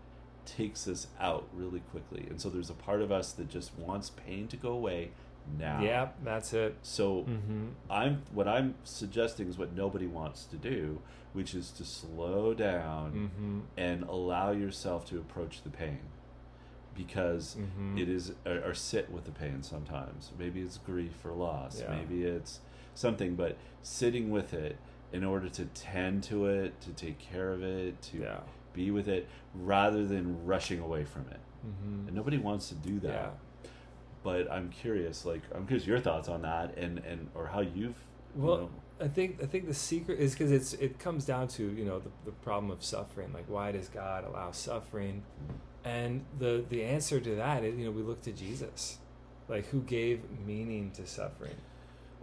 takes 0.47 0.87
us 0.89 1.07
out 1.21 1.47
really 1.53 1.81
quickly. 1.91 2.27
And 2.29 2.41
so 2.41 2.49
there's 2.51 2.71
a 2.71 2.75
part 2.75 3.03
of 3.03 3.11
us 3.13 3.33
that 3.33 3.49
just 3.49 3.77
wants 3.79 4.11
pain 4.11 4.49
to 4.49 4.57
go 4.57 4.73
away 4.73 5.11
now. 5.59 5.83
yeah, 5.83 6.09
that's 6.23 6.53
it. 6.53 6.77
So 6.83 7.23
hmm 7.23 7.69
I'm 7.89 8.23
what 8.33 8.47
I'm 8.47 8.75
suggesting 8.85 9.49
is 9.49 9.59
what 9.59 9.75
nobody 9.75 10.07
wants 10.07 10.45
to 10.47 10.57
do, 10.57 11.01
which 11.33 11.55
is 11.55 11.71
to 11.73 11.85
slow 11.85 12.55
down 12.55 13.31
hmm 13.37 13.61
and 13.77 14.03
allow 14.05 14.51
yourself 14.53 15.07
to 15.07 15.19
approach 15.19 15.63
the 15.63 15.71
pain. 15.71 16.01
Because 16.95 17.55
hmm 17.55 17.97
it 17.99 18.09
is 18.09 18.33
or, 18.45 18.61
or 18.67 18.75
sit 18.75 19.11
with 19.11 19.25
the 19.25 19.31
pain 19.33 19.63
sometimes. 19.63 20.31
Maybe 20.39 20.61
it's 20.61 20.77
grief 20.79 21.25
or 21.25 21.33
loss. 21.33 21.81
Yeah. 21.81 21.95
Maybe 21.97 22.25
it's 22.25 22.61
something, 23.01 23.35
but 23.35 23.57
sitting 23.83 24.31
with 24.31 24.53
it 24.55 24.77
in 25.13 25.25
order 25.25 25.49
to 25.49 25.65
tend 25.67 26.23
to 26.25 26.47
it, 26.47 26.81
to 26.83 26.91
take 26.91 27.19
care 27.19 27.53
of 27.53 27.63
it, 27.63 28.01
to 28.03 28.19
yeah. 28.19 28.41
be 28.73 28.91
with 28.91 29.09
it, 29.09 29.29
rather 29.55 30.07
than 30.07 30.45
rushing 30.47 30.79
away 30.81 31.05
from 31.05 31.25
it. 31.31 31.41
hmm 31.63 32.07
And 32.07 32.15
nobody 32.15 32.39
wants 32.39 32.69
to 32.69 32.75
do 32.77 33.01
that. 33.01 33.09
Yeah. 33.13 33.31
But 34.23 34.51
I'm 34.53 34.69
curious, 34.69 35.25
like 35.25 35.43
I'm 35.55 35.67
curious 35.67 35.87
your 35.87 35.99
thoughts 36.01 36.29
on 36.29 36.43
that, 36.43 36.77
and 36.77 36.99
and 36.99 37.29
or 37.35 37.47
how 37.47 37.61
you've. 37.61 37.97
you 38.37 38.43
Well, 38.43 38.57
know- 38.59 38.71
I 39.03 39.09
think 39.09 39.43
I 39.43 39.47
think 39.47 39.67
the 39.67 39.73
secret 39.73 40.19
is 40.21 40.33
because 40.35 40.53
it's 40.53 40.75
it 40.75 40.99
comes 40.99 41.25
down 41.25 41.49
to 41.57 41.63
you 41.65 41.87
know 41.87 42.01
the, 42.01 42.11
the 42.27 42.33
problem 42.33 42.71
of 42.71 42.85
suffering. 42.85 43.33
Like, 43.33 43.47
why 43.49 43.73
does 43.73 43.89
God 43.89 44.25
allow 44.27 44.51
suffering? 44.53 45.23
And 45.85 46.27
the 46.39 46.63
the 46.69 46.85
answer 46.85 47.19
to 47.19 47.35
that 47.37 47.65
is 47.65 47.79
you 47.79 47.87
know 47.87 47.93
we 47.93 48.03
look 48.03 48.21
to 48.23 48.33
Jesus, 48.33 48.99
like 49.49 49.65
who 49.69 49.81
gave 49.81 50.21
meaning 50.47 50.91
to 50.93 51.07
suffering. 51.07 51.57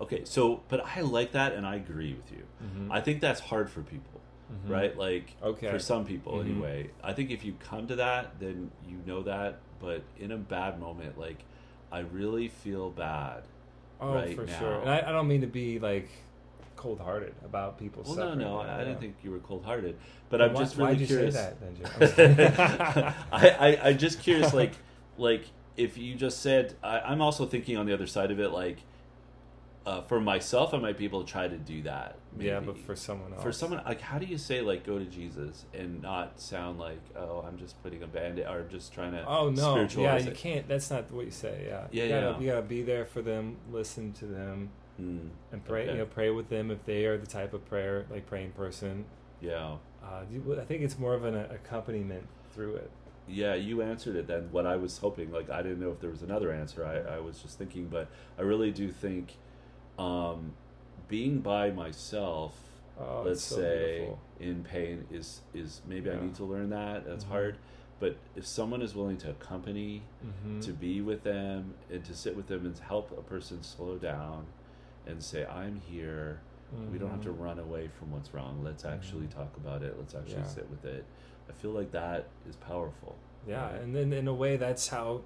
Okay, 0.02 0.22
so 0.26 0.62
but 0.68 0.86
I 0.86 1.02
like 1.02 1.32
that, 1.34 1.54
and 1.54 1.66
I 1.66 1.76
agree 1.76 2.14
with 2.14 2.32
you. 2.32 2.44
Mm-hmm. 2.64 2.92
I 2.92 3.02
think 3.02 3.22
that's 3.22 3.40
hard 3.40 3.70
for 3.70 3.82
people, 3.82 4.22
right? 4.68 4.98
Like 4.98 5.36
Okay. 5.44 5.70
for 5.70 5.80
some 5.80 6.06
people 6.06 6.34
Mhm. 6.34 6.46
anyway. 6.46 6.90
I 7.04 7.14
think 7.14 7.32
if 7.32 7.44
you 7.46 7.54
come 7.60 7.88
to 7.88 7.96
that, 7.98 8.40
then 8.40 8.72
you 8.88 8.98
know 9.06 9.24
that. 9.24 9.60
But 9.80 10.02
in 10.20 10.32
a 10.32 10.38
bad 10.38 10.80
moment, 10.80 11.18
like 11.20 11.38
I 11.92 12.00
really 12.00 12.48
feel 12.48 12.90
bad. 12.90 13.44
Oh, 14.00 14.14
right 14.14 14.36
for 14.36 14.46
now. 14.46 14.60
sure. 14.60 14.82
And 14.82 14.90
I, 14.90 15.00
I 15.00 15.12
don't 15.12 15.28
mean 15.28 15.42
to 15.42 15.48
be 15.48 15.80
like 15.80 16.10
cold 16.76 17.00
hearted 17.00 17.34
about 17.44 17.80
people 17.80 18.04
Well, 18.06 18.16
suffering. 18.16 18.38
no, 18.40 18.58
no, 18.58 18.60
I, 18.60 18.76
I 18.82 18.84
didn't 18.84 19.00
think 19.00 19.16
you 19.24 19.32
were 19.32 19.40
cold 19.40 19.66
hearted, 19.66 19.98
but 20.30 20.38
Then 20.38 20.50
I'm 20.50 20.54
why- 20.54 20.62
just 20.62 20.78
really 20.78 21.06
curious. 21.08 21.34
say 21.36 21.54
that, 21.58 22.16
then. 22.16 23.14
I, 23.32 23.50
I, 23.50 23.90
I'm 23.90 23.98
just 23.98 24.20
curious, 24.22 24.54
like, 24.54 24.74
like 25.18 25.46
if 25.76 25.98
you 25.98 26.14
just 26.14 26.42
said, 26.42 26.76
I, 26.84 27.00
I'm 27.00 27.20
also 27.22 27.48
thinking 27.48 27.78
on 27.78 27.88
the 27.88 27.94
other 27.94 28.06
side 28.06 28.30
of 28.30 28.40
it, 28.40 28.50
like, 28.52 28.78
uh, 29.88 30.02
for 30.02 30.20
myself, 30.20 30.74
I 30.74 30.80
might 30.80 30.98
be 30.98 31.06
able 31.06 31.24
to 31.24 31.32
try 31.32 31.48
to 31.48 31.58
do 31.58 31.82
that. 31.84 32.18
Maybe. 32.36 32.50
yeah, 32.50 32.60
but 32.60 32.78
for 32.78 32.96
someone 32.96 33.32
else, 33.34 33.42
for 33.42 33.54
someone, 33.54 33.82
like, 33.86 34.02
how 34.02 34.20
do 34.20 34.26
you 34.26 34.38
say, 34.38 34.62
like, 34.62 34.86
go 34.86 35.00
to 35.00 35.06
Jesus 35.06 35.66
and 35.74 36.02
not 36.02 36.40
sound 36.42 36.78
like, 36.78 37.00
oh, 37.16 37.44
I'm 37.48 37.58
just 37.58 37.82
putting 37.82 38.04
a 38.04 38.08
band 38.08 38.38
or 38.40 38.64
just 38.70 38.94
trying 38.94 39.14
to 39.14 39.26
Oh 39.26 39.50
no! 39.50 39.88
Yeah, 39.96 40.18
you 40.18 40.32
it? 40.32 40.36
can't. 40.36 40.68
That's 40.68 40.92
not 40.92 41.10
what 41.12 41.26
you 41.26 41.32
say. 41.32 41.66
Yeah. 41.68 41.88
Yeah, 41.92 42.04
you 42.04 42.10
gotta, 42.10 42.26
yeah. 42.26 42.40
You 42.40 42.48
gotta 42.52 42.62
be 42.64 42.82
there 42.84 43.06
for 43.06 43.22
them, 43.22 43.58
listen 43.72 44.12
to 44.14 44.26
them, 44.26 44.70
Hmm, 44.98 45.30
and 45.52 45.64
pray. 45.64 45.84
Okay. 45.84 45.92
You 45.94 45.98
know, 46.00 46.06
pray 46.06 46.32
with 46.32 46.50
them 46.50 46.70
if 46.70 46.84
they 46.86 47.06
are 47.06 47.18
the 47.18 47.28
type 47.28 47.54
of 47.54 47.66
prayer 47.66 48.06
like 48.12 48.26
praying 48.28 48.52
person. 48.52 49.06
yeah. 49.42 49.78
Uh, 50.04 50.24
I 50.62 50.64
think 50.64 50.84
it's 50.84 50.98
more 50.98 51.16
of 51.16 51.26
an 51.26 51.36
accompaniment 51.36 52.28
through 52.54 52.76
it. 52.76 52.90
Yeah, 53.28 53.56
you 53.56 53.82
answered 53.82 54.16
it 54.16 54.26
then. 54.28 54.48
What 54.52 54.66
I 54.66 54.78
was 54.78 54.98
hoping, 55.00 55.32
like, 55.34 55.50
I 55.50 55.62
didn't 55.62 55.82
know 55.82 55.92
if 55.92 56.00
there 56.00 56.10
was 56.10 56.22
another 56.22 56.52
answer. 56.52 56.86
I, 56.86 57.16
I 57.16 57.20
was 57.20 57.40
just 57.40 57.58
thinking, 57.58 57.88
but 57.88 58.08
I 58.40 58.44
really 58.44 58.72
do 58.72 58.90
think 58.90 59.36
um, 59.98 60.54
being 61.08 61.40
by 61.40 61.72
myself, 61.72 62.56
Oh, 63.00 63.24
let's 63.26 63.44
so 63.44 63.58
say, 63.58 63.96
beautiful. 63.98 64.20
in 64.40 64.64
pain 64.64 65.06
is 65.12 65.42
is 65.54 65.82
maybe 65.88 66.10
I 66.10 66.20
need 66.20 66.36
to 66.36 66.44
learn 66.46 66.70
that. 66.72 67.06
That's 67.06 67.26
Mhm. 67.26 67.30
hard. 67.30 67.58
But 68.00 68.18
if 68.36 68.46
someone 68.46 68.82
is 68.82 68.94
willing 68.96 69.18
to 69.18 69.30
accompany, 69.32 70.04
Mhm. 70.24 70.62
to 70.64 70.72
be 70.74 71.02
with 71.02 71.24
them, 71.24 71.74
and 71.92 72.04
to 72.06 72.14
sit 72.16 72.36
with 72.36 72.48
them 72.48 72.66
and 72.66 72.78
help 72.78 73.12
a 73.18 73.22
person 73.22 73.64
slow 73.64 73.98
down, 73.98 74.46
and 75.06 75.22
say, 75.24 75.46
"I'm 75.46 75.76
here." 75.78 76.42
We 76.92 76.98
don't 76.98 77.10
have 77.12 77.22
to 77.24 77.30
Mhm. 77.30 77.40
run 77.40 77.60
away 77.60 77.88
from 77.88 78.12
what's 78.12 78.34
wrong. 78.34 78.62
Let's 78.64 78.84
actually 78.84 79.28
Mhm. 79.28 79.36
talk 79.36 79.56
about 79.56 79.84
it. 79.84 79.98
Let's 79.98 80.14
actually 80.14 80.42
Yeah. 80.42 80.48
sit 80.48 80.70
with 80.70 80.84
it. 80.84 81.06
I 81.50 81.54
feel 81.54 81.72
like 81.72 81.92
that 81.92 82.26
is 82.48 82.58
powerful. 82.58 83.16
Yeah, 83.48 83.70
and 83.70 83.96
then 83.96 84.12
in 84.12 84.28
a 84.28 84.34
way, 84.34 84.58
that's 84.58 84.90
how, 84.90 85.22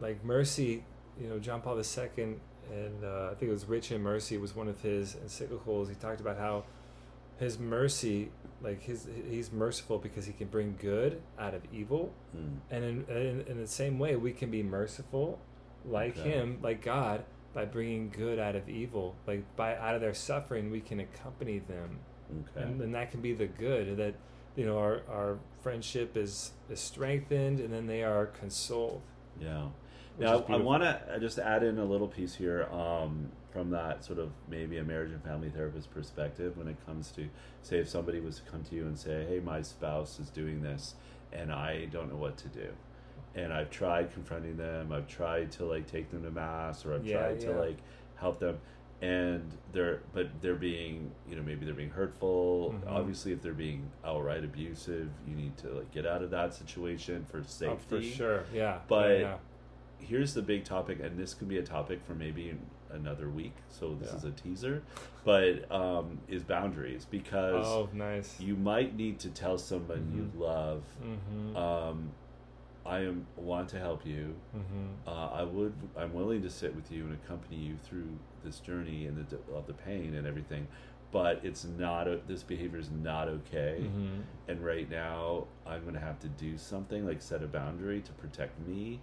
like 0.00 0.22
mercy, 0.24 0.84
you 1.20 1.28
know, 1.28 1.38
John 1.40 1.60
Paul 1.60 1.76
II, 1.78 2.38
and 2.70 3.04
uh, 3.04 3.28
I 3.30 3.34
think 3.34 3.48
it 3.50 3.52
was 3.52 3.66
Rich 3.66 3.90
in 3.92 4.02
Mercy 4.02 4.36
was 4.38 4.54
one 4.54 4.68
of 4.68 4.80
his 4.80 5.14
encyclicals. 5.16 5.88
He 5.88 5.94
talked 5.94 6.20
about 6.20 6.38
how 6.38 6.64
his 7.38 7.58
mercy, 7.58 8.30
like 8.62 8.82
his, 8.82 9.08
he's 9.28 9.50
merciful 9.52 9.98
because 9.98 10.26
he 10.26 10.32
can 10.32 10.48
bring 10.48 10.76
good 10.80 11.20
out 11.38 11.54
of 11.54 11.62
evil, 11.72 12.12
Mm. 12.36 12.58
and 12.70 12.84
in 12.84 13.04
in, 13.16 13.40
in 13.46 13.58
the 13.58 13.66
same 13.66 13.98
way, 13.98 14.16
we 14.16 14.32
can 14.32 14.50
be 14.50 14.62
merciful, 14.62 15.38
like 15.84 16.16
Okay. 16.18 16.30
him, 16.30 16.58
like 16.62 16.82
God, 16.82 17.24
by 17.52 17.64
bringing 17.64 18.10
good 18.10 18.38
out 18.38 18.54
of 18.56 18.68
evil. 18.68 19.14
Like 19.26 19.44
by 19.56 19.76
out 19.76 19.94
of 19.94 20.00
their 20.00 20.14
suffering, 20.14 20.70
we 20.70 20.80
can 20.80 21.00
accompany 21.00 21.58
them 21.58 21.98
Okay. 22.56 22.62
and, 22.66 22.80
and 22.80 22.94
that 22.94 23.10
can 23.10 23.20
be 23.20 23.34
the 23.34 23.46
good 23.46 23.96
that 23.98 24.14
you 24.56 24.64
know 24.64 24.78
our, 24.78 25.02
our 25.10 25.38
friendship 25.62 26.16
is 26.16 26.52
is 26.70 26.80
strengthened 26.80 27.60
and 27.60 27.70
then 27.72 27.86
they 27.86 28.02
are 28.02 28.26
consoled 28.26 29.02
Yeah. 29.40 29.68
Now, 30.18 30.44
I 30.48 30.56
want 30.56 30.82
to 30.82 31.18
just 31.20 31.38
add 31.38 31.62
in 31.62 31.78
a 31.78 31.84
little 31.84 32.08
piece 32.08 32.34
here 32.34 32.64
um, 32.70 33.28
from 33.50 33.70
that 33.70 34.04
sort 34.04 34.18
of 34.18 34.30
maybe 34.48 34.78
a 34.78 34.84
marriage 34.84 35.10
and 35.12 35.22
family 35.22 35.50
therapist 35.50 35.90
perspective 35.92 36.56
when 36.56 36.68
it 36.68 36.76
comes 36.86 37.10
to, 37.12 37.28
say, 37.62 37.78
if 37.78 37.88
somebody 37.88 38.20
was 38.20 38.36
to 38.40 38.42
come 38.50 38.62
to 38.64 38.74
you 38.74 38.86
and 38.86 38.98
say, 38.98 39.24
hey, 39.28 39.40
my 39.40 39.62
spouse 39.62 40.18
is 40.20 40.28
doing 40.28 40.62
this 40.62 40.94
and 41.32 41.52
I 41.52 41.86
don't 41.86 42.10
know 42.10 42.16
what 42.18 42.36
to 42.38 42.48
do. 42.48 42.68
And 43.34 43.52
I've 43.52 43.70
tried 43.70 44.12
confronting 44.12 44.56
them, 44.58 44.92
I've 44.92 45.08
tried 45.08 45.50
to 45.52 45.64
like 45.64 45.90
take 45.90 46.10
them 46.10 46.22
to 46.24 46.30
mass 46.30 46.84
or 46.84 46.94
I've 46.94 47.06
Yeah, 47.06 47.18
tried 47.18 47.40
to 47.40 47.52
like 47.52 47.78
help 48.16 48.38
them. 48.38 48.58
And 49.00 49.50
they're, 49.72 50.00
but 50.12 50.28
they're 50.42 50.54
being, 50.54 51.10
you 51.28 51.34
know, 51.34 51.42
maybe 51.42 51.64
they're 51.64 51.74
being 51.74 51.90
hurtful. 51.90 52.72
Mhm. 52.84 52.92
Obviously, 52.92 53.32
if 53.32 53.42
they're 53.42 53.52
being 53.52 53.90
outright 54.04 54.44
abusive, 54.44 55.08
you 55.26 55.34
need 55.34 55.56
to 55.56 55.68
like 55.70 55.90
get 55.90 56.06
out 56.06 56.22
of 56.22 56.30
that 56.30 56.54
situation 56.54 57.24
for 57.24 57.42
safety 57.42 57.72
oh, 57.74 57.76
for 57.96 58.02
sure 58.02 58.44
yeah 58.54 58.78
But- 58.86 59.20
yeah, 59.20 59.36
here's 60.08 60.34
the 60.34 60.42
big 60.42 60.64
topic, 60.64 61.00
and 61.02 61.18
this 61.18 61.34
could 61.34 61.48
be 61.48 61.58
a 61.58 61.62
topic 61.62 62.00
for 62.04 62.14
maybe 62.14 62.54
another 62.90 63.28
week. 63.30 63.54
So 63.68 63.94
this 63.94 64.10
Yeah. 64.10 64.16
is 64.18 64.24
a 64.24 64.30
teaser, 64.32 64.82
but 65.24 65.70
um, 65.72 66.18
is 66.28 66.42
boundaries 66.42 67.06
because 67.10 67.64
oh 67.66 67.88
nice 67.92 68.38
you 68.40 68.54
might 68.56 68.94
need 68.96 69.18
to 69.20 69.30
tell 69.30 69.56
someone 69.58 70.00
Mhm. 70.12 70.16
you 70.16 70.40
love, 70.40 70.82
mm-hmm. 71.02 71.56
um, 71.56 72.10
I 72.84 72.98
am 73.00 73.26
want 73.36 73.68
to 73.70 73.78
help 73.78 74.04
you. 74.04 74.34
mm-hmm. 74.56 75.08
Uh, 75.08 75.28
I 75.28 75.42
would. 75.44 75.72
I'm 75.96 76.12
willing 76.12 76.42
to 76.42 76.50
sit 76.50 76.74
with 76.74 76.90
you 76.90 77.04
and 77.04 77.14
accompany 77.14 77.56
you 77.56 77.76
through 77.76 78.18
this 78.44 78.58
journey 78.58 79.06
and 79.06 79.16
the 79.26 79.38
of 79.54 79.66
the 79.66 79.72
pain 79.74 80.14
and 80.14 80.26
everything. 80.26 80.66
But 81.12 81.40
it's 81.44 81.64
not. 81.64 82.08
A, 82.08 82.20
this 82.26 82.42
behavior 82.42 82.78
is 82.78 82.90
not 82.90 83.28
okay. 83.28 83.82
Mm-hmm. 83.82 84.20
And 84.48 84.64
right 84.64 84.90
now, 84.90 85.46
I'm 85.66 85.82
going 85.82 85.94
to 85.94 86.00
have 86.00 86.18
to 86.20 86.28
do 86.28 86.56
something 86.58 87.06
like 87.06 87.20
set 87.22 87.42
a 87.42 87.46
boundary 87.46 88.00
to 88.00 88.12
protect 88.12 88.58
me. 88.66 89.00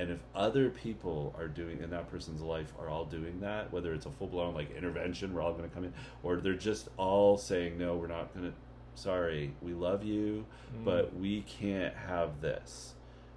And 0.00 0.10
if 0.10 0.18
other 0.34 0.70
people 0.70 1.34
are 1.38 1.46
doing 1.46 1.82
in 1.82 1.90
that 1.90 2.10
person's 2.10 2.40
life 2.40 2.72
are 2.80 2.88
all 2.88 3.04
doing 3.04 3.38
that, 3.40 3.70
whether 3.70 3.92
it's 3.92 4.06
a 4.06 4.10
full 4.10 4.28
blown 4.28 4.54
like 4.54 4.74
intervention, 4.74 5.34
we're 5.34 5.42
all 5.42 5.52
going 5.52 5.68
to 5.68 5.74
come 5.74 5.84
in, 5.84 5.92
or 6.22 6.36
they're 6.36 6.54
just 6.54 6.88
all 6.96 7.36
saying, 7.36 7.76
no, 7.76 7.96
we're 7.96 8.06
not 8.06 8.32
going 8.32 8.50
to, 8.50 8.56
sorry, 8.94 9.52
we 9.60 9.74
love 9.74 10.02
you, 10.02 10.46
Mm-hmm. 10.74 10.84
but 10.86 11.14
we 11.18 11.42
can't 11.42 11.94
have 11.94 12.40
this 12.40 12.94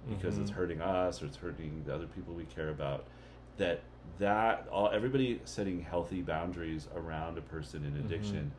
because 0.08 0.38
it's 0.38 0.50
Mhm. 0.50 0.54
hurting 0.54 0.80
us 0.80 1.22
or 1.22 1.26
it's 1.26 1.36
hurting 1.36 1.82
the 1.86 1.94
other 1.94 2.06
people 2.06 2.32
we 2.32 2.44
care 2.44 2.70
about. 2.70 3.04
That 3.58 3.82
that 4.18 4.66
all 4.72 4.88
everybody 4.90 5.40
setting 5.44 5.82
healthy 5.82 6.22
boundaries 6.22 6.88
around 6.96 7.36
a 7.36 7.42
person 7.42 7.84
in 7.84 7.92
Mm-hmm. 7.92 8.06
addiction 8.06 8.52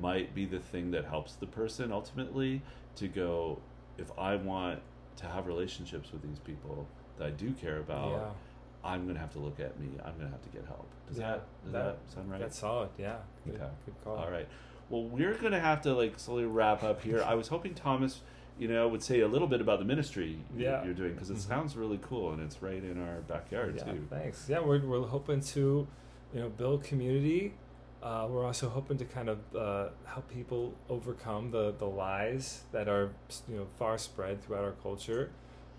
might 0.00 0.32
be 0.32 0.44
the 0.44 0.60
thing 0.60 0.92
that 0.92 1.06
helps 1.06 1.32
the 1.34 1.46
person 1.46 1.90
ultimately 1.90 2.62
to 2.96 3.08
go 3.08 3.58
if 3.96 4.16
I 4.16 4.36
want 4.36 4.80
to 5.16 5.26
have 5.26 5.48
relationships 5.48 6.12
with 6.12 6.22
these 6.22 6.38
people 6.38 6.86
that 7.18 7.26
I 7.26 7.30
do 7.30 7.52
care 7.52 7.78
about, 7.78 8.10
yeah. 8.10 8.88
I'm 8.90 9.06
gonna 9.06 9.18
have 9.18 9.32
to 9.32 9.38
look 9.38 9.60
at 9.60 9.78
me. 9.78 9.88
I'm 10.04 10.16
gonna 10.16 10.30
have 10.30 10.42
to 10.42 10.48
get 10.50 10.64
help. 10.66 10.86
Does 11.08 11.18
Yeah, 11.18 11.30
that 11.32 11.42
does 11.64 11.72
that, 11.72 11.84
that- 12.06 12.14
sound 12.14 12.30
right? 12.30 12.40
That's 12.40 12.58
solid. 12.58 12.88
Yeah. 12.98 13.16
Good, 13.44 13.56
Okay. 13.56 13.68
good 13.86 13.94
call. 14.04 14.16
All 14.16 14.30
right. 14.30 14.48
Well, 14.88 15.04
we're 15.04 15.34
gonna 15.34 15.60
have 15.60 15.82
to 15.82 15.92
like 15.94 16.18
slowly 16.18 16.46
wrap 16.46 16.82
up 16.82 17.02
here. 17.02 17.22
I 17.26 17.34
was 17.34 17.48
hoping 17.48 17.74
Thomas, 17.74 18.20
you 18.58 18.68
know, 18.68 18.88
would 18.88 19.02
say 19.02 19.20
a 19.20 19.28
little 19.28 19.48
bit 19.48 19.60
about 19.60 19.78
the 19.80 19.84
ministry 19.84 20.38
Yeah. 20.56 20.84
you're 20.84 20.94
doing 20.94 21.12
because 21.14 21.30
it 21.30 21.36
Mhm. 21.36 21.48
sounds 21.48 21.76
really 21.76 21.98
cool 22.00 22.32
and 22.32 22.42
it's 22.42 22.62
right 22.62 22.82
in 22.82 23.00
our 23.02 23.20
backyard 23.22 23.74
Yeah, 23.76 23.92
too. 23.92 24.06
thanks. 24.08 24.48
Yeah, 24.48 24.60
we're, 24.60 24.80
we're 24.80 25.06
hoping 25.06 25.40
to, 25.40 25.86
you 26.32 26.40
know, 26.40 26.48
build 26.48 26.84
community. 26.84 27.54
Uh, 28.02 28.28
we're 28.30 28.46
also 28.46 28.68
hoping 28.68 28.96
to 28.96 29.04
kind 29.04 29.28
of 29.28 29.38
uh, 29.56 29.88
help 30.06 30.28
people 30.30 30.72
overcome 30.88 31.50
the, 31.50 31.72
the 31.78 31.84
lies 31.84 32.62
that 32.72 32.88
are, 32.88 33.10
you 33.48 33.56
know, 33.56 33.66
far 33.76 33.98
spread 33.98 34.40
throughout 34.42 34.62
our 34.64 34.72
culture, 34.82 35.30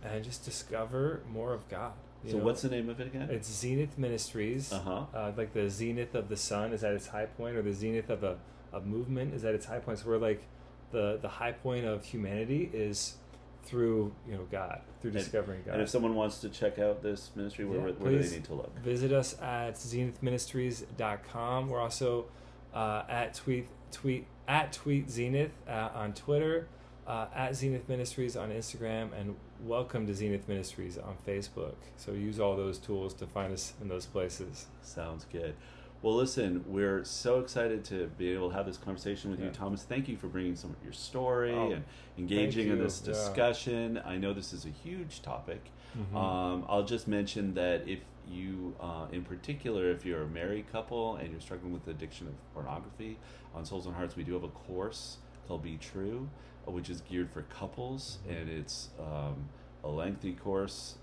and 0.03 0.23
just 0.23 0.45
discover 0.45 1.21
more 1.29 1.53
of 1.53 1.67
God. 1.69 1.93
So 2.27 2.37
know? 2.37 2.43
what's 2.43 2.61
the 2.61 2.69
name 2.69 2.89
of 2.89 2.99
it 2.99 3.07
again? 3.07 3.29
It's 3.31 3.49
Zenith 3.49 3.97
Ministries. 3.97 4.73
Uh 4.73 4.79
huh. 4.79 5.05
Uh, 5.13 5.31
like 5.37 5.53
the 5.53 5.69
zenith 5.69 6.15
of 6.15 6.27
the 6.27 6.35
sun 6.35 6.73
is 6.73 6.83
at 6.83 6.93
its 6.93 7.07
high 7.07 7.25
point, 7.25 7.55
or 7.55 7.61
the 7.61 7.73
zenith 7.73 8.09
of 8.09 8.23
a, 8.23 8.37
a 8.73 8.81
movement 8.81 9.33
is 9.33 9.45
at 9.45 9.55
its 9.55 9.65
high 9.65 9.79
point. 9.79 9.99
So 9.99 10.09
we're 10.09 10.17
like 10.17 10.43
the 10.91 11.17
the 11.21 11.29
high 11.29 11.53
point 11.53 11.85
of 11.85 12.03
humanity 12.03 12.69
is 12.73 13.15
through 13.63 14.13
you 14.27 14.33
know 14.33 14.47
God, 14.51 14.81
through 15.01 15.11
And- 15.11 15.19
discovering 15.19 15.61
God. 15.65 15.75
And 15.75 15.81
if 15.81 15.89
someone 15.89 16.15
wants 16.15 16.39
to 16.39 16.49
check 16.49 16.77
out 16.79 17.01
this 17.01 17.31
ministry, 17.35 17.65
where, 17.65 17.77
Yeah, 17.77 17.83
where, 17.85 17.93
where 17.93 18.11
do 18.11 18.19
they 18.21 18.35
need 18.35 18.45
to 18.45 18.53
look? 18.55 18.77
Visit 18.79 19.13
us 19.13 19.39
at 19.41 19.75
zenithministries.com. 19.75 21.69
We're 21.69 21.79
also 21.79 22.25
uh, 22.73 23.03
at 23.07 23.33
tweet 23.33 23.67
tweet 23.91 24.25
at 24.47 24.73
tweet 24.73 25.09
zenith 25.09 25.51
uh, 25.67 25.89
on 25.93 26.13
Twitter, 26.13 26.67
uh, 27.07 27.27
at 27.33 27.55
Zenith 27.55 27.87
Ministries 27.87 28.35
on 28.35 28.49
Instagram, 28.49 29.09
and 29.17 29.35
welcome 29.61 30.07
to 30.07 30.13
Zenith 30.13 30.47
Ministries 30.47 30.97
on 30.97 31.15
Facebook. 31.27 31.75
So 31.97 32.11
use 32.13 32.39
all 32.39 32.55
those 32.55 32.77
tools 32.77 33.13
to 33.15 33.27
find 33.27 33.53
us 33.53 33.73
in 33.81 33.87
those 33.87 34.05
places. 34.05 34.67
Sounds 34.81 35.25
good. 35.31 35.55
Well, 36.01 36.15
listen, 36.15 36.63
we're 36.65 37.03
so 37.03 37.39
excited 37.41 37.83
to 37.85 38.07
be 38.17 38.29
able 38.31 38.49
to 38.49 38.55
have 38.55 38.65
this 38.65 38.77
conversation 38.77 39.31
with 39.31 39.41
you, 39.41 39.49
Thomas. 39.49 39.83
Thank 39.83 40.07
you 40.07 40.15
for 40.15 40.27
bringing 40.27 40.55
some 40.55 40.69
of 40.71 40.77
your 40.81 40.93
story 40.93 41.51
Oh, 41.51 41.71
and 41.71 41.83
engaging 42.17 42.69
in 42.69 42.79
this 42.79 43.01
Yeah. 43.01 43.11
discussion. 43.13 43.97
I 44.05 44.17
know 44.17 44.33
this 44.33 44.53
is 44.53 44.65
a 44.65 44.69
huge 44.69 45.21
topic. 45.21 45.61
Mhm. 45.97 46.15
Um, 46.15 46.65
I'll 46.69 46.85
just 46.85 47.05
mention 47.09 47.53
that 47.55 47.85
if 47.85 47.99
you, 48.25 48.75
uh, 48.79 49.07
in 49.11 49.25
particular, 49.25 49.89
if 49.91 50.05
you're 50.05 50.21
a 50.21 50.27
married 50.27 50.71
couple 50.71 51.17
and 51.17 51.31
you're 51.31 51.41
struggling 51.41 51.73
with 51.73 51.83
the 51.83 51.91
addiction 51.91 52.27
of 52.27 52.53
pornography, 52.53 53.17
on 53.53 53.65
Souls 53.65 53.85
and 53.85 53.95
Hearts, 53.95 54.15
we 54.15 54.23
do 54.23 54.33
have 54.33 54.43
a 54.43 54.49
course 54.49 55.17
called 55.47 55.63
Be 55.63 55.77
True, 55.77 56.29
which 56.71 56.89
is 56.89 57.01
geared 57.01 57.29
for 57.31 57.43
couples, 57.43 58.19
Mhm. 58.27 58.41
and 58.41 58.49
it's 58.49 58.89
um, 58.99 59.49
a 59.83 59.87
lengthy 59.89 60.33
course, 60.33 60.95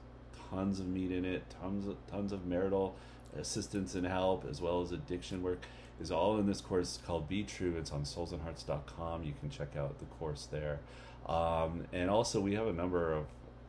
tons 0.51 0.81
of 0.81 0.87
meat 0.87 1.11
in 1.11 1.25
it, 1.25 1.43
tons 1.61 1.87
of, 1.87 1.97
tons 2.07 2.33
of 2.33 2.47
marital 2.47 2.95
assistance 3.37 3.95
and 3.95 4.07
help, 4.07 4.45
as 4.45 4.61
well 4.61 4.81
as 4.81 4.93
addiction 4.93 5.43
work. 5.43 5.67
Is 5.99 6.11
all 6.11 6.37
in 6.39 6.47
this 6.47 6.61
course 6.61 6.99
called 7.07 7.27
Be 7.27 7.43
True. 7.43 7.77
It's 7.79 7.91
on 7.91 8.03
soulsandhearts.com. 8.05 9.23
You 9.25 9.33
can 9.41 9.49
check 9.49 9.77
out 9.77 9.99
the 9.99 10.05
course 10.05 10.45
there. 10.45 10.81
Um, 11.27 11.87
and 11.93 12.11
also, 12.11 12.39
we 12.41 12.55
have 12.55 12.67
a 12.67 12.73
number 12.73 13.13
of 13.15 13.25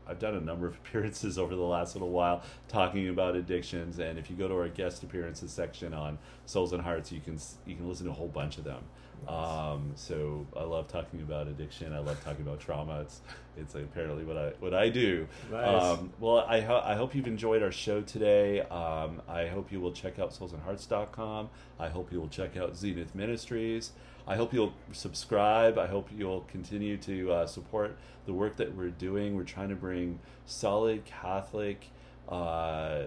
I've 0.10 0.20
done 0.20 0.36
a 0.36 0.42
number 0.42 0.68
of 0.68 0.76
appearances 0.86 1.38
over 1.38 1.56
the 1.56 1.62
last 1.62 1.96
little 1.96 2.12
while 2.12 2.42
talking 2.68 3.10
about 3.10 3.36
addictions, 3.36 4.00
and 4.00 4.18
if 4.18 4.30
you 4.30 4.36
go 4.36 4.48
to 4.48 4.56
our 4.56 4.70
guest 4.70 5.04
appearances 5.04 5.52
section 5.52 5.94
on 5.94 6.18
Souls 6.46 6.74
and 6.74 6.82
Hearts, 6.82 7.12
you 7.12 7.20
can 7.22 7.38
you 7.66 7.76
can 7.76 7.88
listen 7.88 8.06
to 8.06 8.12
a 8.12 8.16
whole 8.16 8.28
bunch 8.30 8.58
of 8.58 8.64
them. 8.64 8.84
Um, 9.28 9.94
so 9.96 10.46
I 10.56 10.64
love 10.64 10.88
talking 10.88 11.22
about 11.22 11.48
addiction. 11.48 11.92
I 11.92 12.00
love 12.00 12.24
talking 12.24 12.46
about 12.46 12.60
trauma. 12.60 13.02
It's 13.02 13.22
it's 13.58 13.76
apparently 13.76 14.24
what 14.24 14.38
I 14.38 14.50
what 14.60 14.74
I 14.74 14.90
do. 14.90 15.28
Nice. 15.52 15.84
Um, 15.84 16.14
well, 16.20 16.46
I 16.48 16.62
ho- 16.62 16.82
I 16.84 16.96
hope 16.96 17.16
you've 17.16 17.28
enjoyed 17.28 17.64
our 17.64 17.72
show 17.72 18.02
today. 18.02 18.62
Um, 18.62 19.22
I 19.28 19.48
hope 19.48 19.72
you 19.72 19.82
will 19.82 19.92
check 19.92 20.20
out 20.20 20.32
soulsandhearts.com. 20.32 21.50
I 21.80 21.90
hope 21.90 22.12
you 22.12 22.20
will 22.22 22.30
check 22.30 22.56
out 22.58 22.78
Zenith 22.78 23.16
Ministries. 23.16 23.92
I 24.28 24.36
hope 24.36 24.54
you'll 24.54 24.74
subscribe. 24.92 25.78
I 25.78 25.88
hope 25.88 26.10
you'll 26.16 26.42
continue 26.42 26.98
to 26.98 27.32
uh, 27.32 27.48
support 27.48 27.98
the 28.26 28.34
work 28.34 28.58
that 28.58 28.76
we're 28.76 28.90
doing. 28.90 29.36
We're 29.36 29.44
trying 29.44 29.70
to 29.70 29.76
bring 29.76 30.20
solid 30.46 31.06
Catholic 31.06 31.90
uh, 32.28 33.04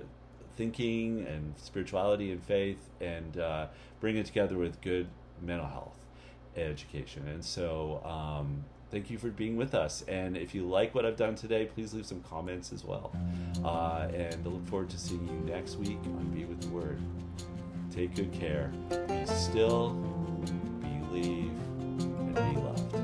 thinking 0.57 1.27
and 1.27 1.55
spirituality 1.59 2.33
and 2.33 2.43
faith 2.43 2.79
and 3.01 3.39
uh, 3.39 3.67
bring 4.01 4.17
it 4.17 4.27
together 4.27 4.57
with 4.57 4.81
good 4.81 5.09
mental 5.43 5.67
health 5.67 5.97
education. 6.57 7.29
And 7.29 7.45
so, 7.45 8.03
um, 8.05 8.65
thank 8.91 9.11
you 9.11 9.19
for 9.19 9.29
being 9.29 9.57
with 9.57 9.75
us. 9.75 10.03
And 10.09 10.37
if 10.37 10.55
you 10.55 10.65
like 10.65 10.95
what 10.95 11.07
I've 11.07 11.17
done 11.17 11.35
today, 11.35 11.67
please 11.67 11.95
leave 11.95 12.07
some 12.07 12.23
comments 12.23 12.73
as 12.73 12.85
well. 12.85 13.13
Uh, 13.65 14.09
and 14.13 14.35
I 14.45 14.49
look 14.49 14.67
forward 14.67 14.91
to 14.91 14.99
seeing 14.99 15.27
you 15.29 15.53
next 15.53 15.77
week 15.77 15.99
on 16.05 16.31
Be 16.35 16.45
With 16.45 16.61
the 16.63 16.69
Word. 16.69 17.01
Take 17.91 18.15
good 18.15 18.33
care. 18.33 18.73
Be 19.09 19.27
still 19.27 20.20
leave 21.13 21.51
and 21.79 22.35
be 22.35 22.61
loved. 22.61 23.00